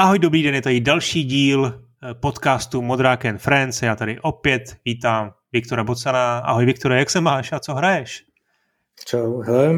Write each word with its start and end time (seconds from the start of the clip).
Ahoj, 0.00 0.18
dobrý 0.18 0.42
den, 0.42 0.54
je 0.54 0.62
tady 0.62 0.80
další 0.80 1.24
díl 1.24 1.66
eh, 1.66 2.14
podcastu 2.14 2.82
Modrák 2.82 3.24
and 3.24 3.38
Friends. 3.38 3.82
Já 3.82 3.96
tady 3.96 4.20
opět 4.20 4.76
vítám 4.84 5.32
Viktora 5.52 5.84
Bocana. 5.84 6.38
Ahoj 6.38 6.66
Viktore, 6.66 6.98
jak 6.98 7.10
se 7.10 7.20
máš 7.20 7.52
a 7.52 7.60
co 7.60 7.74
hraješ? 7.74 8.24
Čau, 9.04 9.40
hele, 9.40 9.74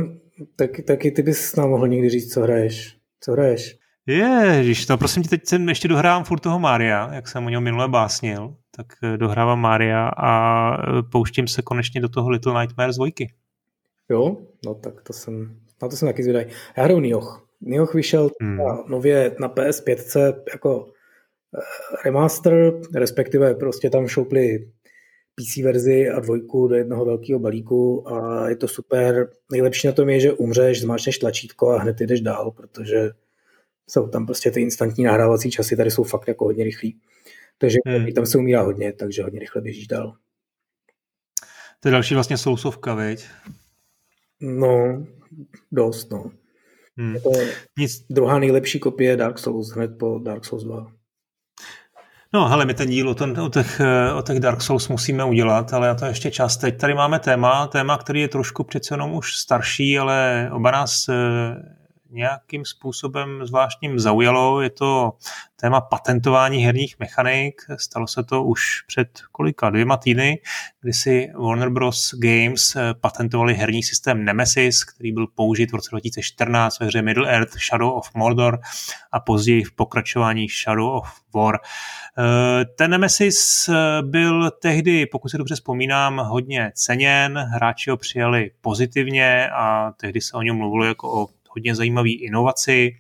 taky, 0.57 0.83
taky 0.83 1.11
ty 1.11 1.23
bys 1.23 1.57
nám 1.57 1.71
mohl 1.71 1.89
někdy 1.89 2.09
říct, 2.09 2.33
co 2.33 2.41
hraješ. 2.41 2.97
Co 3.21 3.33
hraješ? 3.33 3.77
Ježiš, 4.07 4.87
to 4.87 4.99
prosím 4.99 5.23
tě, 5.23 5.29
teď 5.29 5.47
jsem 5.47 5.69
ještě 5.69 5.89
dohrávám 5.89 6.25
furt 6.25 6.41
toho 6.41 6.59
Mária, 6.59 7.11
jak 7.13 7.29
jsem 7.29 7.47
o 7.47 7.49
něm 7.49 7.63
minule 7.63 7.89
básnil, 7.89 8.57
tak 8.77 8.87
eh, 9.03 9.17
dohrávám 9.17 9.61
Mária 9.61 10.09
a 10.09 10.73
eh, 10.77 11.03
pouštím 11.03 11.49
se 11.49 11.63
konečně 11.63 12.01
do 12.01 12.09
toho 12.09 12.31
Little 12.31 12.61
Nightmares 12.61 12.97
2. 12.97 13.07
Jo, 14.11 14.37
no 14.67 14.75
tak 14.75 15.03
to 15.03 15.13
jsem, 15.13 15.57
na 15.83 15.89
to 15.89 15.97
jsem 15.97 16.09
taky 16.09 16.23
zvědavý. 16.23 16.47
Já 16.77 16.85
hraju 16.85 17.01
Nioh. 17.01 17.52
Nioh 17.63 17.95
vyšel 17.95 18.31
hmm. 18.41 18.59
nově 18.89 19.37
na 19.41 19.49
PS5 19.49 20.35
jako 20.53 20.93
eh, 21.59 21.97
remaster, 22.05 22.73
respektive 22.95 23.55
prostě 23.55 23.91
tam 23.91 24.09
šoupli 24.09 24.71
PC 25.35 25.57
verzi 25.57 26.11
a 26.11 26.21
dvojku 26.21 26.69
do 26.69 26.75
jednoho 26.75 27.05
velkého 27.05 27.41
balíku 27.41 28.09
a 28.09 28.49
je 28.49 28.57
to 28.57 28.69
super. 28.69 29.31
Nejlepší 29.53 29.87
na 29.87 29.93
tom 29.93 30.09
je, 30.09 30.21
že 30.21 30.33
umřeš, 30.33 30.81
zmáčneš 30.81 31.19
tlačítko 31.19 31.71
a 31.71 31.79
hned 31.79 32.01
jdeš 32.01 32.21
dál, 32.21 32.51
protože 32.51 33.11
jsou 33.91 34.09
tam 34.09 34.27
prostě 34.27 34.51
ty 34.51 34.61
instantní 34.61 35.05
nahrávací 35.05 35.51
časy, 35.51 35.77
tady 35.77 35.91
jsou 35.91 36.05
fakt 36.05 36.29
jako 36.29 36.45
hodně 36.45 36.65
rychlí. 36.65 37.01
Takže 37.59 37.79
hmm. 37.87 38.13
tam 38.13 38.27
se 38.27 38.39
umírá 38.39 38.63
hodně, 38.63 38.93
takže 38.93 39.23
hodně 39.23 39.41
rychle 39.41 39.63
běžíš 39.63 39.87
dál. 39.87 40.17
To 41.81 41.89
je 41.89 41.93
další 41.93 42.15
vlastně 42.15 42.39
sousovka, 42.39 42.95
veď? 42.95 43.27
No, 44.41 45.07
dost, 45.73 46.11
no. 46.11 46.31
Hmm. 46.99 47.15
Je 47.15 47.21
to 47.21 47.31
Nic. 47.79 48.07
druhá 48.11 48.39
nejlepší 48.39 48.79
kopie 48.79 49.17
Dark 49.17 49.39
Souls 49.39 49.71
hned 49.71 49.91
po 49.99 50.19
Dark 50.19 50.45
Souls 50.45 50.65
2. 50.65 50.87
No, 52.35 52.49
hele, 52.49 52.65
my 52.65 52.75
ten 52.75 52.89
díl 52.89 53.09
o, 53.09 53.15
ten, 53.15 53.41
o, 53.41 53.49
těch, 53.49 53.81
o 54.19 54.23
těch 54.23 54.41
Dark 54.41 54.63
Souls 54.63 54.89
musíme 54.89 55.25
udělat, 55.25 55.73
ale 55.73 55.89
na 55.89 55.95
to 55.95 56.05
ještě 56.05 56.31
čas. 56.31 56.57
Teď 56.57 56.81
tady 56.81 56.95
máme 56.95 57.19
téma, 57.19 57.67
téma, 57.67 57.99
který 57.99 58.21
je 58.21 58.29
trošku 58.29 58.65
přece 58.65 58.95
jenom 58.95 59.13
už 59.13 59.37
starší, 59.37 59.99
ale 59.99 60.51
oba 60.53 60.71
nás 60.71 61.09
nějakým 62.13 62.65
způsobem 62.65 63.47
zvláštním 63.47 63.99
zaujalo. 63.99 64.61
Je 64.61 64.71
to 64.71 65.13
téma 65.63 65.81
patentování 65.81 66.65
herních 66.65 66.99
mechanik. 66.99 67.63
Stalo 67.77 68.07
se 68.07 68.25
to 68.25 68.45
už 68.45 68.83
před 68.87 69.09
kolika 69.33 69.71
dvěma 69.71 69.97
týdny, 69.97 70.41
kdy 70.81 70.93
si 70.93 71.33
Warner 71.39 71.69
Bros. 71.69 72.15
Games 72.15 72.77
patentovali 73.01 73.55
herní 73.55 73.83
systém 73.83 74.25
Nemesis, 74.25 74.85
který 74.85 75.13
byl 75.13 75.27
použit 75.27 75.73
v 75.73 75.75
roce 75.75 75.89
2014 75.91 76.81
ve 76.81 76.87
hře 76.87 77.03
Middle 77.03 77.31
Earth 77.31 77.59
Shadow 77.59 77.93
of 77.93 78.15
Mordor 78.15 78.61
a 79.13 79.21
později 79.21 79.65
v 79.65 79.73
pokračování 79.73 80.49
Shadow 80.49 80.97
of 80.97 81.09
War. 81.35 81.59
Eh, 82.19 82.65
ten 82.65 82.91
Nemesis 82.91 83.71
byl 84.03 84.51
tehdy, 84.51 85.07
pokud 85.07 85.29
se 85.29 85.39
dobře 85.39 85.55
vzpomínám, 85.55 86.19
hodně 86.19 86.73
ceněn, 86.75 87.39
hráči 87.39 87.91
ho 87.91 87.97
přijali 87.97 88.51
pozitivně 88.61 89.51
a 89.51 89.93
tehdy 89.97 90.21
se 90.21 90.37
o 90.37 90.43
něm 90.43 90.57
mluvilo 90.57 90.85
jako 90.85 91.23
o 91.23 91.29
hodně 91.53 91.75
zajímavý 91.75 92.23
inovaci. 92.23 92.97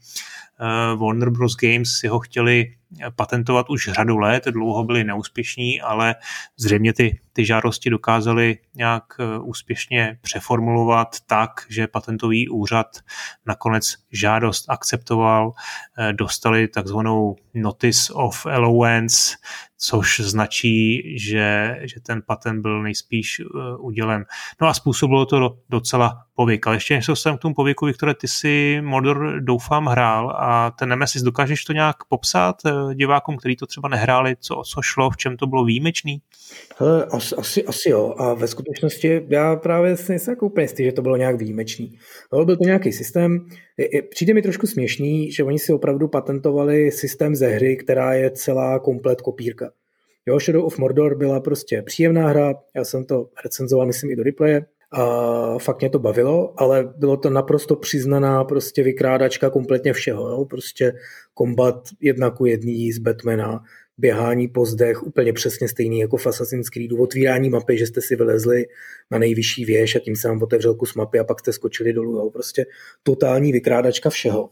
Eh, 0.60 0.96
Warner 0.96 1.30
Bros. 1.30 1.56
Games 1.56 1.90
si 1.90 2.08
ho 2.08 2.20
chtěli 2.20 2.74
patentovat 3.16 3.70
už 3.70 3.90
řadu 3.92 4.18
let, 4.18 4.44
dlouho 4.44 4.84
byli 4.84 5.04
neúspěšní, 5.04 5.80
ale 5.80 6.14
zřejmě 6.56 6.92
ty, 6.92 7.20
ty 7.32 7.44
žádosti 7.44 7.90
dokázali 7.90 8.58
nějak 8.74 9.04
eh, 9.20 9.38
úspěšně 9.38 10.18
přeformulovat 10.20 11.16
tak, 11.26 11.50
že 11.68 11.86
patentový 11.86 12.48
úřad 12.48 12.86
nakonec 13.46 13.94
žádost 14.12 14.70
akceptoval, 14.70 15.52
eh, 15.98 16.12
dostali 16.12 16.68
takzvanou 16.68 17.36
Notice 17.54 18.12
of 18.12 18.46
Allowance, 18.46 19.36
což 19.84 20.20
značí, 20.20 21.02
že, 21.18 21.78
že 21.82 22.00
ten 22.00 22.22
patent 22.26 22.62
byl 22.62 22.82
nejspíš 22.82 23.40
uh, 23.40 23.86
udělen. 23.86 24.24
No 24.60 24.68
a 24.68 24.74
způsobilo 24.74 25.26
to 25.26 25.56
docela 25.68 26.24
povyk. 26.34 26.66
Ale 26.66 26.76
ještě 26.76 26.94
něco 26.94 27.16
jsem 27.16 27.36
k 27.36 27.40
tomu 27.40 27.54
povyku, 27.54 27.86
Viktore, 27.86 28.14
ty 28.14 28.28
si 28.28 28.80
Mordor 28.84 29.40
doufám 29.40 29.86
hrál 29.86 30.30
a 30.30 30.70
ten 30.70 30.88
Nemesis, 30.88 31.22
dokážeš 31.22 31.64
to 31.64 31.72
nějak 31.72 32.04
popsat 32.04 32.56
divákům, 32.94 33.36
kteří 33.36 33.56
to 33.56 33.66
třeba 33.66 33.88
nehráli, 33.88 34.36
co, 34.40 34.62
co 34.66 34.82
šlo, 34.82 35.10
v 35.10 35.16
čem 35.16 35.36
to 35.36 35.46
bylo 35.46 35.64
výjimečný? 35.64 36.22
Hele, 36.78 37.04
asi, 37.04 37.34
asi, 37.34 37.64
asi 37.64 37.88
jo. 37.88 38.14
A 38.18 38.34
ve 38.34 38.48
skutečnosti 38.48 39.26
já 39.28 39.56
právě 39.56 39.96
si 39.96 40.12
nejsem 40.12 40.32
jako 40.32 40.46
úplně 40.46 40.64
jistý, 40.64 40.84
že 40.84 40.92
to 40.92 41.02
bylo 41.02 41.16
nějak 41.16 41.36
výjimečný. 41.36 41.98
No, 42.32 42.44
byl 42.44 42.56
to 42.56 42.64
nějaký 42.64 42.92
systém. 42.92 43.46
Přijde 44.10 44.34
mi 44.34 44.42
trošku 44.42 44.66
směšný, 44.66 45.32
že 45.32 45.44
oni 45.44 45.58
si 45.58 45.72
opravdu 45.72 46.08
patentovali 46.08 46.90
systém 46.90 47.36
ze 47.36 47.46
hry, 47.46 47.76
která 47.76 48.14
je 48.14 48.30
celá 48.30 48.78
komplet 48.78 49.20
kopírka. 49.20 49.70
Jo, 50.26 50.40
Shadow 50.40 50.64
of 50.64 50.78
Mordor 50.78 51.18
byla 51.18 51.40
prostě 51.40 51.82
příjemná 51.82 52.28
hra, 52.28 52.54
já 52.76 52.84
jsem 52.84 53.04
to 53.04 53.26
recenzoval, 53.44 53.86
myslím, 53.86 54.10
i 54.10 54.16
do 54.16 54.22
replaye, 54.22 54.66
a 54.92 55.58
fakt 55.58 55.80
mě 55.80 55.90
to 55.90 55.98
bavilo, 55.98 56.54
ale 56.56 56.92
bylo 56.96 57.16
to 57.16 57.30
naprosto 57.30 57.76
přiznaná 57.76 58.44
prostě 58.44 58.82
vykrádačka 58.82 59.50
kompletně 59.50 59.92
všeho, 59.92 60.28
jo? 60.28 60.44
prostě 60.44 60.92
kombat 61.34 61.88
jedna 62.00 62.30
ku 62.30 62.46
jedný 62.46 62.92
z 62.92 62.98
Batmana, 62.98 63.62
běhání 63.98 64.48
po 64.48 64.66
zdech 64.66 65.02
úplně 65.02 65.32
přesně 65.32 65.68
stejný 65.68 66.00
jako 66.00 66.16
v 66.16 66.26
Assassin's 66.26 66.68
Creed, 66.68 66.92
otvírání 66.92 67.50
mapy, 67.50 67.78
že 67.78 67.86
jste 67.86 68.00
si 68.00 68.16
vylezli 68.16 68.66
na 69.10 69.18
nejvyšší 69.18 69.64
věž 69.64 69.96
a 69.96 69.98
tím 69.98 70.16
se 70.16 70.28
vám 70.28 70.42
otevřel 70.42 70.74
kus 70.74 70.94
mapy 70.94 71.18
a 71.18 71.24
pak 71.24 71.40
jste 71.40 71.52
skočili 71.52 71.92
dolů. 71.92 72.16
Jo? 72.16 72.30
Prostě 72.30 72.66
totální 73.02 73.52
vykrádačka 73.52 74.10
všeho. 74.10 74.50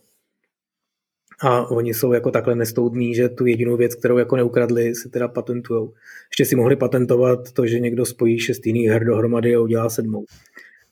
A 1.42 1.70
oni 1.70 1.94
jsou 1.94 2.12
jako 2.12 2.30
takhle 2.30 2.54
nestoudní, 2.54 3.14
že 3.14 3.28
tu 3.28 3.46
jedinou 3.46 3.76
věc, 3.76 3.94
kterou 3.94 4.18
jako 4.18 4.36
neukradli, 4.36 4.94
si 4.94 5.08
teda 5.08 5.28
patentujou. 5.28 5.92
Ještě 6.32 6.44
si 6.44 6.56
mohli 6.56 6.76
patentovat 6.76 7.52
to, 7.52 7.66
že 7.66 7.80
někdo 7.80 8.06
spojí 8.06 8.38
šest 8.38 8.66
jiných 8.66 8.88
her 8.88 9.04
dohromady 9.04 9.54
a 9.54 9.60
udělá 9.60 9.90
sedmou. 9.90 10.24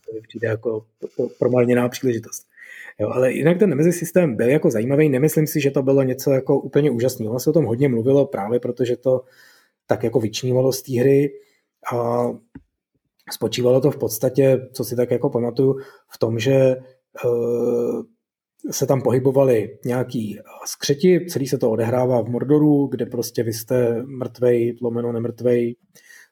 To 0.07 0.15
mi 0.15 0.21
přijde 0.21 0.49
jako 0.49 0.85
promarněná 1.39 1.89
příležitost. 1.89 2.47
Jo, 3.01 3.09
ale 3.09 3.33
jinak 3.33 3.59
ten 3.59 3.71
Nemesis 3.71 3.97
systém 3.97 4.37
byl 4.37 4.49
jako 4.49 4.71
zajímavý, 4.71 5.09
nemyslím 5.09 5.47
si, 5.47 5.61
že 5.61 5.71
to 5.71 5.83
bylo 5.83 6.03
něco 6.03 6.31
jako 6.31 6.61
úplně 6.61 6.91
úžasného. 6.91 7.31
Ono 7.31 7.41
se 7.41 7.51
o 7.51 7.53
tom 7.53 7.65
hodně 7.65 7.89
mluvilo 7.89 8.27
právě 8.27 8.61
protože 8.61 8.97
to 8.97 9.25
tak 9.87 10.03
jako 10.03 10.21
vyčnívalo 10.21 10.73
z 10.73 10.83
té 10.83 11.01
hry 11.01 11.33
a 11.95 12.27
spočívalo 13.33 13.81
to 13.81 13.91
v 13.91 13.99
podstatě, 13.99 14.69
co 14.73 14.85
si 14.85 14.97
tak 14.97 15.11
jako 15.11 15.31
pamatuju, 15.31 15.79
v 16.09 16.19
tom, 16.19 16.39
že 16.39 16.77
uh, 17.25 18.03
se 18.71 18.87
tam 18.87 19.03
pohybovali 19.03 19.79
nějaký 19.85 20.39
skřeti, 20.67 21.27
celý 21.29 21.47
se 21.47 21.59
to 21.59 21.71
odehrává 21.71 22.23
v 22.23 22.29
Mordoru, 22.29 22.87
kde 22.87 23.07
prostě 23.07 23.43
vy 23.43 23.53
jste 23.53 24.03
mrtvej, 24.03 24.77
lomeno 24.83 25.13
nemrtvej, 25.13 25.77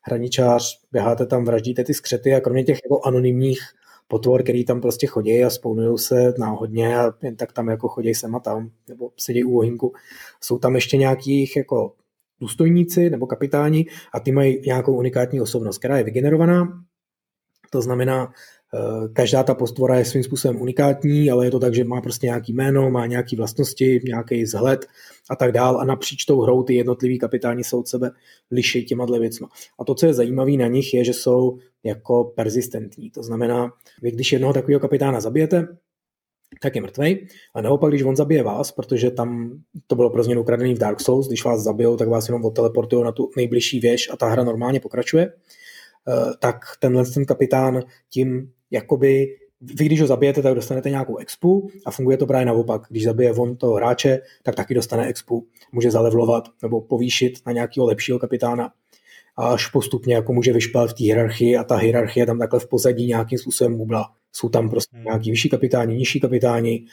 hraničář, 0.02 0.80
běháte 0.92 1.26
tam, 1.26 1.44
vraždíte 1.44 1.84
ty 1.84 1.94
skřety 1.94 2.34
a 2.34 2.40
kromě 2.40 2.64
těch 2.64 2.80
jako 2.84 3.00
anonymních 3.04 3.60
potvor, 4.08 4.42
který 4.42 4.64
tam 4.64 4.80
prostě 4.80 5.06
chodí 5.06 5.44
a 5.44 5.50
spounují 5.50 5.98
se 5.98 6.34
náhodně 6.38 6.98
a 6.98 7.12
jen 7.22 7.36
tak 7.36 7.52
tam 7.52 7.68
jako 7.68 7.88
chodí 7.88 8.14
sem 8.14 8.34
a 8.36 8.40
tam, 8.40 8.70
nebo 8.88 9.10
sedí 9.16 9.44
u 9.44 9.58
ohýnku. 9.58 9.92
Jsou 10.40 10.58
tam 10.58 10.74
ještě 10.74 10.96
nějaký 10.96 11.52
jako 11.56 11.94
důstojníci 12.40 13.10
nebo 13.10 13.26
kapitáni 13.26 13.86
a 14.12 14.20
ty 14.20 14.32
mají 14.32 14.60
nějakou 14.66 14.96
unikátní 14.96 15.40
osobnost, 15.40 15.78
která 15.78 15.98
je 15.98 16.04
vygenerovaná. 16.04 16.84
To 17.70 17.82
znamená, 17.82 18.24
eh, 18.24 18.32
každá 19.12 19.42
ta 19.42 19.54
postvora 19.54 19.98
je 19.98 20.04
svým 20.04 20.22
způsobem 20.22 20.60
unikátní, 20.60 21.30
ale 21.30 21.44
je 21.44 21.50
to 21.50 21.58
tak, 21.58 21.74
že 21.74 21.84
má 21.84 22.00
prostě 22.00 22.26
nějaký 22.26 22.52
jméno, 22.52 22.90
má 22.90 23.06
nějaké 23.06 23.36
vlastnosti, 23.36 24.00
nějaký 24.04 24.42
vzhled 24.42 24.86
a 25.30 25.36
tak 25.36 25.52
dál 25.52 25.80
a 25.80 25.84
napříč 25.84 26.24
tou 26.24 26.40
hrou 26.40 26.62
ty 26.62 26.74
jednotliví 26.74 27.18
kapitáni 27.18 27.64
jsou 27.64 27.80
od 27.80 27.88
sebe 27.88 28.10
liší 28.50 28.84
těma 28.84 29.04
věcma. 29.04 29.48
A 29.80 29.84
to, 29.84 29.94
co 29.94 30.06
je 30.06 30.14
zajímavé 30.14 30.52
na 30.52 30.66
nich, 30.66 30.94
je, 30.94 31.04
že 31.04 31.12
jsou 31.12 31.58
jako 31.84 32.24
persistentní. 32.24 33.10
To 33.10 33.22
znamená, 33.22 33.72
vy 34.02 34.10
když 34.10 34.32
jednoho 34.32 34.52
takového 34.52 34.80
kapitána 34.80 35.20
zabijete, 35.20 35.68
tak 36.62 36.74
je 36.74 36.82
mrtvej. 36.82 37.26
A 37.54 37.60
naopak, 37.60 37.90
když 37.90 38.02
on 38.02 38.16
zabije 38.16 38.42
vás, 38.42 38.72
protože 38.72 39.10
tam 39.10 39.58
to 39.86 39.96
bylo 39.96 40.10
pro 40.10 40.22
změnu 40.22 40.40
ukradený 40.40 40.74
v 40.74 40.78
Dark 40.78 41.00
Souls, 41.00 41.28
když 41.28 41.44
vás 41.44 41.62
zabijou, 41.62 41.96
tak 41.96 42.08
vás 42.08 42.28
jenom 42.28 42.44
odteleportují 42.44 43.04
na 43.04 43.12
tu 43.12 43.30
nejbližší 43.36 43.80
věž 43.80 44.08
a 44.12 44.16
ta 44.16 44.28
hra 44.28 44.44
normálně 44.44 44.80
pokračuje, 44.80 45.32
eh, 45.32 46.32
tak 46.40 46.56
tenhle 46.80 47.04
ten 47.04 47.24
kapitán 47.24 47.82
tím 48.10 48.52
jakoby 48.70 49.26
vy 49.60 49.84
když 49.84 50.00
ho 50.00 50.06
zabijete, 50.06 50.42
tak 50.42 50.54
dostanete 50.54 50.90
nějakou 50.90 51.16
expu 51.16 51.68
a 51.86 51.90
funguje 51.90 52.16
to 52.16 52.26
právě 52.26 52.46
naopak. 52.46 52.82
Když 52.90 53.04
zabije 53.04 53.32
on 53.32 53.56
toho 53.56 53.74
hráče, 53.74 54.20
tak 54.42 54.54
taky 54.54 54.74
dostane 54.74 55.06
expu. 55.06 55.46
Může 55.72 55.90
zalevlovat 55.90 56.48
nebo 56.62 56.80
povýšit 56.80 57.32
na 57.46 57.52
nějakého 57.52 57.86
lepšího 57.86 58.18
kapitána 58.18 58.72
a 59.36 59.48
až 59.48 59.66
postupně 59.66 60.14
jako 60.14 60.32
může 60.32 60.52
vyšpat 60.52 60.90
v 60.90 60.94
té 60.94 61.04
hierarchii 61.04 61.56
a 61.56 61.64
ta 61.64 61.76
hierarchie 61.76 62.26
tam 62.26 62.38
takhle 62.38 62.60
v 62.60 62.68
pozadí 62.68 63.06
nějakým 63.06 63.38
způsobem 63.38 63.76
bubla. 63.76 64.12
Jsou 64.32 64.48
tam 64.48 64.70
prostě 64.70 64.96
hmm. 64.96 65.04
nějaký 65.04 65.30
vyšší 65.30 65.48
kapitáni, 65.48 65.96
nižší 65.96 66.20
kapitáni, 66.20 66.84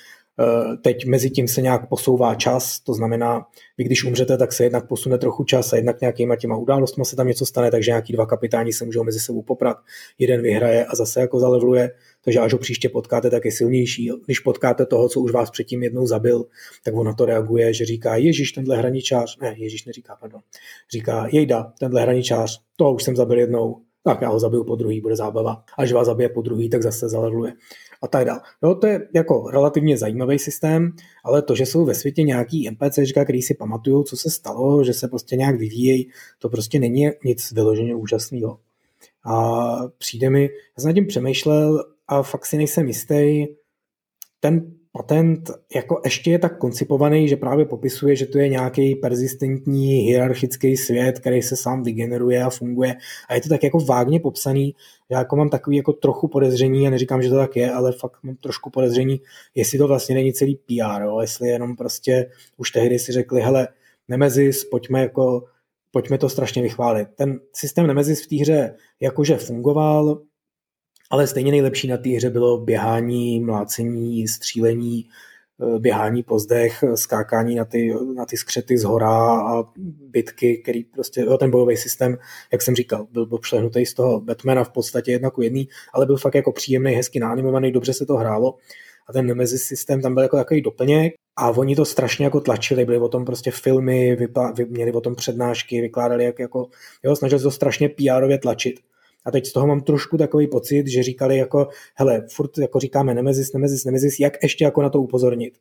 teď 0.81 1.05
mezi 1.05 1.29
tím 1.29 1.47
se 1.47 1.61
nějak 1.61 1.89
posouvá 1.89 2.35
čas, 2.35 2.79
to 2.79 2.93
znamená, 2.93 3.45
vy 3.77 3.83
když 3.83 4.03
umřete, 4.03 4.37
tak 4.37 4.53
se 4.53 4.63
jednak 4.63 4.87
posune 4.87 5.17
trochu 5.17 5.43
čas 5.43 5.73
a 5.73 5.75
jednak 5.75 6.01
nějakýma 6.01 6.35
těma 6.35 6.57
událostmi 6.57 7.05
se 7.05 7.15
tam 7.15 7.27
něco 7.27 7.45
stane, 7.45 7.71
takže 7.71 7.91
nějaký 7.91 8.13
dva 8.13 8.25
kapitáni 8.25 8.73
se 8.73 8.85
můžou 8.85 9.03
mezi 9.03 9.19
sebou 9.19 9.41
poprat, 9.41 9.77
jeden 10.19 10.41
vyhraje 10.41 10.85
a 10.85 10.95
zase 10.95 11.21
jako 11.21 11.39
zalevluje, 11.39 11.91
takže 12.23 12.39
až 12.39 12.53
ho 12.53 12.59
příště 12.59 12.89
potkáte, 12.89 13.29
tak 13.29 13.45
je 13.45 13.51
silnější. 13.51 14.11
Když 14.25 14.39
potkáte 14.39 14.85
toho, 14.85 15.09
co 15.09 15.19
už 15.19 15.31
vás 15.31 15.51
předtím 15.51 15.83
jednou 15.83 16.07
zabil, 16.07 16.45
tak 16.83 16.95
on 16.95 17.05
na 17.05 17.13
to 17.13 17.25
reaguje, 17.25 17.73
že 17.73 17.85
říká, 17.85 18.15
Ježíš, 18.15 18.51
tenhle 18.51 18.77
hraničář, 18.77 19.37
ne, 19.41 19.55
Ježíš 19.57 19.85
neříká, 19.85 20.17
pardon, 20.19 20.41
říká, 20.91 21.27
Jejda, 21.31 21.73
tenhle 21.79 22.01
hraničář, 22.01 22.61
toho 22.75 22.93
už 22.93 23.03
jsem 23.03 23.15
zabil 23.15 23.39
jednou, 23.39 23.81
tak 24.03 24.21
já 24.21 24.29
ho 24.29 24.39
zabiju 24.39 24.63
po 24.63 24.75
druhý, 24.75 25.01
bude 25.01 25.15
zábava. 25.15 25.63
Až 25.77 25.91
vás 25.91 26.05
zabije 26.05 26.29
po 26.29 26.41
druhý, 26.41 26.69
tak 26.69 26.83
zase 26.83 27.09
zalevluje. 27.09 27.53
A 28.01 28.07
tak 28.07 28.25
dále. 28.25 28.41
No, 28.61 28.75
to 28.75 28.87
je 28.87 29.07
jako 29.15 29.49
relativně 29.51 29.97
zajímavý 29.97 30.39
systém, 30.39 30.91
ale 31.23 31.41
to, 31.41 31.55
že 31.55 31.65
jsou 31.65 31.85
ve 31.85 31.95
světě 31.95 32.23
nějaký 32.23 32.69
NPCčka, 32.69 33.23
který 33.23 33.41
si 33.41 33.53
pamatují, 33.53 34.03
co 34.05 34.17
se 34.17 34.29
stalo, 34.29 34.83
že 34.83 34.93
se 34.93 35.07
prostě 35.07 35.35
nějak 35.35 35.55
vyvíjejí, 35.55 36.09
to 36.39 36.49
prostě 36.49 36.79
není 36.79 37.09
nic 37.25 37.51
vyloženě 37.51 37.95
úžasného. 37.95 38.59
A 39.25 39.75
přijde 39.97 40.29
mi, 40.29 40.43
já 40.43 40.81
jsem 40.81 40.89
nad 40.89 40.93
tím 40.93 41.07
přemýšlel 41.07 41.85
a 42.07 42.23
fakt 42.23 42.45
si 42.45 42.57
nejsem 42.57 42.87
jistý, 42.87 43.45
ten 44.39 44.73
patent 44.97 45.51
jako 45.75 46.01
ještě 46.05 46.31
je 46.31 46.39
tak 46.39 46.57
koncipovaný, 46.57 47.27
že 47.27 47.35
právě 47.35 47.65
popisuje, 47.65 48.15
že 48.15 48.25
to 48.25 48.39
je 48.39 48.49
nějaký 48.49 48.95
persistentní 48.95 49.93
hierarchický 49.93 50.77
svět, 50.77 51.19
který 51.19 51.41
se 51.41 51.55
sám 51.55 51.83
vygeneruje 51.83 52.43
a 52.43 52.49
funguje. 52.49 52.95
A 53.29 53.35
je 53.35 53.41
to 53.41 53.49
tak 53.49 53.63
jako 53.63 53.79
vágně 53.79 54.19
popsaný, 54.19 54.75
já 55.09 55.19
jako 55.19 55.35
mám 55.35 55.49
takový 55.49 55.77
jako 55.77 55.93
trochu 55.93 56.27
podezření, 56.27 56.87
a 56.87 56.89
neříkám, 56.89 57.21
že 57.21 57.29
to 57.29 57.35
tak 57.35 57.55
je, 57.55 57.71
ale 57.71 57.91
fakt 57.91 58.23
mám 58.23 58.35
trošku 58.35 58.69
podezření, 58.69 59.21
jestli 59.55 59.77
to 59.77 59.87
vlastně 59.87 60.15
není 60.15 60.33
celý 60.33 60.55
PR, 60.55 61.01
jo? 61.01 61.19
jestli 61.21 61.49
jenom 61.49 61.75
prostě 61.75 62.29
už 62.57 62.71
tehdy 62.71 62.99
si 62.99 63.11
řekli, 63.11 63.41
hele, 63.41 63.67
Nemezis, 64.07 64.65
pojďme 64.65 65.01
jako 65.01 65.43
pojďme 65.91 66.17
to 66.17 66.29
strašně 66.29 66.61
vychválit. 66.61 67.07
Ten 67.15 67.39
systém 67.53 67.87
Nemezis 67.87 68.25
v 68.25 68.27
té 68.27 68.35
hře 68.35 68.75
jakože 68.99 69.37
fungoval, 69.37 70.21
ale 71.13 71.27
stejně 71.27 71.51
nejlepší 71.51 71.87
na 71.87 71.97
té 71.97 72.09
hře 72.09 72.29
bylo 72.29 72.57
běhání, 72.57 73.39
mlácení, 73.39 74.27
střílení, 74.27 75.05
eh, 75.75 75.79
běhání 75.79 76.23
po 76.23 76.39
zdech, 76.39 76.83
skákání 76.95 77.55
na 77.55 77.65
ty, 77.65 77.93
na 78.15 78.25
ty 78.25 78.37
skřety 78.37 78.77
z 78.77 78.83
hora 78.83 79.41
a 79.41 79.63
bitky, 80.09 80.57
který 80.57 80.83
prostě, 80.83 81.21
jo, 81.21 81.37
ten 81.37 81.51
bojový 81.51 81.77
systém, 81.77 82.17
jak 82.51 82.61
jsem 82.61 82.75
říkal, 82.75 83.07
byl 83.11 83.27
obšlehnutý 83.29 83.85
z 83.85 83.93
toho 83.93 84.21
Batmana 84.21 84.63
v 84.63 84.69
podstatě 84.69 85.11
jedna 85.11 85.29
ku 85.29 85.41
jedný, 85.41 85.67
ale 85.93 86.05
byl 86.05 86.17
fakt 86.17 86.35
jako 86.35 86.51
příjemný, 86.51 86.91
hezky 86.91 87.19
naanimovaný, 87.19 87.71
dobře 87.71 87.93
se 87.93 88.05
to 88.05 88.15
hrálo 88.15 88.55
a 89.09 89.13
ten 89.13 89.25
Nemesis 89.25 89.63
systém 89.63 90.01
tam 90.01 90.13
byl 90.13 90.23
jako 90.23 90.37
takový 90.37 90.61
doplněk 90.61 91.13
a 91.35 91.49
oni 91.49 91.75
to 91.75 91.85
strašně 91.85 92.25
jako 92.25 92.39
tlačili, 92.39 92.85
byly 92.85 92.97
o 92.97 93.09
tom 93.09 93.25
prostě 93.25 93.51
filmy, 93.51 94.17
měli 94.67 94.91
o 94.91 95.01
tom 95.01 95.15
přednášky, 95.15 95.81
vykládali 95.81 96.25
jak 96.25 96.39
jako, 96.39 96.67
jo, 97.03 97.15
snažili 97.15 97.39
se 97.39 97.43
to 97.43 97.51
strašně 97.51 97.89
pr 97.89 98.37
tlačit. 98.41 98.79
A 99.25 99.31
teď 99.31 99.45
z 99.45 99.53
toho 99.53 99.67
mám 99.67 99.81
trošku 99.81 100.17
takový 100.17 100.47
pocit, 100.47 100.87
že 100.87 101.03
říkali 101.03 101.37
jako, 101.37 101.67
hele, 101.95 102.25
furt 102.31 102.57
jako 102.57 102.79
říkáme 102.79 103.13
Nemezis, 103.13 103.53
Nemezis, 103.53 103.85
Nemezis, 103.85 104.19
jak 104.19 104.43
ještě 104.43 104.65
jako 104.65 104.81
na 104.81 104.89
to 104.89 105.01
upozornit. 105.01 105.57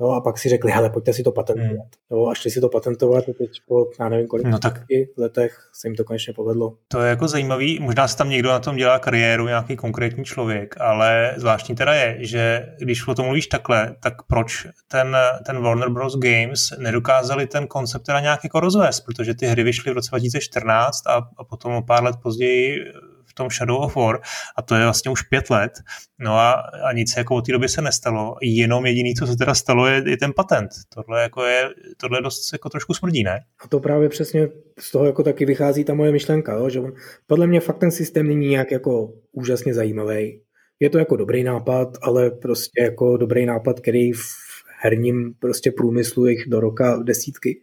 Jo, 0.00 0.08
a 0.08 0.20
pak 0.20 0.38
si 0.38 0.48
řekli, 0.48 0.72
hele, 0.72 0.90
pojďte 0.90 1.12
si 1.12 1.22
to 1.22 1.32
patentovat. 1.32 1.70
Hmm. 1.70 1.88
Jo, 2.10 2.26
a 2.26 2.34
šli 2.34 2.50
si 2.50 2.60
to 2.60 2.68
patentovat 2.68 3.24
teď 3.24 3.50
po, 3.68 3.86
já 4.00 4.08
nevím 4.08 4.26
kolik 4.26 4.46
no 4.46 4.58
tak, 4.58 4.84
letech 5.18 5.70
se 5.72 5.88
jim 5.88 5.96
to 5.96 6.04
konečně 6.04 6.32
povedlo. 6.32 6.74
To 6.88 7.00
je 7.00 7.10
jako 7.10 7.28
zajímavý, 7.28 7.78
možná 7.80 8.08
se 8.08 8.16
tam 8.16 8.30
někdo 8.30 8.48
na 8.48 8.58
tom 8.58 8.76
dělá 8.76 8.98
kariéru, 8.98 9.46
nějaký 9.46 9.76
konkrétní 9.76 10.24
člověk, 10.24 10.74
ale 10.80 11.34
zvláštní 11.36 11.74
teda 11.74 11.94
je, 11.94 12.16
že 12.20 12.66
když 12.78 13.08
o 13.08 13.14
tom 13.14 13.26
mluvíš 13.26 13.46
takhle, 13.46 13.96
tak 14.02 14.22
proč 14.22 14.66
ten, 14.88 15.16
ten 15.46 15.62
Warner 15.62 15.88
Bros. 15.88 16.16
Games 16.18 16.72
nedokázali 16.78 17.46
ten 17.46 17.66
koncept 17.66 18.02
teda 18.02 18.20
nějak 18.20 18.44
jako 18.44 18.60
rozvést, 18.60 19.00
protože 19.00 19.34
ty 19.34 19.46
hry 19.46 19.62
vyšly 19.62 19.92
v 19.92 19.94
roce 19.94 20.10
2014 20.10 21.06
a, 21.06 21.12
a 21.38 21.44
potom 21.44 21.72
o 21.72 21.82
pár 21.82 22.04
let 22.04 22.16
později 22.22 22.84
tom 23.36 23.50
Shadow 23.50 23.82
of 23.82 23.96
War 23.96 24.20
a 24.56 24.62
to 24.62 24.74
je 24.74 24.84
vlastně 24.84 25.10
už 25.10 25.22
pět 25.22 25.50
let. 25.50 25.72
No 26.18 26.32
a, 26.32 26.52
a 26.88 26.92
nic 26.92 27.14
jako 27.16 27.34
od 27.34 27.46
té 27.46 27.52
doby 27.52 27.68
se 27.68 27.82
nestalo. 27.82 28.36
Jenom 28.42 28.86
jediný, 28.86 29.14
co 29.14 29.26
se 29.26 29.36
teda 29.36 29.54
stalo, 29.54 29.86
je, 29.86 30.02
je 30.06 30.16
ten 30.16 30.32
patent. 30.32 30.70
Tohle, 30.94 31.22
jako 31.22 31.44
je, 31.44 31.68
tohle 31.96 32.22
dost 32.22 32.52
jako 32.52 32.68
trošku 32.68 32.94
smrdí, 32.94 33.22
ne? 33.22 33.40
A 33.64 33.68
to 33.68 33.80
právě 33.80 34.08
přesně 34.08 34.48
z 34.78 34.92
toho 34.92 35.06
jako 35.06 35.22
taky 35.22 35.44
vychází 35.44 35.84
ta 35.84 35.94
moje 35.94 36.12
myšlenka, 36.12 36.52
jo? 36.52 36.68
že 36.68 36.80
on, 36.80 36.92
podle 37.26 37.46
mě 37.46 37.60
fakt 37.60 37.78
ten 37.78 37.90
systém 37.90 38.28
není 38.28 38.48
nějak 38.48 38.70
jako 38.70 39.12
úžasně 39.32 39.74
zajímavý. 39.74 40.40
Je 40.80 40.90
to 40.90 40.98
jako 40.98 41.16
dobrý 41.16 41.44
nápad, 41.44 41.88
ale 42.02 42.30
prostě 42.30 42.82
jako 42.82 43.16
dobrý 43.16 43.46
nápad, 43.46 43.80
který 43.80 44.12
v 44.12 44.22
herním 44.82 45.34
prostě 45.38 45.72
průmyslu 45.72 46.26
jich 46.26 46.48
do 46.48 46.60
roka 46.60 47.02
desítky. 47.02 47.60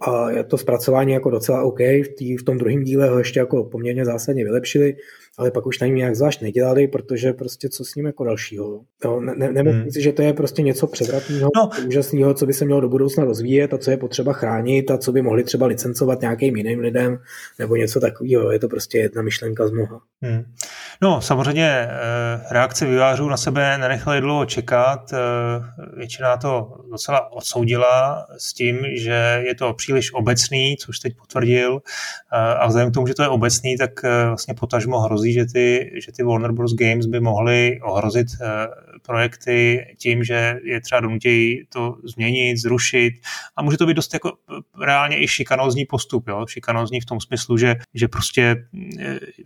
A 0.00 0.30
je 0.30 0.44
to 0.44 0.58
zpracování 0.58 1.12
jako 1.12 1.30
docela 1.30 1.62
OK, 1.62 1.78
v, 1.80 2.08
tý, 2.16 2.36
v 2.36 2.42
tom 2.42 2.58
druhém 2.58 2.84
díle 2.84 3.08
ho 3.08 3.18
ještě 3.18 3.40
jako 3.40 3.64
poměrně 3.64 4.04
zásadně 4.04 4.44
vylepšili, 4.44 4.96
ale 5.38 5.50
pak 5.50 5.66
už 5.66 5.80
na 5.80 5.86
něm 5.86 5.96
nějak 5.96 6.16
zvlášť 6.16 6.42
nedělali, 6.42 6.88
protože 6.88 7.32
prostě 7.32 7.68
co 7.68 7.84
s 7.84 7.94
ním 7.94 8.06
jako 8.06 8.24
dalšího. 8.24 8.80
No, 9.04 9.20
ne, 9.20 9.34
ne, 9.36 9.52
nemyslím 9.52 9.82
hmm. 9.82 9.90
si, 9.90 10.02
že 10.02 10.12
to 10.12 10.22
je 10.22 10.32
prostě 10.32 10.62
něco 10.62 10.86
převratného, 10.86 11.50
no. 11.56 11.70
úžasného, 11.86 12.34
co 12.34 12.46
by 12.46 12.52
se 12.52 12.64
mělo 12.64 12.80
do 12.80 12.88
budoucna 12.88 13.24
rozvíjet 13.24 13.74
a 13.74 13.78
co 13.78 13.90
je 13.90 13.96
potřeba 13.96 14.32
chránit 14.32 14.90
a 14.90 14.98
co 14.98 15.12
by 15.12 15.22
mohli 15.22 15.44
třeba 15.44 15.66
licencovat 15.66 16.20
nějakým 16.20 16.56
jiným 16.56 16.80
lidem 16.80 17.18
nebo 17.58 17.76
něco 17.76 18.00
takového. 18.00 18.52
Je 18.52 18.58
to 18.58 18.68
prostě 18.68 18.98
jedna 18.98 19.22
myšlenka 19.22 19.66
z 19.66 19.70
mnoha. 19.70 20.00
Hmm. 20.22 20.44
No, 21.02 21.20
samozřejmě 21.20 21.68
eh, 21.68 21.88
reakce 22.50 22.86
vývářů 22.86 23.28
na 23.28 23.36
sebe 23.36 23.78
nenechaly 23.78 24.20
dlouho 24.20 24.46
čekat. 24.46 25.12
Eh, 25.12 25.18
většina 25.96 26.36
to 26.36 26.76
docela 26.90 27.32
odsoudila 27.32 28.26
s 28.38 28.52
tím, 28.52 28.78
že 28.96 29.42
je 29.46 29.54
to 29.54 29.72
příliš 29.72 30.12
obecný, 30.12 30.76
což 30.76 30.98
teď 30.98 31.16
potvrdil. 31.16 31.80
Eh, 32.32 32.36
a 32.36 32.66
vzhledem 32.66 32.90
k 32.90 32.94
tomu, 32.94 33.06
že 33.06 33.14
to 33.14 33.22
je 33.22 33.28
obecný, 33.28 33.76
tak 33.76 34.02
vlastně 34.28 34.54
potažmo 34.54 35.00
hrozí, 35.00 35.27
že 35.32 35.46
ty, 35.46 35.90
že 36.06 36.12
ty 36.12 36.22
Warner 36.22 36.52
Bros. 36.52 36.74
Games 36.74 37.06
by 37.06 37.20
mohly 37.20 37.80
ohrozit 37.82 38.26
projekty 39.02 39.86
tím, 39.98 40.24
že 40.24 40.60
je 40.64 40.80
třeba 40.80 41.00
donutějí 41.00 41.66
to 41.72 41.96
změnit, 42.04 42.56
zrušit. 42.56 43.12
A 43.56 43.62
může 43.62 43.76
to 43.76 43.86
být 43.86 43.94
dost 43.94 44.14
jako 44.14 44.32
reálně 44.80 45.22
i 45.22 45.28
šikanózní 45.28 45.84
postup. 45.84 46.28
Jo? 46.28 46.46
Šikanózní 46.48 47.00
v 47.00 47.06
tom 47.06 47.20
smyslu, 47.20 47.56
že, 47.56 47.76
že 47.94 48.08
prostě 48.08 48.56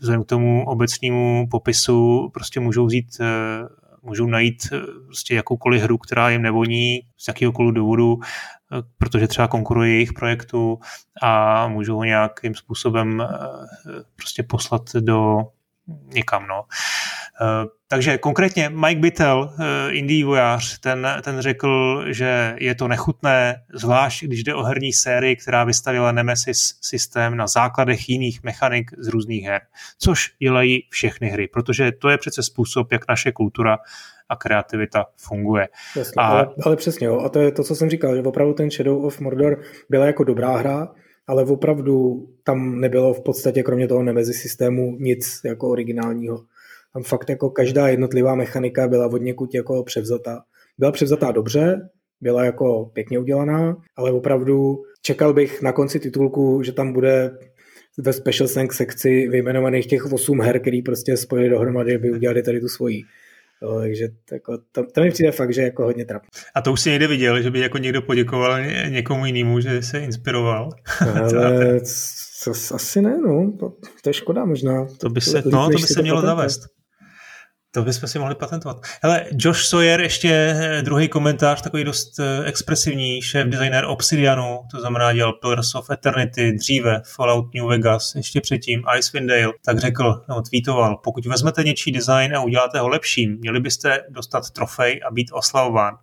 vzhledem 0.00 0.22
k 0.24 0.26
tomu 0.26 0.64
obecnému 0.66 1.46
popisu 1.50 2.30
prostě 2.34 2.60
můžou 2.60 2.86
vzít 2.86 3.06
eh, 3.20 3.26
můžou 4.02 4.26
najít 4.26 4.66
eh, 4.72 4.80
prostě 5.06 5.34
jakoukoliv 5.34 5.82
hru, 5.82 5.98
která 5.98 6.30
jim 6.30 6.42
nevoní 6.42 7.00
z 7.16 7.28
jakéhokoliv 7.28 7.74
důvodu, 7.74 8.18
eh, 8.22 8.82
protože 8.98 9.28
třeba 9.28 9.48
konkuruje 9.48 9.90
jejich 9.90 10.12
projektu 10.12 10.78
a 11.22 11.68
můžou 11.68 11.96
ho 11.96 12.04
nějakým 12.04 12.54
způsobem 12.54 13.22
prostě 14.16 14.42
poslat 14.42 14.82
do 15.00 15.42
někam. 15.86 16.46
No. 16.46 16.64
Eh, 17.40 17.66
takže 17.88 18.18
konkrétně 18.18 18.68
Mike 18.68 19.00
Bittel, 19.00 19.54
eh, 19.58 19.92
indie 19.92 20.24
vojář, 20.24 20.78
ten, 20.78 21.08
ten 21.22 21.40
řekl, 21.40 22.04
že 22.08 22.56
je 22.58 22.74
to 22.74 22.88
nechutné, 22.88 23.62
zvlášť 23.74 24.24
když 24.24 24.44
jde 24.44 24.54
o 24.54 24.62
herní 24.62 24.92
sérii, 24.92 25.36
která 25.36 25.64
vystavila 25.64 26.12
Nemesis 26.12 26.78
systém 26.80 27.36
na 27.36 27.46
základech 27.46 28.08
jiných 28.08 28.42
mechanik 28.42 28.90
z 28.98 29.08
různých 29.08 29.44
her, 29.44 29.60
což 29.98 30.30
dělají 30.38 30.88
všechny 30.90 31.28
hry, 31.28 31.48
protože 31.48 31.92
to 31.92 32.08
je 32.08 32.18
přece 32.18 32.42
způsob, 32.42 32.92
jak 32.92 33.08
naše 33.08 33.32
kultura 33.32 33.78
a 34.28 34.36
kreativita 34.36 35.06
funguje. 35.16 35.68
Jasně, 35.96 36.14
a... 36.16 36.26
ale, 36.26 36.48
ale 36.62 36.76
přesně, 36.76 37.06
jo. 37.06 37.20
a 37.20 37.28
to 37.28 37.38
je 37.40 37.52
to, 37.52 37.64
co 37.64 37.74
jsem 37.74 37.90
říkal, 37.90 38.16
že 38.16 38.22
opravdu 38.22 38.54
ten 38.54 38.70
Shadow 38.70 39.04
of 39.04 39.20
Mordor 39.20 39.60
byla 39.90 40.06
jako 40.06 40.24
dobrá 40.24 40.56
hra, 40.56 40.88
ale 41.26 41.44
opravdu 41.44 42.26
tam 42.44 42.80
nebylo 42.80 43.14
v 43.14 43.20
podstatě 43.20 43.62
kromě 43.62 43.88
toho 43.88 44.02
Nemesis 44.02 44.36
systému 44.36 44.96
nic 45.00 45.40
jako 45.44 45.68
originálního. 45.68 46.44
Tam 46.92 47.02
fakt 47.02 47.30
jako 47.30 47.50
každá 47.50 47.88
jednotlivá 47.88 48.34
mechanika 48.34 48.88
byla 48.88 49.06
od 49.06 49.22
někud 49.22 49.54
jako 49.54 49.84
převzatá. 49.84 50.42
Byla 50.78 50.92
převzatá 50.92 51.32
dobře, 51.32 51.88
byla 52.20 52.44
jako 52.44 52.90
pěkně 52.92 53.18
udělaná, 53.18 53.76
ale 53.96 54.12
opravdu 54.12 54.82
čekal 55.02 55.34
bych 55.34 55.62
na 55.62 55.72
konci 55.72 56.00
titulku, 56.00 56.62
že 56.62 56.72
tam 56.72 56.92
bude 56.92 57.38
ve 57.98 58.12
Special 58.12 58.48
Thanks 58.48 58.76
sekci 58.76 59.28
vyjmenovaných 59.28 59.86
těch 59.86 60.12
8 60.12 60.40
her, 60.40 60.60
který 60.60 60.82
prostě 60.82 61.16
spojili 61.16 61.48
dohromady, 61.48 61.94
aby 61.94 62.12
udělali 62.12 62.42
tady 62.42 62.60
tu 62.60 62.68
svoji. 62.68 63.02
Jo, 63.62 63.78
takže 63.80 64.08
jako, 64.32 64.58
to, 64.72 64.84
to 64.94 65.00
mi 65.00 65.10
přijde 65.10 65.32
fakt, 65.32 65.54
že 65.54 65.62
jako 65.62 65.84
hodně 65.84 66.04
trapné. 66.04 66.28
A 66.54 66.62
to 66.62 66.72
už 66.72 66.80
si 66.80 66.90
někde 66.90 67.06
viděl, 67.06 67.42
že 67.42 67.50
by 67.50 67.60
jako 67.60 67.78
někdo 67.78 68.02
poděkoval 68.02 68.64
někomu 68.88 69.26
jinému, 69.26 69.60
že 69.60 69.82
se 69.82 69.98
inspiroval? 69.98 70.70
Ale 71.00 71.80
to, 72.44 72.50
asi 72.74 73.02
ne, 73.02 73.18
no. 73.18 73.52
To, 73.60 73.72
to 74.02 74.10
je 74.10 74.14
škoda 74.14 74.44
možná. 74.44 74.86
To 74.98 75.08
by 75.08 75.20
se, 75.20 75.42
no, 75.46 75.70
to 75.70 75.76
by 75.76 75.82
se 75.82 76.02
mělo 76.02 76.20
zavést. 76.20 76.60
To 77.74 77.82
bychom 77.82 78.08
si 78.08 78.18
mohli 78.18 78.34
patentovat. 78.34 78.80
Hele, 79.02 79.26
Josh 79.32 79.64
Sawyer, 79.64 80.00
ještě 80.00 80.28
eh, 80.30 80.82
druhý 80.82 81.08
komentář, 81.08 81.62
takový 81.62 81.84
dost 81.84 82.18
eh, 82.18 82.44
expresivní, 82.44 83.22
šéf 83.22 83.46
designer 83.46 83.84
Obsidianu, 83.84 84.60
to 84.70 84.80
znamená 84.80 85.12
dělal 85.12 85.32
Pillars 85.32 85.74
of 85.74 85.90
Eternity, 85.90 86.52
dříve 86.52 87.02
Fallout 87.04 87.54
New 87.54 87.66
Vegas, 87.66 88.14
ještě 88.14 88.40
předtím 88.40 88.82
Icewind 88.98 89.28
Dale, 89.28 89.52
tak 89.64 89.78
řekl, 89.78 90.24
no, 90.28 90.42
tweetoval, 90.42 90.96
pokud 90.96 91.26
vezmete 91.26 91.64
něčí 91.64 91.92
design 91.92 92.36
a 92.36 92.40
uděláte 92.40 92.78
ho 92.78 92.88
lepším, 92.88 93.38
měli 93.38 93.60
byste 93.60 94.00
dostat 94.08 94.50
trofej 94.50 95.00
a 95.08 95.10
být 95.10 95.30
oslavován. 95.32 95.94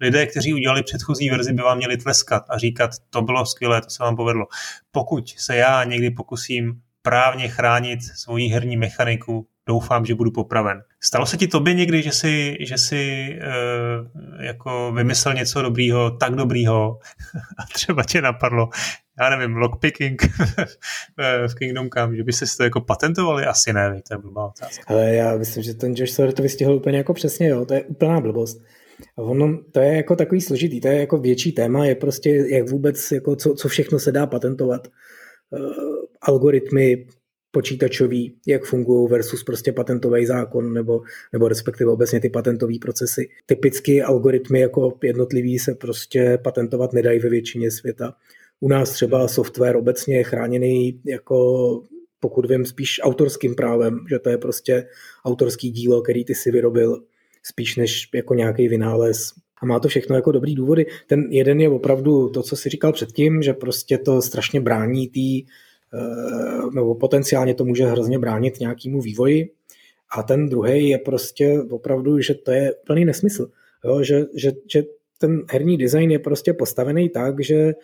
Lidé, 0.00 0.26
kteří 0.26 0.54
udělali 0.54 0.82
předchozí 0.82 1.30
verzi, 1.30 1.52
by 1.52 1.62
vám 1.62 1.76
měli 1.76 1.96
tleskat 1.96 2.44
a 2.48 2.58
říkat, 2.58 2.90
to 3.10 3.22
bylo 3.22 3.46
skvělé, 3.46 3.80
to 3.80 3.90
se 3.90 4.02
vám 4.02 4.16
povedlo. 4.16 4.46
Pokud 4.92 5.28
se 5.28 5.56
já 5.56 5.84
někdy 5.84 6.10
pokusím 6.10 6.80
právně 7.02 7.48
chránit 7.48 8.02
svoji 8.02 8.48
herní 8.48 8.76
mechaniku, 8.76 9.46
doufám, 9.66 10.04
že 10.04 10.14
budu 10.14 10.30
popraven. 10.30 10.82
Stalo 11.02 11.26
se 11.26 11.36
ti 11.36 11.46
tobě 11.46 11.74
někdy, 11.74 12.02
že 12.02 12.12
jsi, 12.12 12.56
že 12.60 12.78
jsi 12.78 13.28
uh, 13.38 14.44
jako 14.44 14.92
vymyslel 14.92 15.34
něco 15.34 15.62
dobrýho, 15.62 16.10
tak 16.10 16.34
dobrýho 16.34 16.98
a 17.58 17.62
třeba 17.74 18.02
tě 18.02 18.22
napadlo, 18.22 18.68
já 19.20 19.36
nevím, 19.36 19.56
lockpicking 19.56 20.22
v 21.48 21.54
Kingdom 21.54 21.90
Come, 21.90 22.16
že 22.16 22.24
by 22.24 22.32
se 22.32 22.56
to 22.56 22.64
jako 22.64 22.80
patentovali? 22.80 23.44
Asi 23.44 23.72
ne, 23.72 24.02
to 24.08 24.14
je 24.14 24.18
blbá 24.18 24.46
otázka. 24.46 24.84
Ale 24.86 25.14
já 25.14 25.36
myslím, 25.36 25.62
že 25.62 25.74
ten 25.74 25.94
Josh 25.96 26.12
Sawyer 26.12 26.34
to 26.34 26.42
vystihl 26.42 26.74
úplně 26.74 26.98
jako 26.98 27.14
přesně, 27.14 27.48
jo, 27.48 27.64
to 27.64 27.74
je 27.74 27.84
úplná 27.84 28.20
blbost. 28.20 28.62
Ono, 29.16 29.58
to 29.72 29.80
je 29.80 29.96
jako 29.96 30.16
takový 30.16 30.40
složitý, 30.40 30.80
to 30.80 30.88
je 30.88 31.00
jako 31.00 31.18
větší 31.18 31.52
téma, 31.52 31.84
je 31.84 31.94
prostě 31.94 32.30
jak 32.30 32.70
vůbec, 32.70 33.12
jako 33.12 33.36
co, 33.36 33.54
co 33.54 33.68
všechno 33.68 33.98
se 33.98 34.12
dá 34.12 34.26
patentovat. 34.26 34.88
Uh, 35.50 35.60
algoritmy, 36.22 37.06
počítačový, 37.54 38.36
jak 38.46 38.64
fungují 38.64 39.08
versus 39.10 39.44
prostě 39.44 39.72
patentový 39.72 40.26
zákon 40.26 40.72
nebo, 40.72 41.02
nebo 41.32 41.48
respektive 41.48 41.90
obecně 41.90 42.20
ty 42.20 42.30
patentové 42.30 42.74
procesy. 42.80 43.28
Typicky 43.46 44.02
algoritmy 44.02 44.60
jako 44.60 44.98
jednotlivý 45.02 45.58
se 45.58 45.74
prostě 45.74 46.38
patentovat 46.44 46.92
nedají 46.92 47.18
ve 47.18 47.28
většině 47.28 47.70
světa. 47.70 48.14
U 48.60 48.68
nás 48.68 48.90
třeba 48.90 49.28
software 49.28 49.76
obecně 49.76 50.16
je 50.16 50.24
chráněný 50.24 51.00
jako 51.04 51.36
pokud 52.20 52.50
vím, 52.50 52.64
spíš 52.64 53.00
autorským 53.02 53.54
právem, 53.54 53.98
že 54.10 54.18
to 54.18 54.30
je 54.30 54.38
prostě 54.38 54.86
autorský 55.24 55.70
dílo, 55.70 56.02
který 56.02 56.24
ty 56.24 56.34
si 56.34 56.50
vyrobil, 56.50 57.02
spíš 57.42 57.76
než 57.76 58.08
jako 58.14 58.34
nějaký 58.34 58.68
vynález. 58.68 59.32
A 59.62 59.66
má 59.66 59.80
to 59.80 59.88
všechno 59.88 60.16
jako 60.16 60.32
dobrý 60.32 60.54
důvody. 60.54 60.86
Ten 61.06 61.20
jeden 61.30 61.60
je 61.60 61.68
opravdu 61.68 62.28
to, 62.28 62.42
co 62.42 62.56
si 62.56 62.68
říkal 62.68 62.92
předtím, 62.92 63.42
že 63.42 63.52
prostě 63.52 63.98
to 63.98 64.22
strašně 64.22 64.60
brání 64.60 65.08
tý, 65.08 65.42
eh, 65.42 65.46
nebo 66.74 66.94
potenciálně 66.94 67.54
to 67.54 67.64
může 67.64 67.84
hrozně 67.84 68.18
bránit 68.18 68.60
nějakému 68.60 69.00
vývoji. 69.00 69.50
A 70.16 70.22
ten 70.22 70.48
druhý 70.48 70.88
je 70.88 70.98
prostě 70.98 71.60
opravdu, 71.70 72.20
že 72.20 72.34
to 72.34 72.50
je 72.50 72.74
úplný 72.74 73.04
nesmysl. 73.04 73.50
Jo, 73.84 74.02
že, 74.02 74.24
že, 74.34 74.52
že 74.72 74.82
ten 75.18 75.42
herní 75.50 75.78
design 75.78 76.10
je 76.10 76.18
prostě 76.18 76.52
postavený 76.52 77.08
tak, 77.08 77.40
že 77.40 77.74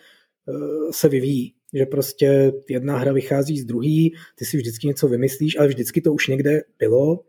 Eh, 0.49 0.93
se 0.93 1.09
vyvíjí. 1.09 1.53
Že 1.73 1.85
prostě 1.85 2.53
jedna 2.69 2.97
hra 2.97 3.13
vychází 3.13 3.59
z 3.59 3.65
druhý, 3.65 4.13
ty 4.35 4.45
si 4.45 4.57
vždycky 4.57 4.87
něco 4.87 5.07
vymyslíš, 5.07 5.59
ale 5.59 5.67
vždycky 5.67 6.01
to 6.01 6.13
už 6.13 6.27
někde 6.27 6.61
bylo 6.79 7.23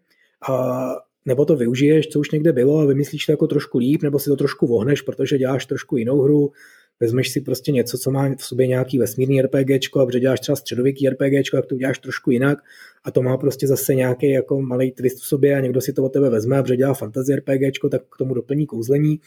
a 0.48 0.86
nebo 1.24 1.44
to 1.44 1.56
využiješ, 1.56 2.08
co 2.08 2.20
už 2.20 2.30
někde 2.30 2.52
bylo 2.52 2.78
a 2.78 2.84
vymyslíš 2.84 3.26
to 3.26 3.32
jako 3.32 3.46
trošku 3.46 3.78
líp, 3.78 4.02
nebo 4.02 4.18
si 4.18 4.30
to 4.30 4.36
trošku 4.36 4.66
vohneš, 4.66 5.02
protože 5.02 5.38
děláš 5.38 5.66
trošku 5.66 5.96
jinou 5.96 6.20
hru, 6.20 6.52
vezmeš 7.00 7.28
si 7.28 7.40
prostě 7.40 7.72
něco, 7.72 7.98
co 7.98 8.10
má 8.10 8.34
v 8.38 8.44
sobě 8.44 8.66
nějaký 8.66 8.98
vesmírný 8.98 9.42
RPGčko 9.42 10.00
a 10.00 10.06
protože 10.06 10.20
děláš 10.20 10.40
třeba 10.40 10.56
středověký 10.56 11.08
RPGčko, 11.08 11.56
tak 11.56 11.66
to 11.66 11.74
uděláš 11.74 11.98
trošku 11.98 12.30
jinak 12.30 12.58
a 13.04 13.10
to 13.10 13.22
má 13.22 13.36
prostě 13.36 13.66
zase 13.66 13.94
nějaký 13.94 14.30
jako 14.30 14.60
malý 14.60 14.92
twist 14.92 15.20
v 15.20 15.26
sobě 15.26 15.56
a 15.56 15.60
někdo 15.60 15.80
si 15.80 15.92
to 15.92 16.04
od 16.04 16.12
tebe 16.12 16.30
vezme 16.30 16.58
a 16.58 16.62
protože 16.62 16.76
dělá 16.76 16.94
fantasy 16.94 17.36
RPGčko, 17.36 17.88
tak 17.88 18.02
k 18.02 18.18
tomu 18.18 18.34
doplní 18.34 18.66
kouzlení 18.66 19.20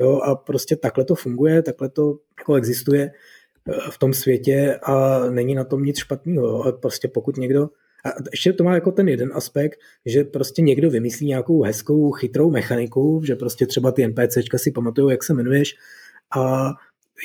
Jo, 0.00 0.20
a 0.20 0.34
prostě 0.34 0.76
takhle 0.76 1.04
to 1.04 1.14
funguje, 1.14 1.62
takhle 1.62 1.88
to 1.88 2.18
jako 2.38 2.54
existuje 2.54 3.10
eh, 3.68 3.90
v 3.90 3.98
tom 3.98 4.12
světě 4.12 4.78
a 4.82 5.24
není 5.30 5.54
na 5.54 5.64
tom 5.64 5.82
nic 5.82 5.98
špatného. 5.98 6.62
A 6.62 6.72
prostě 6.72 7.08
pokud 7.08 7.36
někdo 7.36 7.68
a 8.06 8.08
ještě 8.30 8.52
to 8.52 8.64
má 8.64 8.74
jako 8.74 8.92
ten 8.92 9.08
jeden 9.08 9.30
aspekt, 9.34 9.78
že 10.06 10.24
prostě 10.24 10.62
někdo 10.62 10.90
vymyslí 10.90 11.26
nějakou 11.26 11.62
hezkou, 11.62 12.10
chytrou 12.10 12.50
mechaniku, 12.50 13.22
že 13.24 13.36
prostě 13.36 13.66
třeba 13.66 13.92
ty 13.92 14.06
NPCčka 14.06 14.58
si 14.58 14.70
pamatují, 14.70 15.10
jak 15.10 15.24
se 15.24 15.32
jmenuješ 15.32 15.74
a 16.36 16.70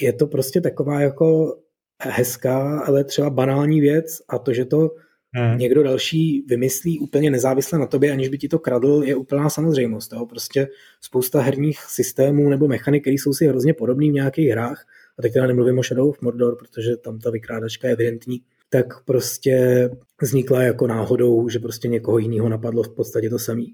je 0.02 0.14
to 0.14 0.28
prostě 0.28 0.62
taková 0.62 1.02
jako 1.02 1.58
hezká, 2.02 2.80
ale 2.80 3.04
třeba 3.04 3.30
banální 3.30 3.82
věc 3.82 4.22
a 4.30 4.40
to, 4.40 4.54
že 4.54 4.66
to 4.66 4.92
hmm. 5.34 5.58
někdo 5.58 5.84
další 5.84 6.46
vymyslí 6.48 7.00
úplně 7.00 7.32
nezávisle 7.32 7.80
na 7.80 7.86
tobě, 7.86 8.12
aniž 8.12 8.30
by 8.30 8.38
ti 8.38 8.48
to 8.48 8.60
kradl, 8.60 9.02
je 9.06 9.16
úplná 9.16 9.50
samozřejmost. 9.50 10.14
Jo? 10.14 10.26
Prostě 10.26 10.68
spousta 11.02 11.42
herních 11.42 11.80
systémů 11.80 12.50
nebo 12.50 12.68
mechanik, 12.68 13.04
které 13.04 13.14
jsou 13.14 13.34
si 13.34 13.48
hrozně 13.48 13.74
podobný 13.74 14.12
v 14.12 14.14
nějakých 14.14 14.50
hrách, 14.50 14.86
a 15.20 15.22
teď 15.22 15.34
teda 15.34 15.48
nemluvím 15.48 15.80
o 15.80 15.84
Shadow 15.84 16.10
of 16.10 16.22
Mordor, 16.22 16.56
protože 16.56 16.98
tam 16.98 17.20
ta 17.20 17.30
vykrádačka 17.30 17.88
je 17.88 17.94
evidentní, 17.94 18.42
tak 18.70 19.04
prostě 19.04 19.90
vznikla 20.22 20.64
jako 20.64 20.88
náhodou, 20.88 21.50
že 21.50 21.60
prostě 21.60 21.88
někoho 21.88 22.18
jiného 22.18 22.50
napadlo 22.50 22.84
v 22.84 22.96
podstatě 22.96 23.30
to 23.30 23.40
samý. 23.40 23.74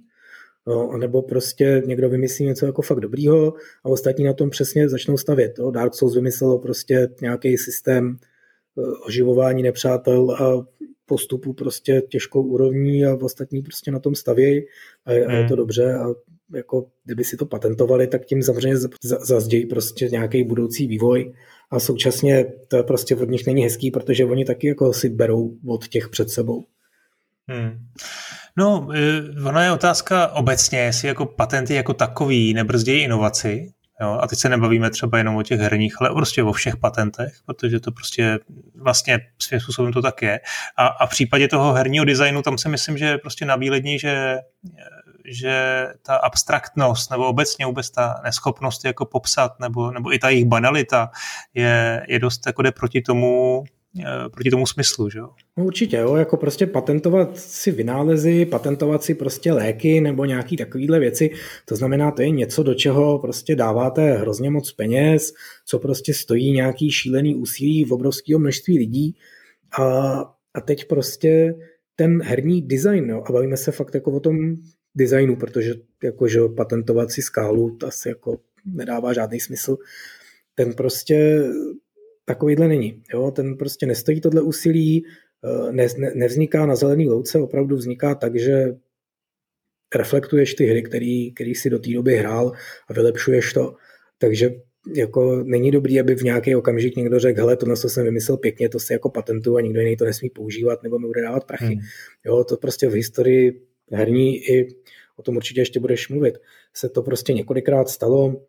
No, 0.68 0.98
nebo 0.98 1.22
prostě 1.22 1.84
někdo 1.86 2.10
vymyslí 2.10 2.46
něco 2.46 2.66
jako 2.66 2.82
fakt 2.82 3.00
dobrýho 3.00 3.54
a 3.84 3.90
ostatní 3.90 4.26
na 4.26 4.34
tom 4.34 4.50
přesně 4.50 4.90
začnou 4.90 5.18
stavět. 5.18 5.60
Jo. 5.60 5.72
Dark 5.72 5.94
Souls 5.94 6.16
vymyslelo 6.16 6.60
prostě 6.60 7.10
nějaký 7.22 7.58
systém 7.58 8.18
eh, 8.78 8.82
oživování 9.08 9.64
nepřátel 9.64 10.32
a 10.32 10.66
postupu 11.06 11.54
prostě 11.54 12.02
těžkou 12.10 12.44
úrovní 12.44 13.06
a 13.06 13.18
ostatní 13.22 13.62
prostě 13.62 13.92
na 13.92 14.00
tom 14.00 14.16
stavějí 14.16 14.66
a, 15.06 15.12
je, 15.12 15.22
hmm. 15.22 15.32
a 15.32 15.34
je 15.34 15.44
to 15.44 15.48
hmm. 15.48 15.58
dobře 15.58 15.94
a 15.94 16.08
jako 16.54 16.88
kdyby 17.06 17.24
si 17.24 17.38
to 17.38 17.46
patentovali, 17.46 18.08
tak 18.08 18.26
tím 18.26 18.42
zavřeně 18.42 18.76
zazdějí 19.22 19.66
prostě 19.66 20.10
nějaký 20.10 20.44
budoucí 20.44 20.88
vývoj 20.88 21.34
a 21.72 21.80
současně 21.80 22.46
to 22.68 22.84
prostě 22.84 23.16
od 23.16 23.30
nich 23.30 23.46
není 23.46 23.64
hezký, 23.64 23.92
protože 23.92 24.26
oni 24.26 24.46
taky 24.46 24.68
jako 24.68 24.94
si 24.94 25.10
berou 25.10 25.58
od 25.68 25.88
těch 25.88 26.10
před 26.10 26.30
sebou. 26.30 26.66
Hmm. 27.48 27.72
No, 28.58 28.88
e, 28.94 29.48
ona 29.48 29.64
je 29.64 29.72
otázka 29.72 30.28
obecně, 30.28 30.80
jestli 30.80 31.08
jako 31.08 31.26
patenty 31.26 31.74
jako 31.74 31.94
takový 31.94 32.54
nebrzdí 32.54 32.92
inovaci, 32.92 33.76
Jo? 34.02 34.20
A 34.22 34.28
teď 34.28 34.40
se 34.40 34.50
nebavíme 34.50 34.90
třeba 34.90 35.18
jenom 35.18 35.36
o 35.36 35.44
těch 35.44 35.60
herních, 35.60 36.02
ale 36.02 36.10
prostě 36.10 36.44
o 36.44 36.52
všech 36.52 36.78
patentech, 36.78 37.34
protože 37.46 37.80
to 37.80 37.92
prostě 37.92 38.40
vlastně 38.76 39.20
svým 39.42 39.60
způsobem 39.60 39.94
to 39.94 40.02
tak 40.02 40.22
je. 40.22 40.40
A, 40.78 40.88
a 40.88 41.08
v 41.08 41.10
případě 41.10 41.48
toho 41.48 41.74
herního 41.74 42.06
designu 42.06 42.42
tam 42.42 42.58
si 42.58 42.70
myslím, 42.70 42.98
že 42.98 43.06
je 43.06 43.18
prostě 43.18 43.46
nabílední, 43.46 44.00
že 44.00 44.38
že 45.28 45.88
ta 46.02 46.16
abstraktnost 46.16 47.12
nebo 47.12 47.28
obecně 47.28 47.66
vůbec 47.66 47.90
ta 47.90 48.22
neschopnost 48.24 48.86
jako 48.86 49.06
popsat 49.06 49.60
nebo, 49.60 49.92
nebo 49.92 50.14
i 50.14 50.20
ta 50.20 50.30
jejich 50.30 50.46
banalita 50.46 51.10
je, 51.54 52.06
je 52.10 52.20
dost 52.20 52.46
jako 52.46 52.62
jde 52.62 52.72
proti 52.72 53.02
tomu, 53.02 53.64
proti 54.34 54.50
tomu 54.50 54.68
smyslu, 54.68 55.10
že 55.10 55.20
jo? 55.20 55.30
No 55.58 55.66
určitě, 55.66 55.98
jo, 55.98 56.16
jako 56.16 56.38
prostě 56.38 56.68
patentovat 56.68 57.38
si 57.38 57.72
vynálezy, 57.72 58.46
patentovat 58.46 59.04
si 59.04 59.16
prostě 59.16 59.54
léky 59.54 60.02
nebo 60.02 60.26
nějaký 60.26 60.58
takovýhle 60.58 61.00
věci, 61.00 61.30
to 61.66 61.76
znamená, 61.76 62.12
to 62.12 62.22
je 62.22 62.30
něco, 62.30 62.64
do 62.64 62.74
čeho 62.74 63.20
prostě 63.20 63.56
dáváte 63.56 64.12
hrozně 64.12 64.50
moc 64.50 64.72
peněz, 64.72 65.34
co 65.66 65.80
prostě 65.80 66.14
stojí 66.14 66.52
nějaký 66.52 66.92
šílený 66.92 67.36
úsilí 67.36 67.86
v 67.86 67.94
obrovského 67.94 68.40
množství 68.40 68.78
lidí 68.78 69.16
a, 69.80 69.86
a 70.54 70.62
teď 70.62 70.86
prostě 70.86 71.56
ten 71.96 72.22
herní 72.22 72.62
design, 72.62 73.10
jo, 73.10 73.24
a 73.26 73.32
bavíme 73.32 73.58
se 73.58 73.72
fakt 73.72 73.96
jako 73.96 74.12
o 74.12 74.20
tom 74.20 74.56
designu, 74.96 75.36
protože 75.36 75.74
jako, 76.04 76.28
že 76.28 76.40
patentovat 76.58 77.12
si 77.12 77.22
skálu, 77.22 77.78
to 77.78 77.88
asi 77.88 78.10
jako 78.10 78.40
nedává 78.66 79.14
žádný 79.14 79.40
smysl. 79.40 79.78
Ten 80.56 80.74
prostě 80.74 81.44
takovýhle 82.26 82.68
není. 82.68 83.04
Jo? 83.14 83.32
Ten 83.32 83.58
prostě 83.58 83.86
nestojí 83.86 84.22
tohle 84.22 84.42
úsilí, 84.42 85.06
eh, 85.46 85.72
ne, 85.72 85.88
ne, 85.98 86.12
nevzniká 86.16 86.66
na 86.66 86.76
zelený 86.76 87.10
louce, 87.10 87.40
opravdu 87.40 87.76
vzniká 87.76 88.16
tak, 88.16 88.40
že 88.40 88.76
reflektuješ 89.96 90.54
ty 90.54 90.66
hry, 90.66 90.84
který, 90.84 91.34
který 91.34 91.56
si 91.56 91.70
do 91.70 91.80
té 91.80 91.90
doby 91.90 92.16
hrál 92.16 92.52
a 92.88 92.94
vylepšuješ 92.94 93.54
to. 93.54 93.76
Takže 94.18 94.50
jako 94.96 95.44
není 95.44 95.72
dobrý, 95.72 96.00
aby 96.00 96.16
v 96.16 96.22
nějaký 96.22 96.56
okamžik 96.56 96.96
někdo 96.96 97.20
řekl, 97.20 97.40
hele, 97.40 97.58
to, 97.58 97.76
co 97.76 97.90
jsem 97.90 98.06
vymyslel 98.06 98.38
pěkně, 98.38 98.70
to 98.70 98.80
si 98.80 98.94
jako 98.94 99.10
patentu 99.10 99.58
a 99.58 99.62
nikdo 99.62 99.80
jiný 99.80 99.98
to 99.98 100.06
nesmí 100.06 100.30
používat 100.30 100.84
nebo 100.84 101.00
mi 101.00 101.08
bude 101.08 101.22
dávat 101.22 101.44
prachy. 101.44 101.66
Hmm. 101.66 101.80
Jo, 102.26 102.44
to 102.44 102.58
prostě 102.58 102.88
v 102.88 102.94
historii 102.94 103.62
herní 103.92 104.38
i 104.38 104.68
o 105.18 105.22
tom 105.22 105.36
určitě 105.36 105.62
ještě 105.62 105.80
budeš 105.80 106.10
mluvit. 106.10 106.38
Se 106.74 106.90
to 106.90 107.02
prostě 107.02 107.34
několikrát 107.34 107.90
stalo, 107.90 108.42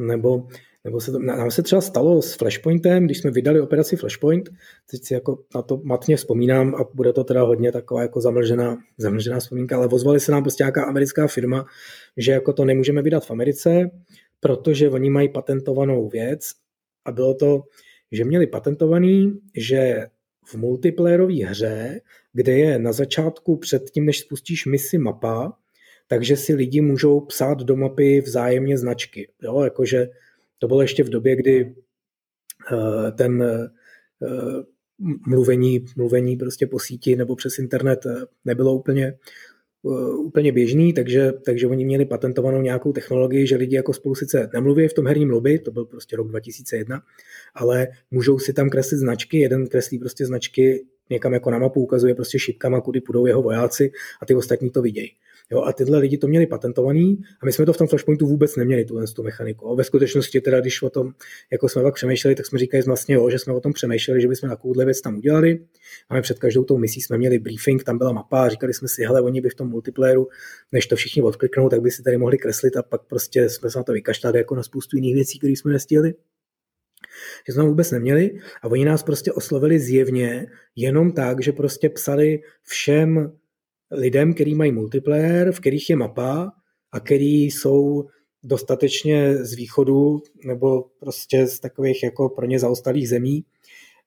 nebo 0.00 0.48
nebo 0.86 1.00
se 1.00 1.12
to, 1.12 1.18
nám 1.18 1.50
se 1.50 1.62
třeba 1.62 1.80
stalo 1.80 2.22
s 2.22 2.34
Flashpointem, 2.34 3.04
když 3.04 3.18
jsme 3.18 3.30
vydali 3.30 3.60
operaci 3.60 3.96
Flashpoint, 3.96 4.50
teď 4.90 5.04
si 5.04 5.14
jako 5.14 5.38
na 5.54 5.62
to 5.62 5.80
matně 5.84 6.16
vzpomínám 6.16 6.74
a 6.74 6.84
bude 6.94 7.12
to 7.12 7.24
teda 7.24 7.42
hodně 7.42 7.72
taková 7.72 8.02
jako 8.02 8.20
zamlžená, 8.20 8.78
zamlžená 8.98 9.38
vzpomínka, 9.38 9.76
ale 9.76 9.86
ozvali 9.86 10.20
se 10.20 10.32
nám 10.32 10.42
prostě 10.42 10.64
nějaká 10.64 10.84
americká 10.84 11.26
firma, 11.26 11.66
že 12.16 12.32
jako 12.32 12.52
to 12.52 12.64
nemůžeme 12.64 13.02
vydat 13.02 13.26
v 13.26 13.30
Americe, 13.30 13.90
protože 14.40 14.90
oni 14.90 15.10
mají 15.10 15.28
patentovanou 15.28 16.08
věc 16.08 16.50
a 17.04 17.12
bylo 17.12 17.34
to, 17.34 17.62
že 18.12 18.24
měli 18.24 18.46
patentovaný, 18.46 19.40
že 19.56 20.06
v 20.46 20.54
multiplayerové 20.54 21.44
hře, 21.44 22.00
kde 22.32 22.52
je 22.52 22.78
na 22.78 22.92
začátku 22.92 23.56
před 23.56 23.90
tím, 23.90 24.06
než 24.06 24.20
spustíš 24.20 24.66
misi 24.66 24.98
mapa, 24.98 25.52
takže 26.06 26.36
si 26.36 26.54
lidi 26.54 26.80
můžou 26.80 27.20
psát 27.20 27.58
do 27.58 27.76
mapy 27.76 28.20
vzájemně 28.20 28.78
značky. 28.78 29.28
Jo? 29.42 29.62
Jakože 29.64 30.08
to 30.58 30.66
bylo 30.68 30.82
ještě 30.82 31.04
v 31.04 31.08
době, 31.08 31.36
kdy 31.36 31.74
eh, 32.72 33.12
ten 33.12 33.42
eh, 33.42 33.68
mluvení, 35.26 35.84
mluvení 35.96 36.36
prostě 36.36 36.66
po 36.66 36.78
síti 36.78 37.16
nebo 37.16 37.36
přes 37.36 37.58
internet 37.58 38.06
eh, 38.06 38.14
nebylo 38.44 38.74
úplně, 38.74 39.18
úplně 40.18 40.52
běžný, 40.52 40.92
takže, 40.92 41.32
takže 41.32 41.66
oni 41.66 41.84
měli 41.84 42.04
patentovanou 42.04 42.62
nějakou 42.62 42.92
technologii, 42.92 43.46
že 43.46 43.56
lidi 43.56 43.76
jako 43.76 43.92
spolu 43.92 44.14
sice 44.14 44.50
nemluví 44.52 44.88
v 44.88 44.94
tom 44.94 45.06
herním 45.06 45.30
lobby, 45.30 45.58
to 45.58 45.70
byl 45.70 45.84
prostě 45.84 46.16
rok 46.16 46.28
2001, 46.28 47.02
ale 47.54 47.88
můžou 48.10 48.38
si 48.38 48.52
tam 48.52 48.70
kreslit 48.70 49.00
značky, 49.00 49.38
jeden 49.38 49.66
kreslí 49.66 49.98
prostě 49.98 50.26
značky 50.26 50.86
někam 51.10 51.32
jako 51.32 51.50
na 51.50 51.58
mapu 51.58 51.80
ukazuje 51.80 52.14
prostě 52.14 52.38
šipkama, 52.38 52.80
kudy 52.80 53.00
půjdou 53.00 53.26
jeho 53.26 53.42
vojáci 53.42 53.92
a 54.22 54.26
ty 54.26 54.34
ostatní 54.34 54.70
to 54.70 54.82
vidějí. 54.82 55.10
Jo, 55.50 55.62
a 55.62 55.72
tyhle 55.72 55.98
lidi 55.98 56.18
to 56.18 56.28
měli 56.28 56.46
patentovaný 56.46 57.18
a 57.42 57.46
my 57.46 57.52
jsme 57.52 57.66
to 57.66 57.72
v 57.72 57.76
tom 57.76 57.86
Flashpointu 57.86 58.26
vůbec 58.26 58.56
neměli, 58.56 58.84
tu, 58.84 59.04
tu 59.16 59.22
mechaniku. 59.22 59.68
A 59.70 59.74
ve 59.74 59.84
skutečnosti 59.84 60.40
teda, 60.40 60.60
když 60.60 60.82
o 60.82 60.90
tom, 60.90 61.12
jako 61.52 61.68
jsme 61.68 61.82
pak 61.82 61.94
přemýšleli, 61.94 62.34
tak 62.34 62.46
jsme 62.46 62.58
říkali 62.58 62.82
vlastně, 62.82 63.14
jo, 63.14 63.30
že 63.30 63.38
jsme 63.38 63.52
o 63.52 63.60
tom 63.60 63.72
přemýšleli, 63.72 64.20
že 64.20 64.28
bychom 64.28 64.48
takovouhle 64.48 64.84
věc 64.84 65.00
tam 65.00 65.16
udělali. 65.16 65.64
A 66.08 66.14
my 66.14 66.22
před 66.22 66.38
každou 66.38 66.64
tou 66.64 66.78
misí 66.78 67.00
jsme 67.00 67.18
měli 67.18 67.38
briefing, 67.38 67.84
tam 67.84 67.98
byla 67.98 68.12
mapa 68.12 68.42
a 68.42 68.48
říkali 68.48 68.74
jsme 68.74 68.88
si, 68.88 69.04
hele, 69.04 69.20
oni 69.20 69.40
by 69.40 69.50
v 69.50 69.54
tom 69.54 69.68
multiplayeru, 69.68 70.28
než 70.72 70.86
to 70.86 70.96
všichni 70.96 71.22
odkliknou, 71.22 71.68
tak 71.68 71.80
by 71.80 71.90
si 71.90 72.02
tady 72.02 72.18
mohli 72.18 72.38
kreslit 72.38 72.76
a 72.76 72.82
pak 72.82 73.02
prostě 73.02 73.48
jsme 73.48 73.70
se 73.70 73.78
na 73.78 73.84
to 73.84 73.92
vykašlali 73.92 74.38
jako 74.38 74.54
na 74.54 74.62
spoustu 74.62 74.96
jiných 74.96 75.14
věcí, 75.14 75.38
které 75.38 75.52
jsme 75.52 75.72
nestihli 75.72 76.14
že 77.46 77.52
jsme 77.52 77.62
vůbec 77.62 77.90
neměli 77.90 78.38
a 78.62 78.68
oni 78.68 78.84
nás 78.84 79.02
prostě 79.02 79.32
oslovili 79.32 79.78
zjevně 79.78 80.46
jenom 80.76 81.12
tak, 81.12 81.42
že 81.42 81.52
prostě 81.52 81.88
psali 81.88 82.42
všem 82.62 83.32
lidem, 83.90 84.34
který 84.34 84.54
mají 84.54 84.72
multiplayer, 84.72 85.52
v 85.52 85.60
kterých 85.60 85.90
je 85.90 85.96
mapa 85.96 86.52
a 86.92 87.00
který 87.00 87.44
jsou 87.44 88.04
dostatečně 88.42 89.44
z 89.44 89.54
východu 89.54 90.22
nebo 90.44 90.84
prostě 91.00 91.46
z 91.46 91.60
takových 91.60 92.02
jako 92.02 92.28
pro 92.28 92.46
ně 92.46 92.58
zaostalých 92.58 93.08
zemí, 93.08 93.44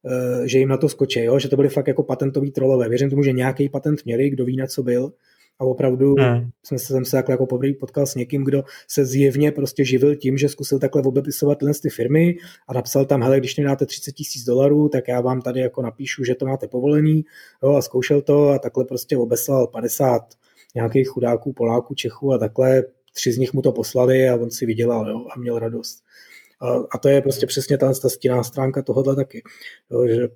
eh, 0.05 0.47
že 0.47 0.59
jim 0.59 0.69
na 0.69 0.77
to 0.77 0.89
skočí, 0.89 1.23
jo? 1.23 1.39
že 1.39 1.49
to 1.49 1.55
byly 1.55 1.69
fakt 1.69 1.87
jako 1.87 2.03
patentový 2.03 2.51
trolové. 2.51 2.89
Věřím 2.89 3.09
tomu, 3.09 3.23
že 3.23 3.31
nějaký 3.31 3.69
patent 3.69 4.05
měli, 4.05 4.29
kdo 4.29 4.45
ví, 4.45 4.55
na 4.57 4.67
co 4.67 4.83
byl, 4.83 5.11
a 5.59 5.65
opravdu 5.65 6.15
hmm. 6.19 6.49
jsem, 6.65 6.79
se, 6.79 6.85
jsem 6.85 7.05
se 7.05 7.11
takhle 7.11 7.33
jako 7.33 7.45
poprvé 7.45 7.73
potkal 7.73 8.05
s 8.05 8.15
někým, 8.15 8.43
kdo 8.43 8.63
se 8.87 9.05
zjevně 9.05 9.51
prostě 9.51 9.85
živil 9.85 10.15
tím, 10.15 10.37
že 10.37 10.49
zkusil 10.49 10.79
takhle 10.79 11.01
obepisovat 11.01 11.57
tyhle 11.57 11.73
ty 11.81 11.89
firmy 11.89 12.37
a 12.67 12.73
napsal 12.73 13.05
tam, 13.05 13.23
hele, 13.23 13.39
když 13.39 13.57
mi 13.57 13.63
dáte 13.63 13.85
30 13.85 14.11
tisíc 14.11 14.43
dolarů, 14.43 14.89
tak 14.89 15.07
já 15.07 15.21
vám 15.21 15.41
tady 15.41 15.59
jako 15.59 15.81
napíšu, 15.81 16.23
že 16.23 16.35
to 16.35 16.45
máte 16.45 16.67
povolený 16.67 17.25
jo, 17.63 17.75
a 17.75 17.81
zkoušel 17.81 18.21
to 18.21 18.49
a 18.49 18.59
takhle 18.59 18.85
prostě 18.85 19.17
obeslal 19.17 19.67
50 19.67 20.21
nějakých 20.75 21.07
chudáků, 21.07 21.53
Poláků, 21.53 21.95
Čechů 21.95 22.33
a 22.33 22.37
takhle 22.37 22.83
tři 23.13 23.31
z 23.31 23.37
nich 23.37 23.53
mu 23.53 23.61
to 23.61 23.71
poslali 23.71 24.29
a 24.29 24.35
on 24.35 24.51
si 24.51 24.65
vydělal 24.65 25.09
jo, 25.09 25.25
a 25.35 25.39
měl 25.39 25.59
radost. 25.59 26.03
A, 26.61 26.67
a 26.91 26.97
to 26.97 27.09
je 27.09 27.21
prostě 27.21 27.47
přesně 27.47 27.77
ta, 27.77 27.93
ta 27.93 28.09
stinná 28.09 28.43
stránka 28.43 28.81
tohohle 28.81 29.15
taky, 29.15 29.43
jo, 29.91 30.07
že 30.07 30.27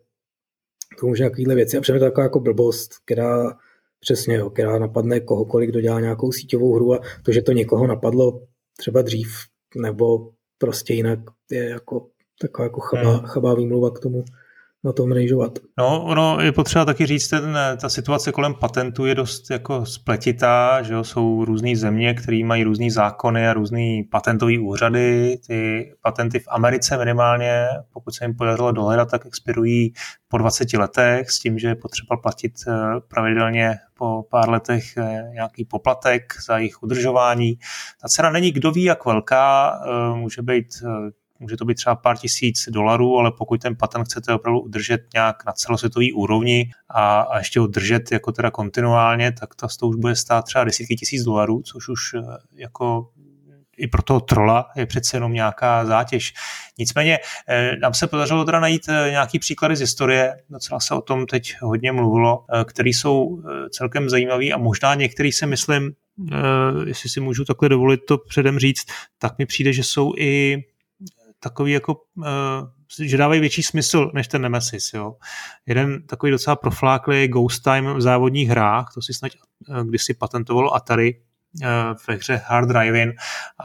to 1.00 1.08
může 1.08 1.24
takovýhle 1.24 1.56
věci 1.56 1.78
a 1.78 1.82
přijde 1.82 2.00
to 2.00 2.06
taková 2.06 2.24
jako 2.24 2.40
blbost, 2.40 2.92
která 3.06 3.58
Přesně, 4.04 4.36
jo, 4.36 4.50
která 4.50 4.80
napadne 4.80 5.20
kohokoliv, 5.20 5.70
kdo 5.70 5.82
dělá 5.82 6.00
nějakou 6.00 6.32
síťovou 6.32 6.76
hru 6.76 6.94
a 6.94 7.00
to, 7.26 7.32
že 7.32 7.42
to 7.42 7.52
někoho 7.52 7.88
napadlo 7.88 8.42
třeba 8.78 9.02
dřív 9.02 9.28
nebo 9.82 10.32
prostě 10.58 10.94
jinak 10.94 11.20
je 11.52 11.70
jako 11.70 12.08
taková 12.42 12.64
jako 12.64 12.80
chabá, 12.80 13.12
hmm. 13.12 13.26
chabá 13.26 13.56
výmluva 13.56 13.92
k 13.92 14.00
tomu 14.00 14.24
na 14.84 14.92
tom 14.92 15.12
rejžovat. 15.12 15.60
No, 15.78 16.04
ono 16.04 16.38
je 16.42 16.52
potřeba 16.52 16.86
taky 16.86 17.06
říct, 17.06 17.28
ten, 17.28 17.58
ta 17.82 17.90
situace 17.90 18.32
kolem 18.32 18.54
patentu 18.54 19.06
je 19.06 19.16
dost 19.16 19.52
jako 19.52 19.86
spletitá, 19.86 20.82
že 20.82 20.94
jo, 20.94 21.04
jsou 21.04 21.46
různé 21.46 21.76
země, 21.76 22.14
které 22.14 22.42
mají 22.46 22.64
různé 22.64 22.92
zákony 22.92 23.48
a 23.48 23.54
různé 23.54 24.02
patentové 24.12 24.60
úřady. 24.60 25.38
Ty 25.48 25.92
patenty 26.02 26.40
v 26.40 26.48
Americe 26.48 26.98
minimálně, 26.98 27.68
pokud 27.94 28.16
se 28.16 28.26
jim 28.26 28.36
podařilo 28.36 28.72
dohledat, 28.72 29.12
tak 29.12 29.26
expirují 29.26 29.94
po 30.28 30.38
20 30.38 30.74
letech 30.74 31.32
s 31.32 31.40
tím, 31.40 31.60
že 31.60 31.68
je 31.68 31.76
potřeba 31.76 32.18
platit 32.18 32.54
eh, 32.68 32.74
pravidelně 33.08 33.76
po 33.98 34.24
pár 34.30 34.50
letech 34.50 34.98
eh, 34.98 35.30
nějaký 35.34 35.66
poplatek 35.66 36.34
za 36.48 36.58
jejich 36.58 36.84
udržování. 36.84 37.56
Ta 38.02 38.08
cena 38.08 38.30
není 38.30 38.52
kdo 38.52 38.72
ví 38.72 38.84
jak 38.84 39.06
velká, 39.06 39.80
eh, 39.86 40.16
může 40.16 40.42
být 40.42 40.68
může 41.44 41.58
to 41.58 41.66
být 41.66 41.76
třeba 41.76 41.96
pár 41.96 42.18
tisíc 42.18 42.70
dolarů, 42.70 43.18
ale 43.18 43.32
pokud 43.38 43.62
ten 43.62 43.76
patent 43.76 44.06
chcete 44.06 44.34
opravdu 44.34 44.60
udržet 44.60 45.02
nějak 45.14 45.46
na 45.46 45.52
celosvětový 45.52 46.14
úrovni 46.14 46.72
a, 46.90 47.22
a 47.22 47.38
ještě 47.38 47.60
udržet 47.60 48.12
jako 48.12 48.32
teda 48.32 48.52
kontinuálně, 48.52 49.32
tak 49.32 49.56
ta 49.56 49.68
to 49.80 49.88
už 49.88 49.96
bude 49.96 50.16
stát 50.16 50.46
třeba 50.46 50.64
desítky 50.64 50.96
tisíc 50.96 51.24
dolarů, 51.24 51.62
což 51.62 51.90
už 51.90 52.16
jako 52.56 53.10
i 53.78 53.88
pro 53.88 54.02
toho 54.02 54.20
trola 54.20 54.66
je 54.76 54.86
přece 54.86 55.18
jenom 55.18 55.34
nějaká 55.34 55.86
zátěž. 55.86 56.34
Nicméně 56.78 57.20
eh, 57.48 57.76
nám 57.82 57.94
se 57.94 58.08
podařilo 58.08 58.46
teda 58.46 58.60
najít 58.60 58.90
eh, 58.90 59.12
nějaký 59.12 59.40
příklady 59.40 59.76
z 59.76 59.80
historie, 59.80 60.38
docela 60.50 60.80
se 60.80 60.94
o 60.94 61.02
tom 61.02 61.26
teď 61.26 61.56
hodně 61.62 61.92
mluvilo, 61.92 62.46
eh, 62.54 62.64
které 62.66 62.90
jsou 62.90 63.44
celkem 63.70 64.10
zajímavý 64.10 64.54
a 64.54 64.58
možná 64.58 64.96
některý 64.96 65.32
si 65.32 65.46
myslím, 65.46 65.92
jestli 66.86 67.10
si 67.10 67.20
můžu 67.20 67.46
takhle 67.46 67.70
dovolit 67.70 68.06
to 68.08 68.18
předem 68.18 68.60
říct, 68.60 68.86
tak 69.18 69.38
mi 69.38 69.46
přijde, 69.46 69.74
že 69.74 69.84
jsou 69.84 70.14
i 70.18 70.64
takový 71.44 71.72
jako, 71.72 71.96
že 73.04 73.18
dávají 73.18 73.42
větší 73.42 73.64
smysl 73.64 74.12
než 74.14 74.28
ten 74.28 74.42
Nemesis. 74.42 74.94
Jo. 74.94 75.16
Jeden 75.66 76.08
takový 76.08 76.32
docela 76.32 76.56
profláklý 76.56 77.28
Ghost 77.28 77.64
Time 77.64 77.94
v 77.94 78.02
závodních 78.02 78.50
hrách, 78.50 78.92
to 78.94 79.02
si 79.02 79.14
snad 79.14 79.32
kdysi 79.84 80.14
patentovalo 80.14 80.76
Atari, 80.76 81.16
Eh, 81.62 81.96
ve 82.08 82.16
hře 82.16 82.42
Hard 82.46 82.68
Driving 82.68 83.16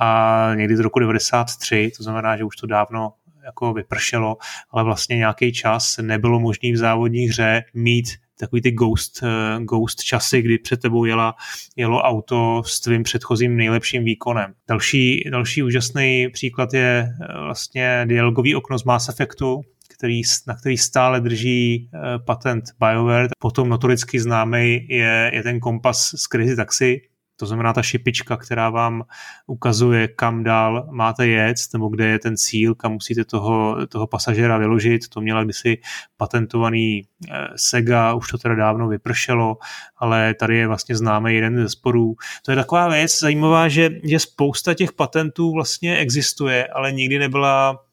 a 0.01 0.51
někdy 0.55 0.77
z 0.77 0.81
roku 0.81 0.99
93, 0.99 1.93
to 1.97 2.03
znamená, 2.03 2.37
že 2.37 2.45
už 2.45 2.57
to 2.57 2.67
dávno 2.67 3.13
jako 3.45 3.73
vypršelo, 3.73 4.37
ale 4.71 4.85
vlastně 4.85 5.17
nějaký 5.17 5.53
čas 5.53 5.99
nebylo 6.03 6.41
možný 6.41 6.73
v 6.73 6.77
závodní 6.77 7.29
hře 7.29 7.63
mít 7.75 8.09
takový 8.39 8.63
ty 8.63 8.71
ghost, 8.71 9.23
uh, 9.23 9.65
ghost 9.65 10.03
časy, 10.03 10.43
kdy 10.43 10.59
před 10.59 10.81
tebou 10.81 11.05
jela, 11.05 11.35
jelo 11.77 12.03
auto 12.03 12.63
s 12.67 12.81
tvým 12.81 13.03
předchozím 13.03 13.57
nejlepším 13.57 14.05
výkonem. 14.05 14.55
Další, 14.69 15.25
další 15.31 15.63
úžasný 15.63 16.29
příklad 16.33 16.75
je 16.75 17.09
eh, 17.09 17.41
vlastně 17.41 18.05
dialogový 18.09 18.55
okno 18.55 18.79
z 18.79 18.85
Mass 18.85 19.09
Effectu, 19.09 19.63
který, 19.99 20.23
na 20.47 20.55
který 20.55 20.79
stále 20.79 21.21
drží 21.21 21.91
uh, 21.93 22.25
patent 22.25 22.65
BioWare. 22.81 23.29
Potom 23.39 23.69
notoricky 23.69 24.21
známý 24.21 24.87
je, 24.89 25.31
je 25.35 25.43
ten 25.43 25.61
kompas 25.61 26.11
z 26.17 26.23
Crazy 26.23 26.57
Taxi, 26.57 27.01
to 27.39 27.47
znamená 27.47 27.73
ta 27.73 27.83
šipička, 27.83 28.37
která 28.37 28.71
vám 28.71 29.03
ukazuje, 29.47 30.09
kam 30.09 30.45
dál 30.45 30.89
máte 30.91 31.27
jet, 31.27 31.57
nebo 31.73 31.89
kde 31.89 32.07
je 32.07 32.19
ten 32.19 32.37
cíl, 32.37 32.75
kam 32.75 32.93
musíte 32.93 33.25
toho, 33.25 33.87
toho 33.87 34.07
pasažera 34.07 34.59
vyložit. 34.59 35.09
To 35.09 35.21
měla 35.21 35.45
kdysi 35.45 35.79
patentovaný 36.17 37.07
eh, 37.31 37.49
Sega, 37.57 38.15
už 38.15 38.31
to 38.31 38.39
teda 38.39 38.55
dávno 38.55 38.89
vypršelo, 38.89 39.57
ale 39.99 40.35
tady 40.35 40.57
je 40.57 40.67
vlastně 40.67 40.97
známý 40.97 41.35
jeden 41.35 41.63
ze 41.63 41.69
sporů. 41.69 42.17
To 42.45 42.53
je 42.53 42.57
taková 42.57 42.89
věc 42.89 43.19
zajímavá, 43.19 43.69
že, 43.69 43.91
že 44.03 44.19
spousta 44.19 44.75
těch 44.75 44.93
patentů 44.93 45.53
vlastně 45.53 45.97
existuje, 45.97 46.67
ale 46.67 46.93
nikdy 46.93 47.19
nebyla 47.19 47.88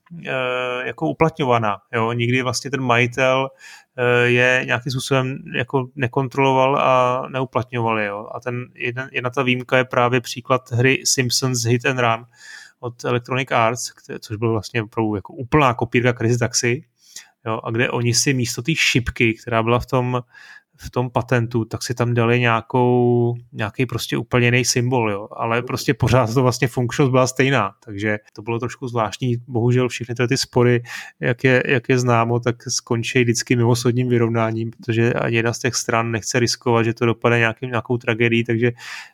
jako 0.85 1.07
uplatňovaná. 1.07 1.77
Jo? 1.93 2.11
Nikdy 2.11 2.41
vlastně 2.41 2.71
ten 2.71 2.81
majitel 2.81 3.49
Eh, 3.97 4.27
je 4.29 4.61
nějakým 4.65 4.91
způsobem 4.91 5.37
jako 5.55 5.87
nekontroloval 5.95 6.77
a 6.79 7.23
neuplatňoval. 7.29 7.99
Jo. 7.99 8.27
A 8.31 8.39
ten 8.39 8.65
jeden, 8.73 9.09
jedna 9.11 9.29
ta 9.29 9.43
výjimka 9.43 9.77
je 9.77 9.85
právě 9.85 10.21
příklad 10.21 10.71
hry 10.71 11.01
Simpsons 11.05 11.63
Hit 11.63 11.85
and 11.85 11.99
Run 11.99 12.25
od 12.79 13.05
Electronic 13.05 13.51
Arts, 13.51 13.91
což 14.19 14.37
byl 14.37 14.51
vlastně 14.51 14.83
opravdu 14.83 15.15
jako 15.15 15.33
úplná 15.33 15.73
kopírka 15.73 16.13
Crazy 16.13 16.37
Taxi, 16.37 16.83
jo, 17.45 17.59
a 17.63 17.71
kde 17.71 17.89
oni 17.91 18.13
si 18.13 18.33
místo 18.33 18.61
té 18.61 18.75
šipky, 18.75 19.33
která 19.33 19.63
byla 19.63 19.79
v 19.79 19.85
tom 19.85 20.21
v 20.77 20.89
tom 20.89 21.09
patentu, 21.09 21.65
tak 21.65 21.83
si 21.83 21.93
tam 21.93 22.13
dali 22.13 22.39
nějakou, 22.39 23.33
nějaký 23.53 23.85
prostě 23.85 24.17
úplně 24.17 24.47
jiný 24.47 24.65
symbol, 24.65 25.11
jo. 25.11 25.27
ale 25.31 25.61
prostě 25.61 25.93
pořád 25.93 26.33
to 26.33 26.41
vlastně 26.41 26.67
funkčnost 26.67 27.11
byla 27.11 27.27
stejná, 27.27 27.71
takže 27.85 28.17
to 28.33 28.41
bylo 28.41 28.59
trošku 28.59 28.87
zvláštní. 28.87 29.35
Bohužel 29.47 29.89
všechny 29.89 30.15
ty 30.27 30.37
spory, 30.37 30.83
jak 31.19 31.43
je, 31.43 31.63
jak 31.65 31.89
je 31.89 31.99
známo, 31.99 32.39
tak 32.39 32.55
skončí 32.67 33.23
vždycky 33.23 33.55
mimosoudním 33.55 34.09
vyrovnáním, 34.09 34.71
protože 34.71 35.13
ani 35.13 35.35
jedna 35.35 35.53
z 35.53 35.59
těch 35.59 35.75
stran 35.75 36.11
nechce 36.11 36.39
riskovat, 36.39 36.85
že 36.85 36.93
to 36.93 37.05
dopadne 37.05 37.39
nějakým, 37.39 37.69
nějakou 37.69 37.97
tragédií, 37.97 38.43
takže 38.43 38.71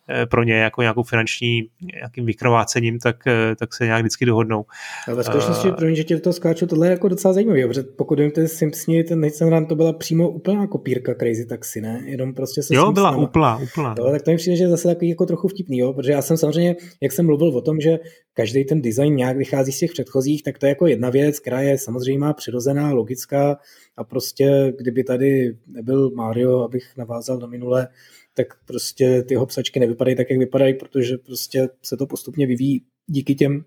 eh, 0.09 0.25
pro 0.25 0.43
ně 0.43 0.53
jako 0.53 0.81
nějakou 0.81 1.03
finanční 1.03 1.69
nějakým 1.93 2.25
vykrvácením, 2.25 2.99
tak, 2.99 3.27
eh, 3.27 3.55
tak 3.55 3.73
se 3.73 3.85
nějak 3.85 4.01
vždycky 4.01 4.25
dohodnou. 4.25 4.65
A 5.07 5.13
ve 5.13 5.23
skutečnosti, 5.23 5.69
uh, 5.69 5.75
pro 5.75 5.95
že 5.95 6.03
tě 6.03 6.19
to 6.19 6.33
skáču, 6.33 6.67
tohle 6.67 6.87
je 6.87 6.91
jako 6.91 7.07
docela 7.07 7.33
zajímavé, 7.33 7.67
protože 7.67 7.83
pokud 7.83 8.19
vím, 8.19 8.31
ten 8.31 8.47
Simpsoni, 8.47 9.03
ten 9.03 9.21
Nathan 9.21 9.65
to 9.65 9.75
byla 9.75 9.93
přímo 9.93 10.29
úplná 10.29 10.67
kopírka 10.67 11.15
Crazy 11.15 11.45
taxi, 11.51 11.81
ne? 11.81 12.03
Jenom 12.05 12.33
prostě 12.33 12.63
se 12.63 12.75
Jo, 12.75 12.91
byla 12.91 13.17
úplná, 13.17 13.57
úplná. 13.57 13.95
Jo, 13.97 14.11
tak 14.11 14.21
to 14.21 14.31
mi 14.31 14.37
přijde, 14.37 14.57
že 14.57 14.63
je 14.63 14.69
zase 14.69 14.87
takový 14.87 15.09
jako 15.09 15.25
trochu 15.25 15.47
vtipný, 15.47 15.77
jo? 15.77 15.93
protože 15.93 16.11
já 16.11 16.21
jsem 16.21 16.37
samozřejmě, 16.37 16.75
jak 17.01 17.11
jsem 17.11 17.25
mluvil 17.25 17.47
o 17.47 17.61
tom, 17.61 17.79
že 17.79 17.99
každý 18.33 18.65
ten 18.65 18.81
design 18.81 19.15
nějak 19.15 19.37
vychází 19.37 19.71
z 19.71 19.79
těch 19.79 19.91
předchozích, 19.91 20.43
tak 20.43 20.57
to 20.57 20.65
je 20.65 20.69
jako 20.69 20.87
jedna 20.87 21.09
věc, 21.09 21.39
která 21.39 21.61
je 21.61 21.77
samozřejmě 21.77 22.27
přirozená, 22.33 22.93
logická 22.93 23.57
a 23.97 24.03
prostě 24.03 24.73
kdyby 24.77 25.03
tady 25.03 25.57
nebyl 25.67 26.11
Mario, 26.11 26.59
abych 26.59 26.97
navázal 26.97 27.39
na 27.39 27.47
minule, 27.47 27.87
tak 28.35 28.47
prostě 28.65 29.23
ty 29.23 29.35
hopsačky 29.35 29.79
nevypadají 29.79 30.15
tak, 30.15 30.29
jak 30.29 30.39
vypadají, 30.39 30.73
protože 30.73 31.17
prostě 31.17 31.69
se 31.81 31.97
to 31.97 32.07
postupně 32.07 32.47
vyvíjí 32.47 32.81
díky 33.07 33.35
těm 33.35 33.63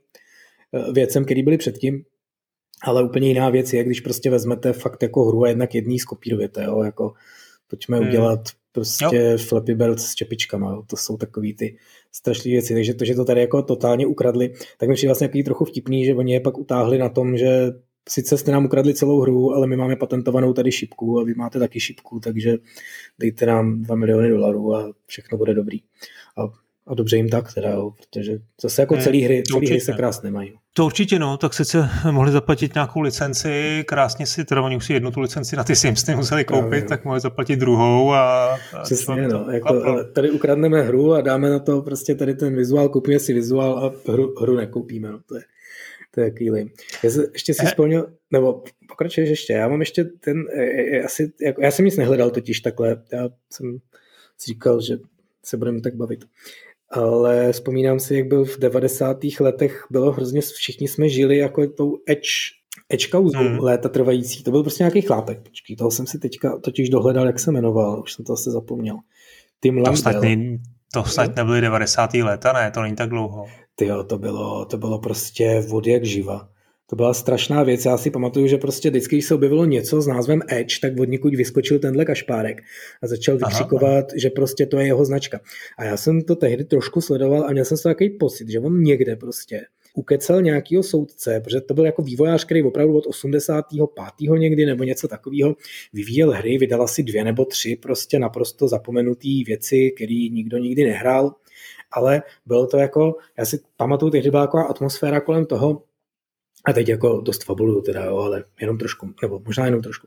eh, 0.74 0.92
věcem, 0.92 1.24
které 1.24 1.42
byly 1.42 1.58
předtím. 1.58 2.04
Ale 2.82 3.04
úplně 3.04 3.28
jiná 3.28 3.50
věc 3.50 3.72
je, 3.72 3.84
když 3.84 4.00
prostě 4.00 4.30
vezmete 4.30 4.72
fakt 4.72 5.02
jako 5.02 5.24
hru 5.24 5.44
a 5.44 5.48
jednak 5.48 5.74
jedný 5.74 5.98
skopírujete, 5.98 6.64
jo, 6.64 6.82
jako 6.82 7.12
Pojďme 7.74 7.96
hmm. 7.98 8.08
udělat 8.08 8.40
prostě 8.72 9.16
jo. 9.16 9.38
Flappy 9.38 9.74
Bird 9.74 10.00
s 10.00 10.14
čepičkama, 10.14 10.70
jo. 10.70 10.82
to 10.86 10.96
jsou 10.96 11.16
takový 11.16 11.54
ty 11.54 11.76
strašné 12.12 12.50
věci, 12.50 12.74
takže 12.74 12.94
to, 12.94 13.04
že 13.04 13.14
to 13.14 13.24
tady 13.24 13.40
jako 13.40 13.62
totálně 13.62 14.06
ukradli, 14.06 14.54
tak 14.78 14.88
mi 14.88 14.94
přijde 14.94 15.08
vlastně 15.08 15.28
takový 15.28 15.44
trochu 15.44 15.64
vtipný, 15.64 16.04
že 16.04 16.14
oni 16.14 16.32
je 16.32 16.40
pak 16.40 16.58
utáhli 16.58 16.98
na 16.98 17.08
tom, 17.08 17.36
že 17.36 17.72
sice 18.08 18.38
jste 18.38 18.52
nám 18.52 18.64
ukradli 18.64 18.94
celou 18.94 19.20
hru, 19.20 19.52
ale 19.54 19.66
my 19.66 19.76
máme 19.76 19.96
patentovanou 19.96 20.52
tady 20.52 20.72
šipku 20.72 21.20
a 21.20 21.24
vy 21.24 21.34
máte 21.34 21.58
taky 21.58 21.80
šipku, 21.80 22.20
takže 22.20 22.56
dejte 23.18 23.46
nám 23.46 23.82
2 23.82 23.96
miliony 23.96 24.28
dolarů 24.28 24.74
a 24.74 24.92
všechno 25.06 25.38
bude 25.38 25.54
dobrý. 25.54 25.80
A, 26.38 26.63
a 26.86 26.94
dobře 26.94 27.16
jim 27.16 27.28
tak 27.28 27.54
teda, 27.54 27.70
jo, 27.70 27.90
protože 27.90 28.38
zase 28.62 28.82
jako 28.82 28.96
celý 28.96 29.22
hry, 29.22 29.42
celý 29.52 29.68
hry 29.68 29.80
se 29.80 29.92
krásně 29.92 30.30
mají. 30.30 30.52
To 30.76 30.86
určitě, 30.86 31.18
no, 31.18 31.36
tak 31.36 31.54
sice 31.54 31.88
mohli 32.10 32.32
zaplatit 32.32 32.74
nějakou 32.74 33.00
licenci, 33.00 33.84
krásně 33.86 34.26
si, 34.26 34.44
teda 34.44 34.62
oni 34.62 34.76
už 34.76 34.86
si 34.86 34.92
jednu 34.92 35.10
tu 35.10 35.20
licenci 35.20 35.56
na 35.56 35.64
ty 35.64 35.76
Sims 35.76 36.08
museli 36.08 36.44
koupit, 36.44 36.68
Právě, 36.68 36.82
tak 36.82 37.04
mohli 37.04 37.20
zaplatit 37.20 37.56
druhou 37.56 38.12
a... 38.12 38.54
a 38.54 38.82
Přesně, 38.82 39.28
no, 39.28 39.46
jako, 39.50 40.04
tady 40.12 40.30
ukradneme 40.30 40.82
hru 40.82 41.12
a 41.12 41.20
dáme 41.20 41.50
na 41.50 41.58
to 41.58 41.82
prostě 41.82 42.14
tady 42.14 42.34
ten 42.34 42.56
vizuál, 42.56 42.88
kupujeme 42.88 43.20
si 43.20 43.32
vizuál 43.32 43.78
a 43.78 44.12
hru, 44.12 44.34
hru 44.40 44.56
nekoupíme, 44.56 45.10
no, 45.10 45.20
to 45.28 45.36
je, 45.36 45.42
to 46.14 46.20
je 46.20 46.30
takový 46.30 46.72
Já 47.02 47.10
se, 47.10 47.26
ještě 47.32 47.54
si 47.54 47.66
vzpomněl, 47.66 48.06
nebo 48.30 48.62
pokračuješ 48.88 49.30
ještě, 49.30 49.52
já 49.52 49.68
mám 49.68 49.80
ještě 49.80 50.04
ten, 50.04 50.44
asi, 51.04 51.32
jako, 51.40 51.62
já 51.62 51.70
jsem 51.70 51.84
nic 51.84 51.96
nehledal 51.96 52.30
totiž 52.30 52.60
takhle, 52.60 53.02
já 53.12 53.28
jsem 53.52 53.78
si 54.38 54.46
říkal, 54.46 54.80
že 54.80 54.98
se 55.44 55.56
budeme 55.56 55.80
tak 55.80 55.94
bavit 55.94 56.24
ale 56.90 57.52
vzpomínám 57.52 58.00
si, 58.00 58.16
jak 58.16 58.26
byl 58.26 58.44
v 58.44 58.58
90. 58.58 59.18
letech, 59.40 59.86
bylo 59.90 60.12
hrozně, 60.12 60.40
všichni 60.40 60.88
jsme 60.88 61.08
žili 61.08 61.36
jako 61.36 61.66
tou 61.66 61.96
edge, 62.08 62.28
edge 62.88 63.08
kauzou 63.08 63.38
hmm. 63.38 63.58
léta 63.58 63.88
trvající. 63.88 64.44
To 64.44 64.50
byl 64.50 64.62
prostě 64.62 64.82
nějaký 64.82 65.00
chlápek. 65.00 65.42
Počkej, 65.42 65.76
toho 65.76 65.90
jsem 65.90 66.06
si 66.06 66.18
teďka 66.18 66.58
totiž 66.58 66.88
dohledal, 66.88 67.26
jak 67.26 67.38
se 67.38 67.52
jmenoval, 67.52 68.02
už 68.02 68.12
jsem 68.12 68.24
to 68.24 68.32
asi 68.32 68.50
zapomněl. 68.50 68.96
Tim 69.62 69.84
to 69.84 69.96
snad, 69.96 70.22
ne, 70.22 70.58
to 70.92 71.04
snad 71.04 71.36
nebyly 71.36 71.60
90. 71.60 72.14
léta, 72.14 72.52
ne, 72.52 72.70
to 72.70 72.82
není 72.82 72.96
tak 72.96 73.08
dlouho. 73.08 73.46
Ty 73.74 73.88
to 74.06 74.18
bylo, 74.18 74.64
to 74.64 74.78
bylo 74.78 74.98
prostě 74.98 75.64
vody 75.68 75.90
jak 75.90 76.04
živa. 76.04 76.48
To 76.86 76.96
byla 76.96 77.14
strašná 77.14 77.62
věc. 77.62 77.84
Já 77.84 77.98
si 77.98 78.10
pamatuju, 78.10 78.46
že 78.46 78.56
prostě 78.56 78.90
vždycky, 78.90 79.16
když 79.16 79.26
se 79.26 79.34
objevilo 79.34 79.64
něco 79.64 80.02
s 80.02 80.06
názvem 80.06 80.40
Edge, 80.48 80.80
tak 80.80 81.00
od 81.00 81.08
někud 81.08 81.34
vyskočil 81.34 81.78
tenhle 81.78 82.04
kašpárek 82.04 82.62
a 83.02 83.06
začal 83.06 83.36
vykřikovat, 83.36 84.04
aha. 84.08 84.16
že 84.16 84.30
prostě 84.30 84.66
to 84.66 84.78
je 84.78 84.86
jeho 84.86 85.04
značka. 85.04 85.40
A 85.78 85.84
já 85.84 85.96
jsem 85.96 86.22
to 86.22 86.36
tehdy 86.36 86.64
trošku 86.64 87.00
sledoval 87.00 87.44
a 87.44 87.52
měl 87.52 87.64
jsem 87.64 87.78
takový 87.82 88.10
pocit, 88.10 88.48
že 88.48 88.60
on 88.60 88.82
někde 88.82 89.16
prostě 89.16 89.60
ukecel 89.94 90.42
nějakého 90.42 90.82
soudce, 90.82 91.40
protože 91.44 91.60
to 91.60 91.74
byl 91.74 91.86
jako 91.86 92.02
vývojář, 92.02 92.44
který 92.44 92.62
opravdu 92.62 92.96
od 92.96 93.06
85. 93.06 94.38
někdy 94.38 94.66
nebo 94.66 94.84
něco 94.84 95.08
takového 95.08 95.56
vyvíjel 95.92 96.30
hry, 96.30 96.58
vydal 96.58 96.82
asi 96.82 97.02
dvě 97.02 97.24
nebo 97.24 97.44
tři 97.44 97.76
prostě 97.82 98.18
naprosto 98.18 98.68
zapomenutý 98.68 99.44
věci, 99.44 99.92
které 99.96 100.28
nikdo 100.32 100.58
nikdy 100.58 100.84
nehrál, 100.84 101.34
ale 101.92 102.22
bylo 102.46 102.66
to 102.66 102.76
jako, 102.76 103.16
já 103.38 103.44
si 103.44 103.60
pamatuju, 103.76 104.10
tehdy 104.10 104.30
byla 104.30 104.46
taková 104.46 104.62
atmosféra 104.62 105.20
kolem 105.20 105.46
toho, 105.46 105.82
a 106.64 106.72
teď 106.72 106.88
jako 106.88 107.20
dost 107.20 107.44
fabuluju 107.44 107.80
teda, 107.80 108.04
jo, 108.04 108.16
ale 108.16 108.44
jenom 108.60 108.78
trošku, 108.78 109.10
nebo 109.22 109.42
možná 109.46 109.64
jenom 109.64 109.82
trošku, 109.82 110.06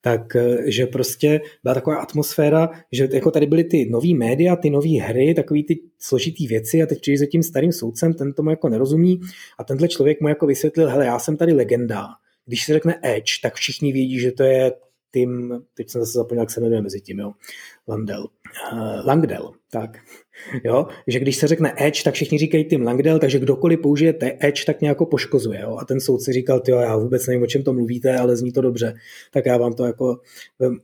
tak 0.00 0.36
eh, 0.36 0.70
že 0.70 0.86
prostě 0.86 1.40
byla 1.62 1.74
taková 1.74 1.96
atmosféra, 1.96 2.70
že 2.92 3.08
jako 3.12 3.30
tady 3.30 3.46
byly 3.46 3.64
ty 3.64 3.88
nový 3.90 4.14
média, 4.14 4.56
ty 4.56 4.70
nové 4.70 5.00
hry, 5.00 5.34
takový 5.34 5.64
ty 5.64 5.80
složitý 5.98 6.46
věci 6.46 6.82
a 6.82 6.86
teď 6.86 7.00
přijde 7.00 7.18
za 7.18 7.26
tím 7.26 7.42
starým 7.42 7.72
soudcem, 7.72 8.14
ten 8.14 8.32
tomu 8.32 8.50
jako 8.50 8.68
nerozumí. 8.68 9.20
A 9.58 9.64
tenhle 9.64 9.88
člověk 9.88 10.20
mu 10.20 10.28
jako 10.28 10.46
vysvětlil, 10.46 10.88
hele, 10.88 11.06
já 11.06 11.18
jsem 11.18 11.36
tady 11.36 11.52
legenda, 11.52 12.08
když 12.46 12.64
se 12.64 12.72
řekne 12.72 12.98
Edge, 13.02 13.32
tak 13.42 13.54
všichni 13.54 13.92
vědí, 13.92 14.20
že 14.20 14.32
to 14.32 14.42
je 14.42 14.72
Tim, 15.14 15.62
teď 15.74 15.90
jsem 15.90 16.00
zase 16.00 16.12
zapomněl, 16.12 16.42
jak 16.42 16.50
se 16.50 16.60
jmenuje 16.60 16.82
mezi 16.82 17.00
tím, 17.00 17.18
jo, 17.18 17.32
Landel, 17.88 18.26
uh, 18.72 19.06
Langdell, 19.06 19.52
tak, 19.70 19.98
jo, 20.64 20.86
že 21.06 21.18
když 21.20 21.36
se 21.36 21.46
řekne 21.46 21.74
Edge, 21.76 22.02
tak 22.02 22.14
všichni 22.14 22.38
říkají 22.38 22.64
Tim 22.64 22.82
Langdell, 22.82 23.18
takže 23.18 23.38
kdokoliv 23.38 23.80
použije 23.80 24.12
te 24.12 24.38
Edge, 24.40 24.64
tak 24.66 24.80
nějak 24.80 24.98
poškozuje, 25.10 25.60
jo, 25.60 25.76
a 25.80 25.84
ten 25.84 26.00
soudce 26.00 26.32
říkal, 26.32 26.62
jo, 26.68 26.78
já 26.78 26.96
vůbec 26.96 27.26
nevím, 27.26 27.42
o 27.42 27.46
čem 27.46 27.62
to 27.62 27.72
mluvíte, 27.72 28.18
ale 28.18 28.36
zní 28.36 28.52
to 28.52 28.60
dobře, 28.60 28.94
tak 29.32 29.46
já 29.46 29.56
vám 29.56 29.72
to 29.72 29.84
jako 29.84 30.20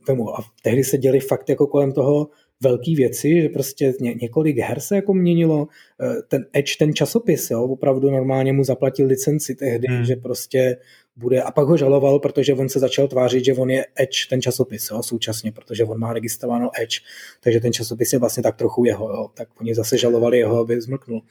vemu. 0.07 0.29
A 0.29 0.43
tehdy 0.63 0.83
se 0.83 0.97
děli 0.97 1.19
fakt 1.19 1.49
jako 1.49 1.67
kolem 1.67 1.91
toho 1.91 2.29
velké 2.61 2.95
věci, 2.95 3.41
že 3.41 3.49
prostě 3.49 3.93
ně, 3.99 4.13
několik 4.21 4.57
her 4.57 4.79
se 4.79 4.95
jako 4.95 5.13
měnilo. 5.13 5.67
Eh, 6.01 6.21
ten 6.27 6.45
Edge, 6.53 6.77
ten 6.79 6.93
časopis, 6.93 7.51
jo, 7.51 7.63
opravdu 7.63 8.11
normálně 8.11 8.53
mu 8.53 8.63
zaplatil 8.63 9.07
licenci 9.07 9.55
tehdy, 9.55 9.87
hmm. 9.87 10.05
že 10.05 10.15
prostě 10.15 10.77
bude, 11.21 11.41
a 11.41 11.51
pak 11.51 11.67
ho 11.67 11.77
žaloval, 11.77 12.19
protože 12.19 12.53
on 12.53 12.69
se 12.69 12.79
začal 12.79 13.07
tvářit, 13.07 13.45
že 13.45 13.53
on 13.53 13.69
je 13.69 13.85
Edge, 13.95 14.27
ten 14.29 14.41
časopis, 14.41 14.89
jo, 14.91 15.03
současně, 15.03 15.51
protože 15.51 15.83
on 15.83 15.99
má 15.99 16.13
registrováno 16.13 16.69
Edge, 16.81 16.99
takže 17.43 17.59
ten 17.59 17.73
časopis 17.73 18.13
je 18.13 18.19
vlastně 18.19 18.43
tak 18.43 18.55
trochu 18.55 18.85
jeho, 18.85 19.09
jo, 19.09 19.29
tak 19.33 19.47
oni 19.61 19.75
zase 19.75 19.97
žalovali 19.97 20.37
jeho, 20.37 20.59
aby 20.59 20.81
zmlknul. 20.81 21.21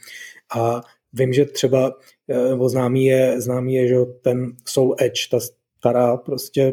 A 0.57 0.81
vím, 1.13 1.33
že 1.33 1.45
třeba 1.45 1.93
eh, 2.29 2.69
známý 2.69 3.05
je, 3.05 3.41
známý 3.41 3.75
je, 3.75 3.89
že 3.89 3.97
ten 4.23 4.53
Soul 4.65 4.97
Edge, 4.99 5.29
ta 5.31 5.39
stará 5.79 6.17
prostě 6.17 6.73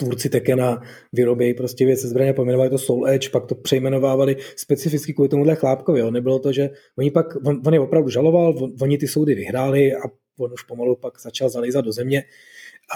tvůrci 0.00 0.28
Tekena 0.28 0.82
vyrobějí 1.12 1.54
prostě 1.54 1.86
věci 1.86 2.08
zbraně, 2.08 2.32
pojmenovali 2.32 2.70
to 2.70 2.78
Soul 2.78 3.08
Edge, 3.08 3.30
pak 3.30 3.46
to 3.46 3.54
přejmenovávali 3.54 4.36
specificky 4.56 5.14
kvůli 5.14 5.28
tomuhle 5.28 5.54
chlápkovi. 5.54 6.00
Jo. 6.00 6.10
Nebylo 6.10 6.38
to, 6.38 6.52
že 6.52 6.70
oni 6.98 7.10
pak, 7.10 7.26
on, 7.46 7.60
on 7.66 7.74
je 7.74 7.80
opravdu 7.80 8.10
žaloval, 8.10 8.54
on, 8.58 8.72
oni 8.80 8.98
ty 8.98 9.08
soudy 9.08 9.34
vyhráli 9.34 9.94
a 9.94 10.02
on 10.40 10.52
už 10.52 10.62
pomalu 10.62 10.96
pak 10.96 11.20
začal 11.20 11.48
zalízat 11.48 11.84
do 11.84 11.92
země, 11.92 12.24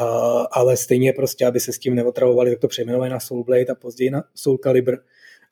a, 0.01 0.05
ale 0.53 0.77
stejně 0.77 1.13
prostě, 1.13 1.47
aby 1.47 1.61
se 1.61 1.73
s 1.73 1.79
tím 1.79 1.95
neotravovali, 1.95 2.51
tak 2.51 2.59
to 2.59 2.69
přejmenovali 2.69 3.11
na 3.11 3.21
Soul 3.21 3.45
Blade 3.45 3.67
a 3.67 3.75
později 3.75 4.11
na 4.11 4.25
Soul 4.35 4.59
Calibur 4.59 4.99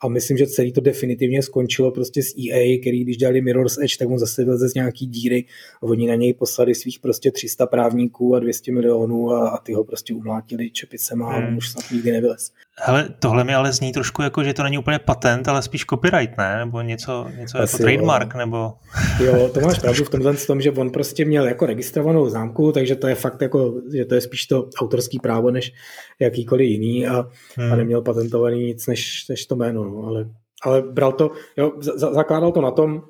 a 0.02 0.08
myslím, 0.08 0.38
že 0.38 0.46
celý 0.46 0.72
to 0.72 0.80
definitivně 0.80 1.42
skončilo 1.42 1.90
prostě 1.90 2.22
s 2.22 2.34
EA, 2.38 2.80
který 2.80 3.04
když 3.04 3.16
dělali 3.16 3.40
Mirror's 3.40 3.78
Edge, 3.78 3.96
tak 3.98 4.10
on 4.10 4.18
zase 4.18 4.44
byl 4.44 4.68
z 4.68 4.74
nějaký 4.74 5.06
díry 5.06 5.44
a 5.76 5.82
oni 5.82 6.06
na 6.06 6.14
něj 6.14 6.34
poslali 6.34 6.74
svých 6.74 7.00
prostě 7.00 7.30
300 7.30 7.66
právníků 7.66 8.34
a 8.34 8.38
200 8.38 8.72
milionů 8.72 9.30
a, 9.30 9.48
a 9.48 9.58
ty 9.58 9.72
ho 9.72 9.84
prostě 9.84 10.14
umlátili 10.14 10.70
čepicema 10.70 11.32
a 11.32 11.36
hmm. 11.36 11.48
on 11.48 11.56
už 11.56 11.70
snad 11.70 11.90
nikdy 11.90 12.12
nevylez. 12.12 12.52
Hele, 12.80 13.08
tohle 13.18 13.44
mi 13.44 13.54
ale 13.54 13.72
zní 13.72 13.92
trošku 13.92 14.22
jako, 14.22 14.44
že 14.44 14.54
to 14.54 14.62
není 14.62 14.78
úplně 14.78 14.98
patent, 14.98 15.48
ale 15.48 15.62
spíš 15.62 15.84
copyright, 15.84 16.38
ne? 16.38 16.58
Nebo 16.58 16.80
něco, 16.80 17.26
něco 17.38 17.58
jako 17.58 17.76
trademark, 17.78 18.34
jo. 18.34 18.38
nebo... 18.38 18.72
Jo, 19.20 19.48
to 19.54 19.60
máš 19.60 19.78
pravdu 19.80 20.04
v 20.04 20.10
tomhle 20.10 20.34
tom, 20.34 20.60
že 20.60 20.70
on 20.70 20.90
prostě 20.90 21.24
měl 21.24 21.46
jako 21.46 21.66
registrovanou 21.66 22.28
známku, 22.28 22.72
takže 22.72 22.96
to 22.96 23.08
je 23.08 23.14
fakt 23.14 23.42
jako, 23.42 23.74
že 23.94 24.04
to 24.04 24.14
je 24.14 24.20
spíš 24.20 24.46
to 24.46 24.68
autorský 24.78 25.18
právo, 25.18 25.50
než 25.50 25.72
jakýkoliv 26.18 26.68
jiný 26.68 27.06
a, 27.06 27.26
hmm. 27.56 27.72
a 27.72 27.76
neměl 27.76 28.02
patentovaný 28.02 28.64
nic, 28.64 28.86
než, 28.86 29.28
než 29.28 29.46
to 29.46 29.56
jméno, 29.56 29.84
no, 29.84 30.02
ale, 30.06 30.28
ale 30.62 30.82
bral 30.82 31.12
to, 31.12 31.30
jo, 31.56 31.72
z, 31.80 31.98
zakládal 31.98 32.52
to 32.52 32.60
na 32.60 32.70
tom, 32.70 33.02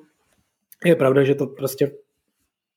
je 0.85 0.97
pravda, 0.97 1.25
že 1.25 1.35
to 1.35 1.47
prostě 1.47 1.91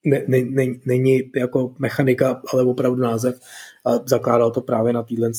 ne, 0.06 0.24
ne, 0.28 0.42
ne, 0.42 0.66
není 0.86 1.22
jako 1.36 1.74
mechanika, 1.80 2.42
ale 2.54 2.64
opravdu 2.64 3.02
název 3.02 3.40
a 3.86 3.92
zakládal 4.06 4.52
to 4.52 4.62
právě 4.62 4.94
na 4.94 5.04
téhle 5.04 5.34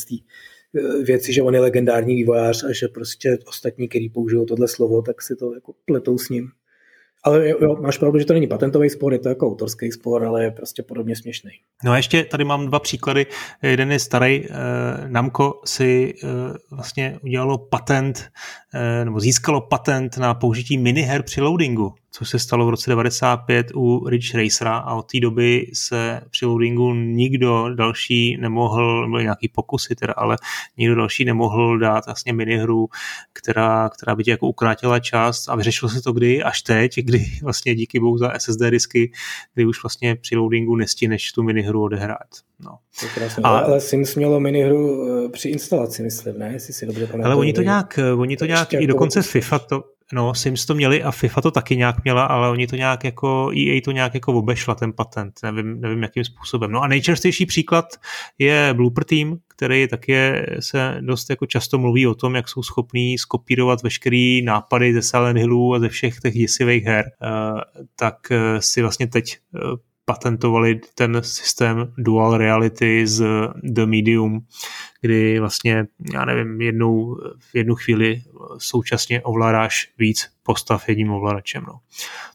věci, 1.03 1.33
že 1.33 1.43
on 1.43 1.55
je 1.55 1.61
legendární 1.61 2.15
vývojář 2.15 2.65
a 2.65 2.73
že 2.73 2.89
prostě 2.89 3.39
ostatní, 3.47 3.89
kteří 3.89 4.09
použijou 4.09 4.45
tohle 4.45 4.69
slovo, 4.69 5.03
tak 5.03 5.23
si 5.23 5.37
to 5.37 5.55
jako 5.55 5.73
pletou 5.85 6.19
s 6.19 6.29
ním. 6.29 6.49
Ale 7.27 7.49
jo, 7.49 7.77
máš 7.81 7.99
pravdu, 7.99 8.19
že 8.19 8.25
to 8.25 8.33
není 8.33 8.47
patentový 8.47 8.91
spor, 8.91 9.13
je 9.13 9.19
to 9.19 9.29
jako 9.29 9.47
autorský 9.47 9.93
spor, 9.93 10.25
ale 10.25 10.45
je 10.45 10.51
prostě 10.51 10.83
podobně 10.83 11.17
směšný. 11.17 11.51
No 11.85 11.93
a 11.93 11.97
ještě 11.97 12.25
tady 12.25 12.45
mám 12.45 12.67
dva 12.67 12.79
příklady. 12.79 13.27
Jeden 13.63 13.93
je 13.93 13.99
starý. 13.99 14.45
Eh, 14.45 14.51
Namco 15.09 15.61
si 15.65 16.15
eh, 16.25 16.27
vlastně 16.71 17.19
udělalo 17.23 17.59
patent, 17.59 18.31
eh, 18.75 19.05
nebo 19.05 19.21
získalo 19.21 19.61
patent 19.61 20.17
na 20.19 20.35
použití 20.35 20.79
miniher 20.79 21.23
při 21.23 21.41
loadingu 21.41 21.95
což 22.19 22.29
se 22.29 22.39
stalo 22.39 22.67
v 22.67 22.71
roce 22.71 22.91
95 22.91 23.67
u 23.75 24.09
Ridge 24.09 24.35
Racera 24.35 24.77
a 24.77 24.95
od 24.95 25.03
té 25.13 25.21
doby 25.21 25.67
se 25.73 26.21
při 26.31 26.47
loadingu 26.47 26.95
nikdo 26.95 27.75
další 27.75 28.37
nemohl, 28.37 29.11
byly 29.11 29.23
nějaký 29.23 29.49
pokusy 29.49 29.95
teda, 29.95 30.13
ale 30.17 30.37
nikdo 30.77 30.95
další 30.95 31.25
nemohl 31.25 31.79
dát 31.79 32.07
vlastně 32.07 32.33
minihru, 32.33 32.89
která, 33.33 33.89
která 33.89 34.15
by 34.17 34.25
ti 34.25 34.31
jako 34.31 34.49
ukrátila 34.49 34.99
čas 34.99 35.49
a 35.49 35.57
vyřešilo 35.57 35.89
se 35.89 36.03
to 36.03 36.13
kdy 36.13 36.43
až 36.43 36.63
teď, 36.63 36.97
kdy 36.97 37.25
vlastně 37.43 37.75
díky 37.75 38.01
bohu 38.01 38.19
za 38.19 38.33
SSD 38.39 38.61
disky, 38.71 39.13
kdy 39.55 39.67
už 39.67 39.83
vlastně 39.83 40.17
při 40.17 40.37
loadingu 40.37 40.77
nestíneš 40.77 41.33
tu 41.33 41.43
minihru 41.43 41.83
odehrát. 41.83 42.29
No. 42.61 42.79
A, 43.43 43.59
ale 43.59 43.81
Sims 43.81 44.15
mělo 44.15 44.41
minihru 44.41 45.09
eh, 45.09 45.29
při 45.29 45.49
instalaci, 45.49 46.03
myslím, 46.03 46.39
ne? 46.39 46.51
Jestli 46.53 46.73
si 46.73 46.87
dobře 46.87 47.07
pamatuju. 47.07 47.27
Ale 47.27 47.37
oni 47.37 47.53
to 47.53 47.63
nějak, 47.63 47.99
eh, 47.99 48.13
oni 48.13 48.37
to 48.37 48.47
nějak, 48.47 48.73
i 48.73 48.77
jako 48.77 48.87
dokonce 48.87 49.23
FIFA 49.23 49.59
to, 49.59 49.85
No, 50.13 50.35
Sims 50.35 50.67
to 50.67 50.75
měli 50.75 51.03
a 51.03 51.11
FIFA 51.11 51.41
to 51.41 51.51
taky 51.51 51.77
nějak 51.77 52.05
měla, 52.05 52.25
ale 52.25 52.51
oni 52.51 52.67
to 52.67 52.77
nějak 52.77 53.05
jako, 53.05 53.51
EA 53.57 53.81
to 53.85 53.91
nějak 53.91 54.15
jako 54.15 54.33
obešla 54.33 54.75
ten 54.75 54.93
patent, 54.93 55.41
nevím, 55.43 55.81
nevím 55.81 56.03
jakým 56.03 56.25
způsobem. 56.25 56.73
No 56.73 56.81
a 56.81 56.89
nejčastější 56.89 57.47
příklad 57.47 57.85
je 58.39 58.75
Blooper 58.75 59.05
Team, 59.05 59.39
který 59.57 59.89
taky 59.89 60.33
se 60.61 60.99
dost 61.01 61.31
jako 61.31 61.47
často 61.47 61.79
mluví 61.79 62.07
o 62.07 62.15
tom, 62.15 62.35
jak 62.35 62.49
jsou 62.49 62.63
schopní 62.63 63.19
skopírovat 63.19 63.83
veškerý 63.83 64.43
nápady 64.43 64.95
ze 64.95 65.03
Silent 65.03 65.39
Hillů 65.39 65.75
a 65.75 65.79
ze 65.79 65.89
všech 65.89 66.21
těch 66.21 66.35
děsivých 66.35 66.85
her. 66.85 67.05
Uh, 67.23 67.61
tak 67.97 68.17
uh, 68.31 68.37
si 68.59 68.83
vlastně 68.83 69.07
teď 69.07 69.39
uh, 69.55 69.77
patentovali 70.07 70.81
ten 70.95 71.21
systém 71.23 71.93
dual 71.99 72.37
reality 72.37 73.07
z 73.07 73.25
The 73.63 73.87
Medium, 73.87 74.41
kdy 75.01 75.41
vlastně, 75.41 75.87
já 76.13 76.25
nevím, 76.25 76.61
jednou, 76.61 77.15
v 77.39 77.55
jednu 77.55 77.75
chvíli 77.75 78.23
současně 78.59 79.23
ovládáš 79.23 79.93
víc 79.99 80.29
postav 80.43 80.89
jedním 80.89 81.13
ovladačem. 81.13 81.65
No. 81.67 81.73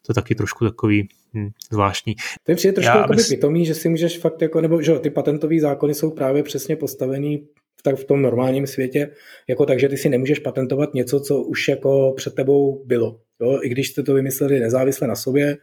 To 0.06 0.12
je 0.12 0.16
taky 0.16 0.36
trošku 0.36 0.66
takový 0.66 1.08
hm, 1.34 1.50
zvláštní. 1.72 2.16
To 2.44 2.52
je 2.52 2.56
přijde 2.56 2.74
trošku 2.74 2.98
jako 2.98 3.14
bys... 3.14 3.30
pitomý, 3.30 3.66
že 3.66 3.76
si 3.76 3.90
můžeš 3.90 4.18
fakt 4.18 4.42
jako, 4.42 4.62
nebo 4.62 4.82
že 4.82 5.00
ty 5.00 5.10
patentové 5.10 5.60
zákony 5.60 5.94
jsou 5.94 6.12
právě 6.12 6.44
přesně 6.44 6.76
postavený 6.76 7.48
tak 7.84 7.96
v 7.96 8.06
tom 8.06 8.22
normálním 8.22 8.68
světě, 8.68 9.12
jako 9.48 9.66
takže 9.66 9.90
ty 9.90 9.98
si 9.98 10.10
nemůžeš 10.10 10.40
patentovat 10.40 10.94
něco, 10.94 11.20
co 11.20 11.42
už 11.42 11.68
jako 11.68 12.14
před 12.18 12.36
tebou 12.36 12.84
bylo. 12.86 13.20
Jo? 13.42 13.60
I 13.64 13.70
když 13.70 13.90
jste 13.90 14.04
to 14.04 14.14
vymysleli 14.14 14.60
nezávisle 14.60 15.08
na 15.08 15.16
sobě, 15.16 15.58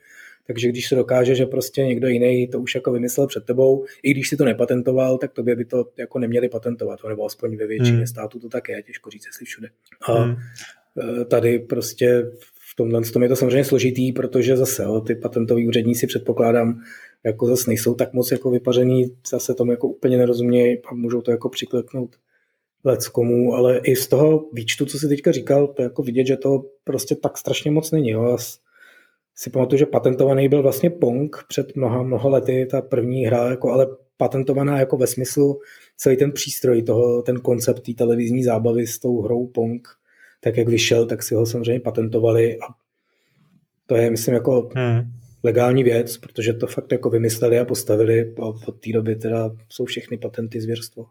takže 0.48 0.68
když 0.68 0.88
se 0.88 0.94
dokáže, 0.94 1.34
že 1.34 1.46
prostě 1.46 1.84
někdo 1.84 2.08
jiný 2.08 2.48
to 2.48 2.60
už 2.60 2.74
jako 2.74 2.92
vymyslel 2.92 3.26
před 3.26 3.44
tebou, 3.44 3.84
i 4.02 4.10
když 4.10 4.28
si 4.28 4.36
to 4.36 4.44
nepatentoval, 4.44 5.18
tak 5.18 5.32
tobě 5.32 5.56
by 5.56 5.64
to 5.64 5.84
jako 5.96 6.18
neměli 6.18 6.48
patentovat, 6.48 7.00
nebo 7.08 7.24
aspoň 7.24 7.56
ve 7.56 7.66
většině 7.66 7.96
hmm. 7.96 8.06
států 8.06 8.38
to 8.38 8.48
tak 8.48 8.68
je, 8.68 8.82
těžko 8.82 9.10
říct, 9.10 9.26
jestli 9.26 9.46
všude. 9.46 9.68
A 10.08 10.12
hmm. 10.12 10.36
E, 11.20 11.24
tady 11.24 11.58
prostě 11.58 12.30
v 12.72 12.76
tomhle 12.76 13.02
tom 13.02 13.22
je 13.22 13.28
to 13.28 13.36
samozřejmě 13.36 13.64
složitý, 13.64 14.12
protože 14.12 14.56
zase 14.56 14.82
jo, 14.82 15.00
ty 15.00 15.14
patentoví 15.14 15.68
úředníci 15.68 16.06
předpokládám, 16.06 16.80
jako 17.24 17.46
zase 17.46 17.70
nejsou 17.70 17.94
tak 17.94 18.12
moc 18.12 18.30
jako 18.32 18.50
vypaření, 18.50 19.04
zase 19.30 19.54
tomu 19.54 19.70
jako 19.70 19.88
úplně 19.88 20.18
nerozumějí 20.18 20.78
a 20.90 20.94
můžou 20.94 21.20
to 21.20 21.30
jako 21.30 21.48
přikleknout 21.48 22.16
komu, 23.12 23.54
ale 23.54 23.78
i 23.78 23.96
z 23.96 24.08
toho 24.08 24.48
výčtu, 24.52 24.86
co 24.86 24.98
si 24.98 25.08
teďka 25.08 25.32
říkal, 25.32 25.66
to 25.66 25.82
jako 25.82 26.02
vidět, 26.02 26.26
že 26.26 26.36
to 26.36 26.64
prostě 26.84 27.14
tak 27.14 27.38
strašně 27.38 27.70
moc 27.70 27.90
není. 27.90 28.10
Jo. 28.10 28.36
Si 29.40 29.50
pamatuju, 29.50 29.78
že 29.78 29.86
patentovaný 29.86 30.48
byl 30.48 30.62
vlastně 30.62 30.90
Pong 30.90 31.44
před 31.48 31.76
mnoha, 31.76 32.02
mnoha 32.02 32.28
lety, 32.28 32.66
ta 32.70 32.80
první 32.80 33.26
hra, 33.26 33.50
jako, 33.50 33.72
ale 33.72 33.86
patentovaná 34.16 34.78
jako 34.78 34.96
ve 34.96 35.06
smyslu 35.06 35.60
celý 35.96 36.16
ten 36.16 36.32
přístroj, 36.32 36.82
toho, 36.82 37.22
ten 37.22 37.40
koncept 37.40 37.80
té 37.80 37.92
televizní 37.94 38.44
zábavy 38.44 38.86
s 38.86 38.98
tou 38.98 39.22
hrou 39.22 39.46
Pong, 39.46 39.88
tak 40.40 40.56
jak 40.56 40.68
vyšel, 40.68 41.06
tak 41.06 41.22
si 41.22 41.34
ho 41.34 41.46
samozřejmě 41.46 41.80
patentovali 41.80 42.58
a 42.58 42.66
to 43.86 43.96
je, 43.96 44.10
myslím, 44.10 44.34
jako 44.34 44.70
hmm. 44.74 45.00
legální 45.42 45.84
věc, 45.84 46.16
protože 46.16 46.52
to 46.52 46.66
fakt 46.66 46.92
jako 46.92 47.10
vymysleli 47.10 47.58
a 47.58 47.64
postavili 47.64 48.34
a 48.38 48.42
od 48.42 48.80
té 48.80 48.92
doby 48.92 49.16
teda 49.16 49.50
jsou 49.68 49.84
všechny 49.84 50.18
patenty 50.18 50.60
zvěrstvo. 50.60 51.06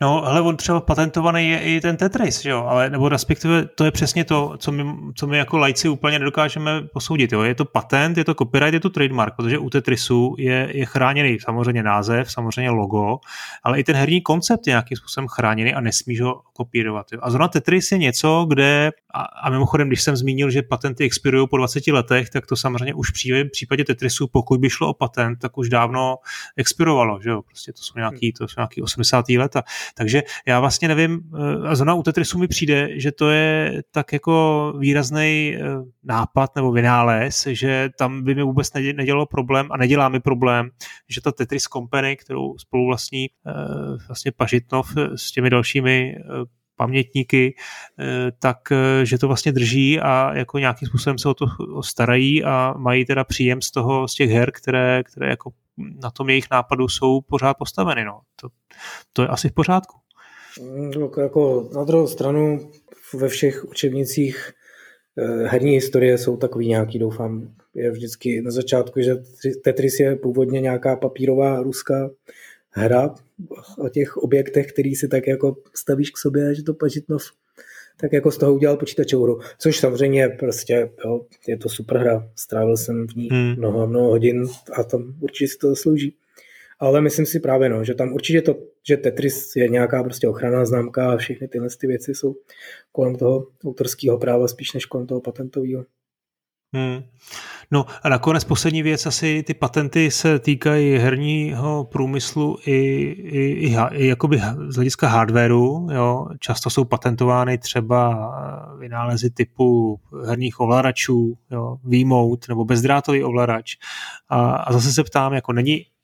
No, 0.00 0.26
ale 0.26 0.40
on 0.40 0.56
třeba 0.56 0.80
patentovaný 0.80 1.50
je 1.50 1.60
i 1.60 1.80
ten 1.80 1.96
Tetris, 1.96 2.44
jo, 2.44 2.64
ale 2.68 2.90
nebo 2.90 3.08
respektive 3.08 3.66
to 3.66 3.84
je 3.84 3.90
přesně 3.90 4.24
to, 4.24 4.54
co 4.58 4.72
my, 4.72 4.84
co 5.14 5.26
my 5.26 5.38
jako 5.38 5.58
lajci 5.58 5.88
úplně 5.88 6.18
nedokážeme 6.18 6.82
posoudit, 6.82 7.32
jo. 7.32 7.42
Je 7.42 7.54
to 7.54 7.64
patent, 7.64 8.18
je 8.18 8.24
to 8.24 8.34
copyright, 8.34 8.74
je 8.74 8.80
to 8.80 8.90
trademark, 8.90 9.36
protože 9.36 9.58
u 9.58 9.70
Tetrisu 9.70 10.34
je, 10.38 10.70
je 10.74 10.86
chráněný 10.86 11.38
samozřejmě 11.40 11.82
název, 11.82 12.32
samozřejmě 12.32 12.70
logo, 12.70 13.18
ale 13.62 13.80
i 13.80 13.84
ten 13.84 13.96
herní 13.96 14.20
koncept 14.20 14.66
je 14.66 14.70
nějakým 14.70 14.96
způsobem 14.96 15.28
chráněný 15.28 15.74
a 15.74 15.80
nesmíš 15.80 16.20
ho 16.20 16.40
kopírovat. 16.52 17.06
Jo. 17.12 17.18
A 17.22 17.30
zrovna 17.30 17.48
Tetris 17.48 17.92
je 17.92 17.98
něco, 17.98 18.46
kde, 18.48 18.90
a, 19.14 19.22
a 19.22 19.50
mimochodem, 19.50 19.88
když 19.88 20.02
jsem 20.02 20.16
zmínil, 20.16 20.50
že 20.50 20.62
patenty 20.62 21.04
expirují 21.04 21.48
po 21.48 21.56
20 21.56 21.86
letech, 21.86 22.30
tak 22.30 22.46
to 22.46 22.56
samozřejmě 22.56 22.94
už 22.94 23.10
v 23.10 23.44
případě 23.52 23.84
Tetrisu, 23.84 24.26
pokud 24.26 24.60
by 24.60 24.70
šlo 24.70 24.88
o 24.88 24.94
patent, 24.94 25.38
tak 25.38 25.58
už 25.58 25.68
dávno 25.68 26.16
expirovalo, 26.56 27.20
že 27.22 27.30
jo. 27.30 27.42
Prostě 27.42 27.72
to 27.72 27.82
jsou 27.82 27.98
nějaký, 27.98 28.32
to 28.32 28.48
jsou 28.48 28.60
nějaký 28.60 28.82
80. 28.82 29.24
leta. 29.58 29.70
Takže 29.94 30.22
já 30.46 30.60
vlastně 30.60 30.88
nevím, 30.88 31.20
eh, 31.64 31.68
a 31.68 31.74
zrovna 31.74 31.94
u 31.94 32.02
Tetrisu 32.02 32.38
mi 32.38 32.48
přijde, 32.48 33.00
že 33.00 33.12
to 33.12 33.30
je 33.30 33.82
tak 33.90 34.12
jako 34.12 34.72
výrazný 34.78 35.56
eh, 35.56 35.60
nápad 36.04 36.56
nebo 36.56 36.72
vynález, 36.72 37.46
že 37.50 37.90
tam 37.98 38.22
by 38.24 38.34
mi 38.34 38.42
vůbec 38.42 38.72
nedělalo 38.72 39.26
problém 39.26 39.68
a 39.70 39.76
nedělá 39.76 40.08
mi 40.08 40.20
problém, 40.20 40.70
že 41.08 41.20
ta 41.20 41.32
Tetris 41.32 41.64
Company, 41.64 42.16
kterou 42.16 42.58
spolu 42.58 42.86
vlastní 42.86 43.26
eh, 43.46 43.52
vlastně 44.08 44.32
Pažitnov 44.32 44.94
s 45.16 45.32
těmi 45.32 45.50
dalšími 45.50 46.14
pamětníky, 46.78 47.54
tak 48.38 48.58
že 49.02 49.18
to 49.18 49.26
vlastně 49.26 49.52
drží 49.52 50.00
a 50.00 50.34
jako 50.34 50.58
nějakým 50.58 50.88
způsobem 50.88 51.18
se 51.18 51.28
o 51.28 51.34
to 51.34 51.46
starají 51.82 52.44
a 52.44 52.74
mají 52.76 53.04
teda 53.04 53.24
příjem 53.24 53.62
z 53.62 53.70
toho, 53.70 54.08
z 54.08 54.14
těch 54.14 54.30
her, 54.30 54.52
které, 54.52 55.02
které 55.02 55.30
jako 55.30 55.50
na 55.78 56.10
tom 56.10 56.28
jejich 56.28 56.50
nápadu 56.50 56.88
jsou 56.88 57.20
pořád 57.20 57.54
postaveny. 57.54 58.04
No. 58.04 58.20
To, 58.40 58.48
to 59.12 59.22
je 59.22 59.28
asi 59.28 59.48
v 59.48 59.52
pořádku. 59.52 59.96
No, 60.96 61.10
jako 61.20 61.70
na 61.74 61.84
druhou 61.84 62.06
stranu 62.06 62.70
ve 63.14 63.28
všech 63.28 63.64
učebnicích 63.64 64.52
eh, 65.18 65.48
herní 65.48 65.70
historie 65.70 66.18
jsou 66.18 66.36
takový 66.36 66.68
nějaký, 66.68 66.98
doufám, 66.98 67.54
je 67.74 67.90
vždycky 67.90 68.42
na 68.42 68.50
začátku, 68.50 69.00
že 69.00 69.16
Tetris 69.64 70.00
je 70.00 70.16
původně 70.16 70.60
nějaká 70.60 70.96
papírová 70.96 71.62
ruská 71.62 72.10
hra 72.78 73.14
o 73.78 73.88
těch 73.88 74.16
objektech, 74.16 74.72
který 74.72 74.94
si 74.94 75.08
tak 75.08 75.26
jako 75.26 75.56
stavíš 75.74 76.10
k 76.10 76.18
sobě, 76.18 76.54
že 76.54 76.62
to 76.62 76.74
Pažitnov 76.74 77.22
tak 78.00 78.12
jako 78.12 78.30
z 78.30 78.38
toho 78.38 78.54
udělal 78.54 78.76
počítačovou 78.76 79.24
hru. 79.24 79.40
Což 79.58 79.78
samozřejmě 79.78 80.28
prostě, 80.28 80.90
jo, 81.04 81.20
je 81.48 81.56
to 81.56 81.68
super 81.68 81.96
hra. 81.96 82.30
Strávil 82.36 82.76
jsem 82.76 83.06
v 83.08 83.14
ní 83.14 83.28
hmm. 83.32 83.54
mnoho, 83.56 83.86
mnoho 83.86 84.08
hodin 84.08 84.46
a 84.72 84.84
tam 84.84 85.14
určitě 85.20 85.48
si 85.48 85.58
to 85.58 85.68
zaslouží. 85.68 86.14
Ale 86.80 87.00
myslím 87.00 87.26
si 87.26 87.40
právě, 87.40 87.68
no, 87.68 87.84
že 87.84 87.94
tam 87.94 88.12
určitě 88.12 88.42
to, 88.42 88.56
že 88.88 88.96
Tetris 88.96 89.56
je 89.56 89.68
nějaká 89.68 90.02
prostě 90.02 90.28
ochranná 90.28 90.64
známka 90.64 91.12
a 91.12 91.16
všechny 91.16 91.48
tyhle 91.48 91.68
ty 91.80 91.86
věci 91.86 92.14
jsou 92.14 92.36
kolem 92.92 93.16
toho 93.16 93.46
autorského 93.64 94.18
práva 94.18 94.48
spíš 94.48 94.72
než 94.72 94.86
kolem 94.86 95.06
toho 95.06 95.20
patentového. 95.20 95.84
Hmm. 96.74 97.02
No 97.70 97.86
a 98.02 98.08
nakonec 98.08 98.44
poslední 98.44 98.82
věc, 98.82 99.06
asi 99.06 99.42
ty 99.42 99.54
patenty 99.54 100.10
se 100.10 100.38
týkají 100.38 100.96
herního 100.96 101.84
průmyslu 101.84 102.58
i, 102.66 102.72
i, 102.72 103.38
i, 103.38 103.76
i 103.92 104.06
jakoby 104.06 104.40
z 104.68 104.74
hlediska 104.74 105.08
hardwareu. 105.08 105.88
Jo. 105.92 106.26
Často 106.40 106.70
jsou 106.70 106.84
patentovány 106.84 107.58
třeba 107.58 108.30
vynálezy 108.78 109.30
typu 109.30 110.00
herních 110.26 110.60
ovladačů, 110.60 111.38
V-mode 111.84 112.46
nebo 112.48 112.64
bezdrátový 112.64 113.24
ovladač. 113.24 113.76
A, 114.28 114.50
a 114.50 114.72
zase 114.72 114.92
se 114.92 115.04
ptám, 115.04 115.32
jako 115.32 115.52
není 115.52 115.84
Eh, 115.84 115.97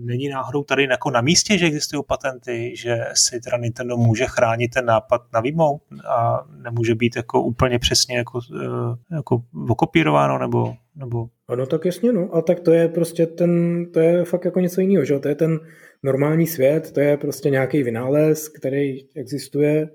není 0.00 0.28
náhodou 0.28 0.62
tady 0.62 0.84
jako 0.84 1.10
na 1.10 1.20
místě, 1.20 1.58
že 1.58 1.66
existují 1.66 2.02
patenty, 2.06 2.72
že 2.76 3.04
si 3.14 3.40
teda 3.40 3.56
Nintendo 3.56 3.96
může 3.96 4.24
chránit 4.26 4.68
ten 4.68 4.84
nápad 4.84 5.22
na 5.32 5.40
výmou 5.40 5.80
a 6.08 6.46
nemůže 6.62 6.94
být 6.94 7.16
jako 7.16 7.42
úplně 7.42 7.78
přesně 7.78 8.16
jako, 8.16 8.40
eh, 8.62 9.14
jako 9.16 9.42
okopírováno 9.68 10.38
nebo, 10.38 10.74
nebo... 10.96 11.28
Ano, 11.48 11.66
tak 11.66 11.84
jasně, 11.84 12.12
no. 12.12 12.34
A 12.34 12.42
tak 12.42 12.60
to 12.60 12.72
je 12.72 12.88
prostě 12.88 13.26
ten, 13.26 13.86
to 13.92 14.00
je 14.00 14.24
fakt 14.24 14.44
jako 14.44 14.60
něco 14.60 14.80
jiného, 14.80 15.04
že? 15.04 15.18
To 15.18 15.28
je 15.28 15.34
ten 15.34 15.60
normální 16.02 16.46
svět, 16.46 16.92
to 16.92 17.00
je 17.00 17.16
prostě 17.16 17.50
nějaký 17.50 17.82
vynález, 17.82 18.48
který 18.48 18.98
existuje, 19.16 19.88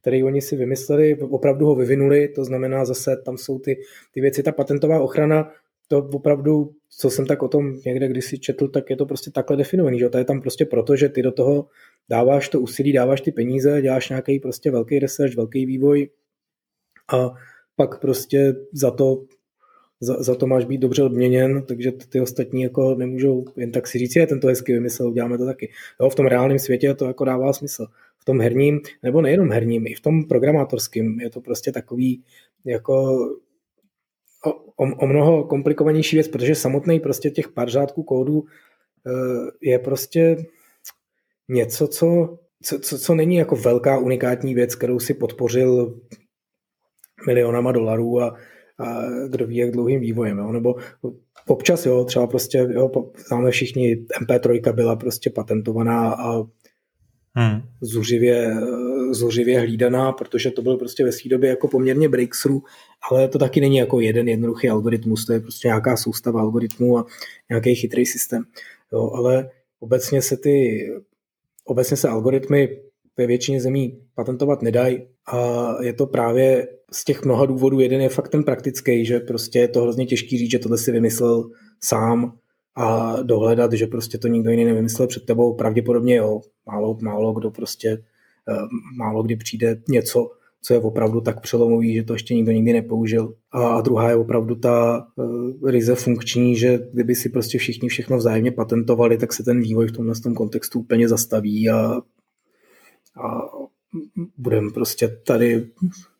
který 0.00 0.24
oni 0.24 0.40
si 0.42 0.56
vymysleli, 0.56 1.18
opravdu 1.20 1.66
ho 1.66 1.74
vyvinuli, 1.74 2.28
to 2.28 2.44
znamená 2.44 2.84
zase 2.84 3.16
tam 3.24 3.38
jsou 3.38 3.58
ty, 3.58 3.76
ty 4.14 4.20
věci, 4.20 4.42
ta 4.42 4.52
patentová 4.52 5.00
ochrana 5.00 5.50
to 5.88 5.98
opravdu, 5.98 6.70
co 6.90 7.10
jsem 7.10 7.26
tak 7.26 7.42
o 7.42 7.48
tom 7.48 7.74
někde 7.86 8.08
kdysi 8.08 8.38
četl, 8.38 8.68
tak 8.68 8.90
je 8.90 8.96
to 8.96 9.06
prostě 9.06 9.30
takhle 9.30 9.56
definovaný, 9.56 9.98
že 9.98 10.08
to 10.08 10.18
je 10.18 10.24
tam 10.24 10.40
prostě 10.40 10.64
proto, 10.64 10.96
že 10.96 11.08
ty 11.08 11.22
do 11.22 11.32
toho 11.32 11.66
dáváš 12.08 12.48
to 12.48 12.60
úsilí, 12.60 12.92
dáváš 12.92 13.20
ty 13.20 13.32
peníze, 13.32 13.82
děláš 13.82 14.08
nějaký 14.08 14.38
prostě 14.38 14.70
velký 14.70 14.98
research, 14.98 15.36
velký 15.36 15.66
vývoj 15.66 16.10
a 17.12 17.30
pak 17.76 18.00
prostě 18.00 18.54
za 18.72 18.90
to 18.90 19.24
za, 20.00 20.22
za 20.22 20.34
to 20.34 20.46
máš 20.46 20.64
být 20.64 20.78
dobře 20.78 21.02
odměněn, 21.02 21.62
takže 21.62 21.92
ty 21.92 22.20
ostatní 22.20 22.62
jako 22.62 22.94
nemůžou 22.94 23.44
jen 23.56 23.72
tak 23.72 23.86
si 23.86 23.98
říct, 23.98 24.16
je 24.16 24.26
tento 24.26 24.46
hezky 24.46 24.72
vymyslel, 24.72 25.08
uděláme 25.08 25.38
to 25.38 25.46
taky. 25.46 25.70
Jo, 26.00 26.10
v 26.10 26.14
tom 26.14 26.26
reálném 26.26 26.58
světě 26.58 26.94
to 26.94 27.04
jako 27.04 27.24
dává 27.24 27.52
smysl. 27.52 27.86
V 28.18 28.24
tom 28.24 28.40
herním, 28.40 28.80
nebo 29.02 29.22
nejenom 29.22 29.50
herním, 29.50 29.86
i 29.86 29.94
v 29.94 30.00
tom 30.00 30.24
programátorském 30.24 31.20
je 31.20 31.30
to 31.30 31.40
prostě 31.40 31.72
takový 31.72 32.22
jako 32.64 33.18
o, 34.44 34.84
o 34.94 35.06
mnoho 35.06 35.44
komplikovanější 35.44 36.16
věc, 36.16 36.28
protože 36.28 36.54
samotný 36.54 37.00
prostě 37.00 37.30
těch 37.30 37.48
pár 37.48 37.70
řádků 37.70 38.02
kódu 38.02 38.44
eh, 39.06 39.10
je 39.62 39.78
prostě 39.78 40.36
něco, 41.48 41.88
co, 41.88 42.38
co, 42.62 42.78
co, 42.78 42.98
co 42.98 43.14
není 43.14 43.36
jako 43.36 43.56
velká 43.56 43.98
unikátní 43.98 44.54
věc, 44.54 44.74
kterou 44.74 44.98
si 44.98 45.14
podpořil 45.14 46.00
milionama 47.26 47.72
dolarů 47.72 48.20
a, 48.20 48.36
a 48.78 49.02
kdo 49.28 49.46
ví, 49.46 49.56
jak 49.56 49.70
dlouhým 49.70 50.00
vývojem. 50.00 50.38
Jo? 50.38 50.52
Nebo 50.52 50.74
občas, 51.46 51.86
jo, 51.86 52.04
třeba 52.04 52.26
prostě, 52.26 52.58
jo, 52.70 52.90
známe 53.28 53.50
všichni, 53.50 54.06
MP3 54.22 54.72
byla 54.72 54.96
prostě 54.96 55.30
patentovaná 55.30 56.14
a 56.14 56.42
hmm. 57.34 57.62
zuřivě, 57.80 58.54
zuřivě 59.14 59.60
hlídaná, 59.60 60.12
protože 60.12 60.50
to 60.50 60.62
byl 60.62 60.76
prostě 60.76 61.04
ve 61.04 61.12
své 61.12 61.28
době 61.28 61.50
jako 61.50 61.68
poměrně 61.68 62.08
breakthrough, 62.08 62.62
ale 63.10 63.28
to 63.28 63.38
taky 63.38 63.60
není 63.60 63.76
jako 63.76 64.00
jeden 64.00 64.28
jednoduchý 64.28 64.68
algoritmus, 64.68 65.26
to 65.26 65.32
je 65.32 65.40
prostě 65.40 65.68
nějaká 65.68 65.96
soustava 65.96 66.40
algoritmů 66.40 66.98
a 66.98 67.06
nějaký 67.50 67.74
chytrý 67.74 68.06
systém. 68.06 68.42
Jo, 68.92 69.10
ale 69.14 69.50
obecně 69.80 70.22
se 70.22 70.36
ty, 70.36 70.86
obecně 71.64 71.96
se 71.96 72.08
algoritmy 72.08 72.78
ve 73.16 73.26
většině 73.26 73.60
zemí 73.60 73.98
patentovat 74.14 74.62
nedají 74.62 75.06
a 75.26 75.68
je 75.82 75.92
to 75.92 76.06
právě 76.06 76.68
z 76.92 77.04
těch 77.04 77.24
mnoha 77.24 77.46
důvodů. 77.46 77.80
Jeden 77.80 78.00
je 78.00 78.08
fakt 78.08 78.28
ten 78.28 78.44
praktický, 78.44 79.04
že 79.04 79.20
prostě 79.20 79.58
je 79.58 79.68
to 79.68 79.82
hrozně 79.82 80.06
těžký 80.06 80.38
říct, 80.38 80.50
že 80.50 80.58
tohle 80.58 80.78
si 80.78 80.92
vymyslel 80.92 81.50
sám 81.84 82.38
a 82.74 83.16
dohledat, 83.22 83.72
že 83.72 83.86
prostě 83.86 84.18
to 84.18 84.28
nikdo 84.28 84.50
jiný 84.50 84.64
nevymyslel 84.64 85.08
před 85.08 85.24
tebou. 85.24 85.54
Pravděpodobně 85.54 86.16
jo, 86.16 86.40
málo, 86.66 86.98
málo 87.02 87.32
kdo 87.32 87.50
prostě, 87.50 87.98
málo 88.96 89.22
kdy 89.22 89.36
přijde 89.36 89.82
něco, 89.88 90.30
co 90.62 90.74
je 90.74 90.80
opravdu 90.80 91.20
tak 91.20 91.40
přelomový, 91.40 91.94
že 91.94 92.02
to 92.02 92.12
ještě 92.12 92.34
nikdo 92.34 92.52
nikdy 92.52 92.72
nepoužil. 92.72 93.34
A 93.52 93.80
druhá 93.80 94.10
je 94.10 94.16
opravdu 94.16 94.54
ta 94.54 95.06
uh, 95.16 95.70
ryze 95.70 95.94
funkční, 95.94 96.56
že 96.56 96.78
kdyby 96.92 97.14
si 97.14 97.28
prostě 97.28 97.58
všichni 97.58 97.88
všechno 97.88 98.16
vzájemně 98.16 98.52
patentovali, 98.52 99.18
tak 99.18 99.32
se 99.32 99.42
ten 99.42 99.60
vývoj 99.60 99.86
v 99.86 99.92
tomhle 99.92 100.14
tom 100.14 100.34
kontextu 100.34 100.80
úplně 100.80 101.08
zastaví 101.08 101.70
a, 101.70 101.92
a 103.22 103.40
budeme 104.36 104.70
prostě 104.70 105.08
tady 105.08 105.70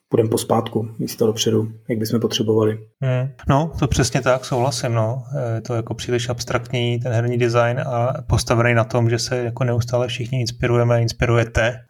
půjdeme 0.09 0.29
pospátku, 0.29 0.89
místo 0.99 1.27
dopředu, 1.27 1.69
jak 1.89 1.99
bychom 1.99 2.21
potřebovali. 2.21 2.79
Hmm. 3.01 3.29
No, 3.49 3.73
to 3.79 3.89
přesně 3.89 4.21
tak, 4.23 4.45
souhlasím. 4.45 4.95
No. 4.95 5.25
Je 5.55 5.61
to 5.61 5.75
jako 5.75 5.95
příliš 5.95 6.29
abstraktní, 6.29 7.01
ten 7.01 7.13
herní 7.13 7.39
design 7.39 7.81
a 7.87 8.15
postavený 8.27 8.75
na 8.75 8.85
tom, 8.85 9.11
že 9.11 9.19
se 9.19 9.37
jako 9.37 9.65
neustále 9.65 10.09
všichni 10.09 10.41
inspirujeme, 10.41 11.03
inspirujete 11.03 11.81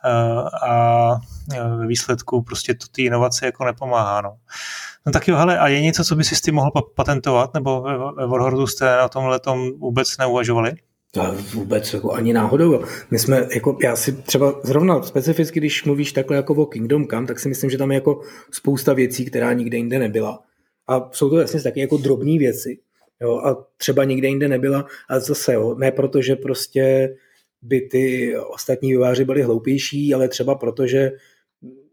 a 0.69 1.11
ve 1.79 1.87
výsledku 1.87 2.43
prostě 2.43 2.75
to 2.75 2.87
ty 2.93 3.03
inovace 3.03 3.47
jako 3.47 3.65
nepomáhá. 3.65 4.21
No. 4.21 4.37
No 5.07 5.13
tak 5.13 5.29
jo, 5.29 5.37
hele, 5.37 5.59
a 5.59 5.69
je 5.69 5.81
něco, 5.81 6.05
co 6.05 6.17
by 6.17 6.25
si 6.25 6.37
s 6.37 6.41
tím 6.41 6.55
mohl 6.55 6.71
patentovat, 6.97 7.55
nebo 7.55 7.83
ve 8.17 8.27
Warhordu 8.27 8.67
jste 8.67 8.97
na 8.97 9.09
tomhle 9.09 9.41
tom 9.41 9.71
vůbec 9.79 10.19
neuvažovali? 10.19 10.73
To 11.13 11.35
vůbec 11.55 11.93
jako 11.93 12.13
ani 12.13 12.33
náhodou. 12.33 12.85
My 13.11 13.19
jsme, 13.19 13.49
jako, 13.55 13.79
já 13.83 13.97
si 13.97 14.13
třeba 14.13 14.61
zrovna 14.65 15.03
specificky, 15.03 15.61
když 15.61 15.85
mluvíš 15.85 16.13
takhle 16.13 16.37
jako 16.37 16.55
o 16.55 16.67
Kingdom 16.67 17.07
Come, 17.07 17.27
tak 17.27 17.41
si 17.41 17.49
myslím, 17.49 17.71
že 17.71 17.79
tam 17.79 17.91
je 17.91 17.95
jako 17.95 18.21
spousta 18.51 18.93
věcí, 18.93 19.25
která 19.25 19.53
nikde 19.53 19.77
jinde 19.77 19.99
nebyla. 19.99 20.43
A 20.89 21.11
jsou 21.13 21.31
to 21.31 21.37
vlastně 21.37 21.63
taky 21.63 21.81
jako 21.81 21.97
drobné 21.97 22.39
věci. 22.39 22.79
Jo, 23.21 23.37
a 23.37 23.67
třeba 23.77 24.05
nikde 24.05 24.29
jinde 24.29 24.49
nebyla. 24.49 24.87
A 25.09 25.21
zase, 25.21 25.53
jo, 25.55 25.75
ne 25.75 25.93
proto, 25.93 26.23
že 26.23 26.37
prostě 26.37 27.15
by 27.63 27.81
ty 27.81 28.35
ostatní 28.39 28.91
výváři 28.91 29.25
byli 29.25 29.43
hloupější, 29.43 30.15
ale 30.15 30.29
třeba 30.29 30.55
proto, 30.55 30.87
že 30.87 31.13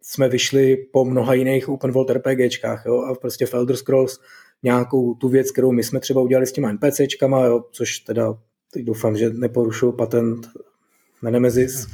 jsme 0.01 0.29
vyšli 0.29 0.77
po 0.77 1.05
mnoha 1.05 1.33
jiných 1.33 1.69
open 1.69 1.91
world 1.91 2.09
RPGčkách 2.09 2.83
jo, 2.85 2.97
a 2.97 3.15
prostě 3.15 3.45
v 3.45 3.53
Elder 3.53 3.75
Scrolls 3.75 4.19
nějakou 4.63 5.13
tu 5.13 5.29
věc, 5.29 5.51
kterou 5.51 5.71
my 5.71 5.83
jsme 5.83 5.99
třeba 5.99 6.21
udělali 6.21 6.47
s 6.47 6.51
těma 6.51 6.71
NPCčkama, 6.71 7.45
jo, 7.45 7.63
což 7.71 7.99
teda 7.99 8.37
teď 8.75 8.85
doufám, 8.85 9.17
že 9.17 9.29
neporušuju 9.29 9.91
patent 9.91 10.47
na 11.23 11.31
Nemesis, 11.31 11.87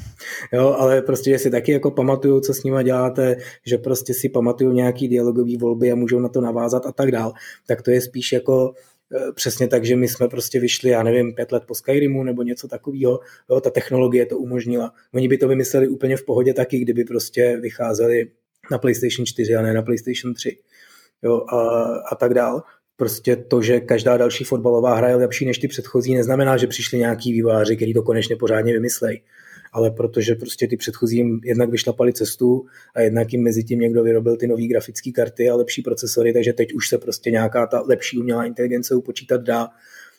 jo, 0.53 0.75
ale 0.79 1.01
prostě, 1.01 1.29
že 1.29 1.39
si 1.39 1.51
taky 1.51 1.71
jako 1.71 1.91
pamatuju, 1.91 2.39
co 2.39 2.53
s 2.53 2.63
nima 2.63 2.81
děláte, 2.81 3.35
že 3.65 3.77
prostě 3.77 4.13
si 4.13 4.29
pamatuju 4.29 4.71
nějaký 4.71 5.07
dialogový 5.07 5.57
volby 5.57 5.91
a 5.91 5.95
můžou 5.95 6.19
na 6.19 6.29
to 6.29 6.41
navázat 6.41 6.85
a 6.85 6.91
tak 6.91 7.11
dál, 7.11 7.33
tak 7.67 7.81
to 7.81 7.91
je 7.91 8.01
spíš 8.01 8.31
jako 8.31 8.73
e, 9.29 9.31
přesně 9.31 9.67
tak, 9.67 9.85
že 9.85 9.95
my 9.95 10.07
jsme 10.07 10.27
prostě 10.27 10.59
vyšli, 10.59 10.89
já 10.89 11.03
nevím, 11.03 11.33
pět 11.33 11.51
let 11.51 11.63
po 11.67 11.75
Skyrimu 11.75 12.23
nebo 12.23 12.43
něco 12.43 12.67
takového, 12.67 13.19
jo, 13.49 13.61
ta 13.61 13.69
technologie 13.69 14.25
to 14.25 14.37
umožnila. 14.37 14.93
Oni 15.13 15.27
by 15.27 15.37
to 15.37 15.47
vymysleli 15.47 15.87
úplně 15.87 16.17
v 16.17 16.25
pohodě 16.25 16.53
taky, 16.53 16.79
kdyby 16.79 17.03
prostě 17.03 17.57
vycházeli 17.61 18.31
na 18.71 18.77
PlayStation 18.77 19.25
4 19.25 19.55
a 19.55 19.61
ne 19.61 19.73
na 19.73 19.81
PlayStation 19.81 20.33
3 20.33 20.57
jo, 21.23 21.45
a, 21.47 21.57
a 22.11 22.15
tak 22.15 22.33
dál 22.33 22.63
prostě 22.95 23.35
to, 23.35 23.61
že 23.61 23.79
každá 23.79 24.17
další 24.17 24.43
fotbalová 24.43 24.95
hra 24.95 25.09
je 25.09 25.15
lepší 25.15 25.45
než 25.45 25.57
ty 25.57 25.67
předchozí, 25.67 26.15
neznamená, 26.15 26.57
že 26.57 26.67
přišli 26.67 26.97
nějaký 26.97 27.33
výváři, 27.33 27.75
který 27.75 27.93
to 27.93 28.03
konečně 28.03 28.35
pořádně 28.35 28.73
vymyslej. 28.73 29.21
Ale 29.73 29.91
protože 29.91 30.35
prostě 30.35 30.67
ty 30.67 30.77
předchozí 30.77 31.17
jim 31.17 31.39
jednak 31.43 31.69
vyšlapali 31.69 32.13
cestu 32.13 32.65
a 32.95 33.01
jednak 33.01 33.33
jim 33.33 33.43
mezi 33.43 33.63
tím 33.63 33.79
někdo 33.79 34.03
vyrobil 34.03 34.37
ty 34.37 34.47
nové 34.47 34.67
grafické 34.67 35.11
karty 35.11 35.49
a 35.49 35.55
lepší 35.55 35.81
procesory, 35.81 36.33
takže 36.33 36.53
teď 36.53 36.73
už 36.73 36.89
se 36.89 36.97
prostě 36.97 37.31
nějaká 37.31 37.67
ta 37.67 37.81
lepší 37.81 38.17
umělá 38.17 38.45
inteligence 38.45 38.95
upočítat 38.95 39.41
dá. 39.41 39.67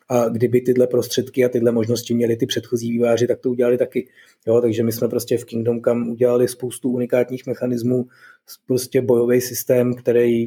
A 0.08 0.28
kdyby 0.28 0.60
tyhle 0.60 0.86
prostředky 0.86 1.44
a 1.44 1.48
tyhle 1.48 1.72
možnosti 1.72 2.14
měli 2.14 2.36
ty 2.36 2.46
předchozí 2.46 2.92
výváři, 2.92 3.26
tak 3.26 3.40
to 3.40 3.50
udělali 3.50 3.78
taky. 3.78 4.08
Jo, 4.46 4.60
takže 4.60 4.82
my 4.82 4.92
jsme 4.92 5.08
prostě 5.08 5.38
v 5.38 5.44
Kingdom 5.44 5.80
Come 5.80 6.10
udělali 6.10 6.48
spoustu 6.48 6.90
unikátních 6.90 7.46
mechanismů, 7.46 8.06
prostě 8.66 9.02
bojový 9.02 9.40
systém, 9.40 9.94
který 9.94 10.46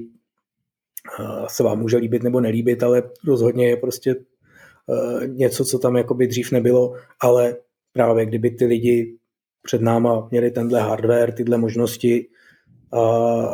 se 1.48 1.63
vám 1.63 1.80
může 1.80 1.98
líbit 1.98 2.24
nebo 2.24 2.41
nelíbit, 2.41 2.84
ale 2.84 3.04
rozhodně 3.28 3.70
je 3.70 3.78
prostě 3.78 4.12
e, 4.12 5.28
něco, 5.28 5.65
co 5.65 5.80
tam 5.80 5.96
jakoby 5.96 6.28
dřív 6.28 6.52
nebylo, 6.52 6.94
ale 7.20 7.56
právě 7.94 8.26
kdyby 8.26 8.52
ty 8.52 8.65
lidi 8.65 9.18
před 9.62 9.82
náma 9.82 10.28
měli 10.32 10.52
tenhle 10.52 10.82
hardware, 10.82 11.34
tyhle 11.34 11.58
možnosti 11.58 12.28
a, 12.91 13.00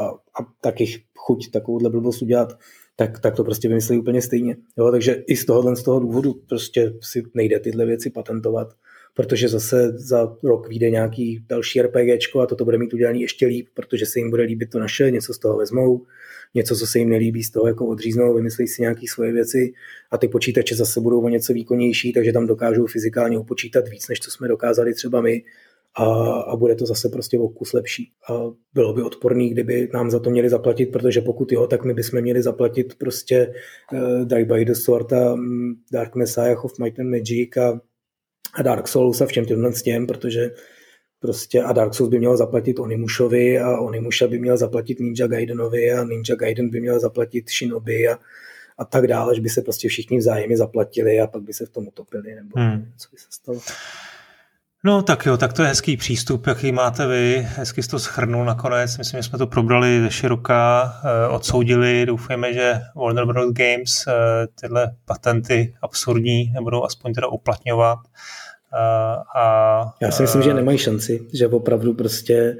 a 0.10 0.44
taky 0.62 1.04
chuť 1.18 1.52
takovouhle 1.52 1.90
blbost 1.90 2.22
udělat, 2.22 2.58
tak, 2.96 3.20
tak 3.20 3.36
to 3.36 3.44
prostě 3.44 3.68
vymyslí 3.68 4.00
úplně 4.00 4.22
stejně. 4.22 4.58
Jo, 4.78 4.92
takže 4.92 5.24
i 5.28 5.36
z 5.36 5.46
tohohle 5.46 5.76
z 5.76 5.84
toho 5.84 6.00
důvodu 6.00 6.34
prostě 6.50 6.94
si 7.02 7.24
nejde 7.34 7.60
tyhle 7.60 7.86
věci 7.86 8.10
patentovat, 8.10 8.74
protože 9.22 9.48
zase 9.48 9.92
za 9.98 10.38
rok 10.44 10.70
vyjde 10.70 10.90
nějaký 10.90 11.46
další 11.50 11.82
RPGčko 11.82 12.40
a 12.40 12.46
toto 12.46 12.66
bude 12.66 12.78
mít 12.78 12.94
udělané 12.94 13.20
ještě 13.20 13.46
líp, 13.46 13.68
protože 13.74 14.06
se 14.06 14.20
jim 14.20 14.30
bude 14.30 14.44
líbit 14.44 14.70
to 14.70 14.80
naše, 14.80 15.12
něco 15.12 15.34
z 15.34 15.40
toho 15.40 15.58
vezmou, 15.58 16.06
něco, 16.54 16.76
co 16.76 16.88
se 16.88 17.00
jim 17.00 17.10
nelíbí, 17.10 17.44
z 17.44 17.52
toho 17.52 17.68
jako 17.68 17.88
odříznou, 17.88 18.36
vymyslí 18.36 18.68
si 18.68 18.82
nějaké 18.82 19.02
svoje 19.10 19.32
věci 19.32 19.74
a 20.12 20.18
ty 20.18 20.28
počítače 20.28 20.76
zase 20.76 21.00
budou 21.00 21.22
o 21.22 21.30
něco 21.30 21.54
výkonnější, 21.54 22.14
takže 22.14 22.34
tam 22.34 22.48
dokážou 22.48 22.86
fyzikálně 22.86 23.38
upočítat 23.38 23.88
víc, 23.88 24.08
než 24.08 24.20
co 24.20 24.32
jsme 24.32 24.48
dokázali 24.48 24.94
třeba 24.94 25.22
my 25.22 25.44
a, 25.96 26.06
a 26.42 26.56
bude 26.56 26.76
to 26.76 26.86
zase 26.86 27.10
prostě 27.10 27.40
o 27.40 27.48
kus 27.48 27.74
lepší. 27.74 28.12
A 28.30 28.34
bylo 28.74 28.94
by 28.94 29.02
odporný, 29.02 29.50
kdyby 29.50 29.90
nám 29.94 30.12
za 30.12 30.20
to 30.20 30.30
měli 30.30 30.50
zaplatit, 30.50 30.86
protože 30.86 31.22
pokud 31.22 31.52
jo, 31.52 31.68
tak 31.68 31.86
my 31.86 31.94
bychom 31.94 32.22
měli 32.22 32.42
zaplatit 32.42 32.96
prostě 32.96 33.54
uh, 33.94 34.26
Die 34.26 34.46
by 34.46 34.66
the 34.66 34.74
Sword 34.74 35.14
a 35.14 35.34
um, 35.34 35.76
Dark 35.94 36.16
Messiah 36.16 36.66
of 36.66 36.80
Might 36.80 37.00
and 37.00 37.10
Magic 37.10 37.58
a, 37.58 37.82
a 38.54 38.62
Dark 38.62 38.88
Souls 38.88 39.22
a 39.22 39.26
všem 39.26 39.46
těmhle 39.46 39.74
s 39.74 39.82
těm, 39.82 40.08
protože 40.08 40.52
Prostě 41.22 41.64
a 41.64 41.74
Dark 41.74 41.94
Souls 41.94 42.10
by 42.10 42.20
měl 42.20 42.38
zaplatit 42.38 42.80
Onimushovi 42.80 43.60
a 43.60 43.80
Onimusha 43.80 44.28
by 44.28 44.40
měl 44.40 44.58
zaplatit 44.58 45.00
Ninja 45.00 45.28
Gaidenovi 45.28 45.94
a 45.94 46.04
Ninja 46.04 46.36
Gaiden 46.36 46.70
by 46.70 46.82
měl 46.82 47.00
zaplatit 47.00 47.50
Shinobi 47.50 48.08
a, 48.08 48.20
a 48.78 48.86
tak 48.86 49.08
dále, 49.08 49.36
že 49.36 49.42
by 49.42 49.50
se 49.50 49.62
prostě 49.62 49.90
všichni 49.90 50.18
vzájemně 50.18 50.58
zaplatili 50.58 51.20
a 51.20 51.28
pak 51.28 51.42
by 51.42 51.54
se 51.54 51.66
v 51.66 51.70
tom 51.70 51.88
utopili, 51.88 52.36
nebo 52.36 52.60
hmm. 52.60 52.92
co 52.98 53.10
by 53.12 53.18
se 53.18 53.28
stalo. 53.30 53.60
No 54.84 55.02
tak 55.02 55.26
jo, 55.26 55.38
tak 55.38 55.54
to 55.54 55.62
je 55.62 55.67
hezký 55.67 55.98
přístup, 55.98 56.48
jaký 56.48 56.72
máte 56.72 57.08
vy. 57.08 57.48
Hezky 57.48 57.84
jste 57.84 57.91
to 57.91 58.00
schrnul 58.00 58.46
nakonec. 58.46 58.98
Myslím, 58.98 59.20
že 59.20 59.24
jsme 59.24 59.38
to 59.38 59.48
probrali 59.48 60.02
ze 60.02 60.12
široka, 60.12 60.94
eh, 61.06 61.28
odsoudili. 61.28 62.06
Doufujeme, 62.06 62.54
že 62.54 62.74
Warner 62.96 63.26
Bros. 63.26 63.52
Games 63.54 64.08
eh, 64.08 64.13
tyhle 64.62 64.96
patenty 65.06 65.74
absurdní 65.82 66.52
nebudou 66.54 66.84
aspoň 66.84 67.13
teda 67.13 67.28
uplatňovat. 67.28 68.00
A, 69.36 69.94
Já 70.02 70.12
si 70.12 70.22
myslím, 70.22 70.41
že 70.41 70.54
nemají 70.54 70.78
šanci, 70.78 71.28
že 71.34 71.48
opravdu 71.48 71.94
prostě 71.94 72.58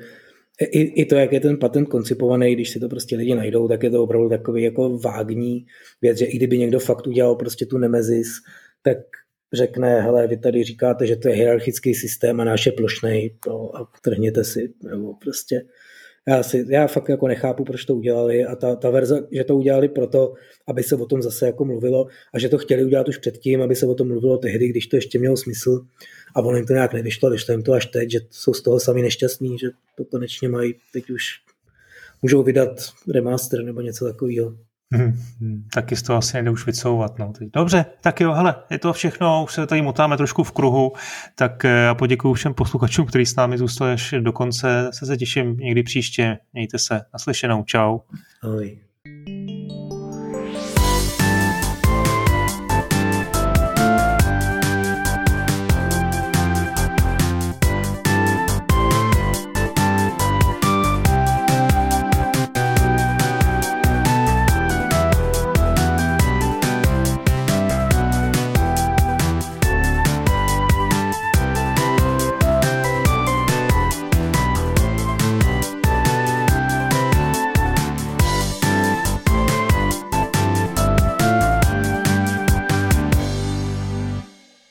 i, 0.60 0.82
i 1.02 1.06
to, 1.06 1.16
jak 1.16 1.32
je 1.32 1.40
ten 1.40 1.58
patent 1.58 1.90
koncipovaný, 1.90 2.56
když 2.56 2.70
si 2.70 2.80
to 2.80 2.90
prostě 2.90 3.16
lidi 3.16 3.36
najdou, 3.36 3.68
tak 3.68 3.84
je 3.84 3.90
to 3.90 4.04
opravdu 4.04 4.30
takový 4.30 4.64
jako 4.64 4.98
vágní 4.98 5.66
věc, 6.02 6.18
že 6.18 6.26
i 6.26 6.38
kdyby 6.38 6.58
někdo 6.58 6.80
fakt 6.80 7.08
udělal 7.08 7.36
prostě 7.36 7.66
tu 7.66 7.78
nemezis, 7.78 8.28
tak 8.82 8.98
řekne, 9.54 10.02
hele, 10.02 10.28
vy 10.28 10.38
tady 10.38 10.64
říkáte, 10.64 11.08
že 11.08 11.16
to 11.16 11.28
je 11.28 11.36
hierarchický 11.36 11.96
systém 11.96 12.42
a 12.42 12.44
náš 12.44 12.66
je 12.66 12.72
plošnej, 12.72 13.36
no, 13.48 13.78
a 13.78 13.92
trhněte 14.02 14.44
si, 14.44 14.74
nebo 14.84 15.14
prostě 15.14 15.62
já, 16.28 16.44
si, 16.44 16.66
já 16.70 16.88
fakt 16.88 17.10
jako 17.10 17.28
nechápu, 17.28 17.64
proč 17.64 17.86
to 17.86 17.96
udělali 17.96 18.46
a 18.46 18.56
ta, 18.56 18.76
ta 18.76 18.90
verze, 18.90 19.28
že 19.32 19.44
to 19.44 19.56
udělali 19.56 19.90
proto, 19.90 20.34
aby 20.68 20.84
se 20.84 20.96
o 20.96 21.06
tom 21.06 21.22
zase 21.22 21.46
jako 21.46 21.66
mluvilo 21.66 22.08
a 22.34 22.40
že 22.40 22.50
to 22.50 22.58
chtěli 22.58 22.86
udělat 22.86 23.08
už 23.08 23.18
předtím, 23.18 23.62
aby 23.62 23.76
se 23.76 23.86
o 23.86 23.96
tom 23.96 24.08
mluvilo 24.08 24.38
tehdy, 24.38 24.68
když 24.68 24.88
to 24.88 24.96
ještě 24.96 25.20
mělo 25.20 25.38
smysl 25.38 25.86
a 26.36 26.42
ono 26.42 26.58
jim 26.58 26.66
to 26.66 26.74
nějak 26.74 26.94
nevyšlo, 26.94 27.30
vyšlo 27.30 27.52
jim 27.52 27.64
to 27.64 27.74
až 27.74 27.86
teď, 27.86 28.12
že 28.12 28.20
jsou 28.30 28.54
z 28.54 28.62
toho 28.62 28.80
sami 28.80 29.02
nešťastní, 29.02 29.58
že 29.60 29.70
to 29.98 30.06
konečně 30.06 30.50
mají, 30.50 30.76
teď 30.94 31.10
už 31.10 31.24
můžou 32.22 32.44
vydat 32.44 32.70
remaster 33.14 33.64
nebo 33.64 33.82
něco 33.82 34.06
takového. 34.06 34.58
Hmm, 34.94 35.14
hmm, 35.40 35.64
taky 35.74 35.96
z 35.96 36.04
toho 36.04 36.18
asi 36.18 36.38
nejde 36.38 36.50
už 36.52 36.66
vycouvat. 36.66 37.20
No. 37.20 37.34
Dobře, 37.54 37.86
tak 38.02 38.20
jo, 38.20 38.34
hele, 38.34 38.56
je 38.70 38.80
to 38.80 38.94
všechno, 38.94 39.44
už 39.44 39.54
se 39.54 39.68
tady 39.68 39.82
motáme 39.82 40.18
trošku 40.18 40.44
v 40.44 40.52
kruhu, 40.52 40.94
tak 41.36 41.66
eh, 41.66 41.70
já 41.70 41.96
poděkuji 41.96 42.34
všem 42.34 42.54
posluchačům, 42.54 43.06
kteří 43.06 43.26
s 43.26 43.36
námi 43.36 43.58
zůstali 43.58 43.94
až 43.94 44.14
do 44.20 44.32
konce, 44.32 44.90
se 44.94 45.06
se 45.06 45.18
těším 45.18 45.58
někdy 45.58 45.84
příště, 45.84 46.38
mějte 46.54 46.80
se, 46.80 47.02
naslyšenou, 47.14 47.64
čau. 47.64 48.00
Ahoj. 48.44 48.80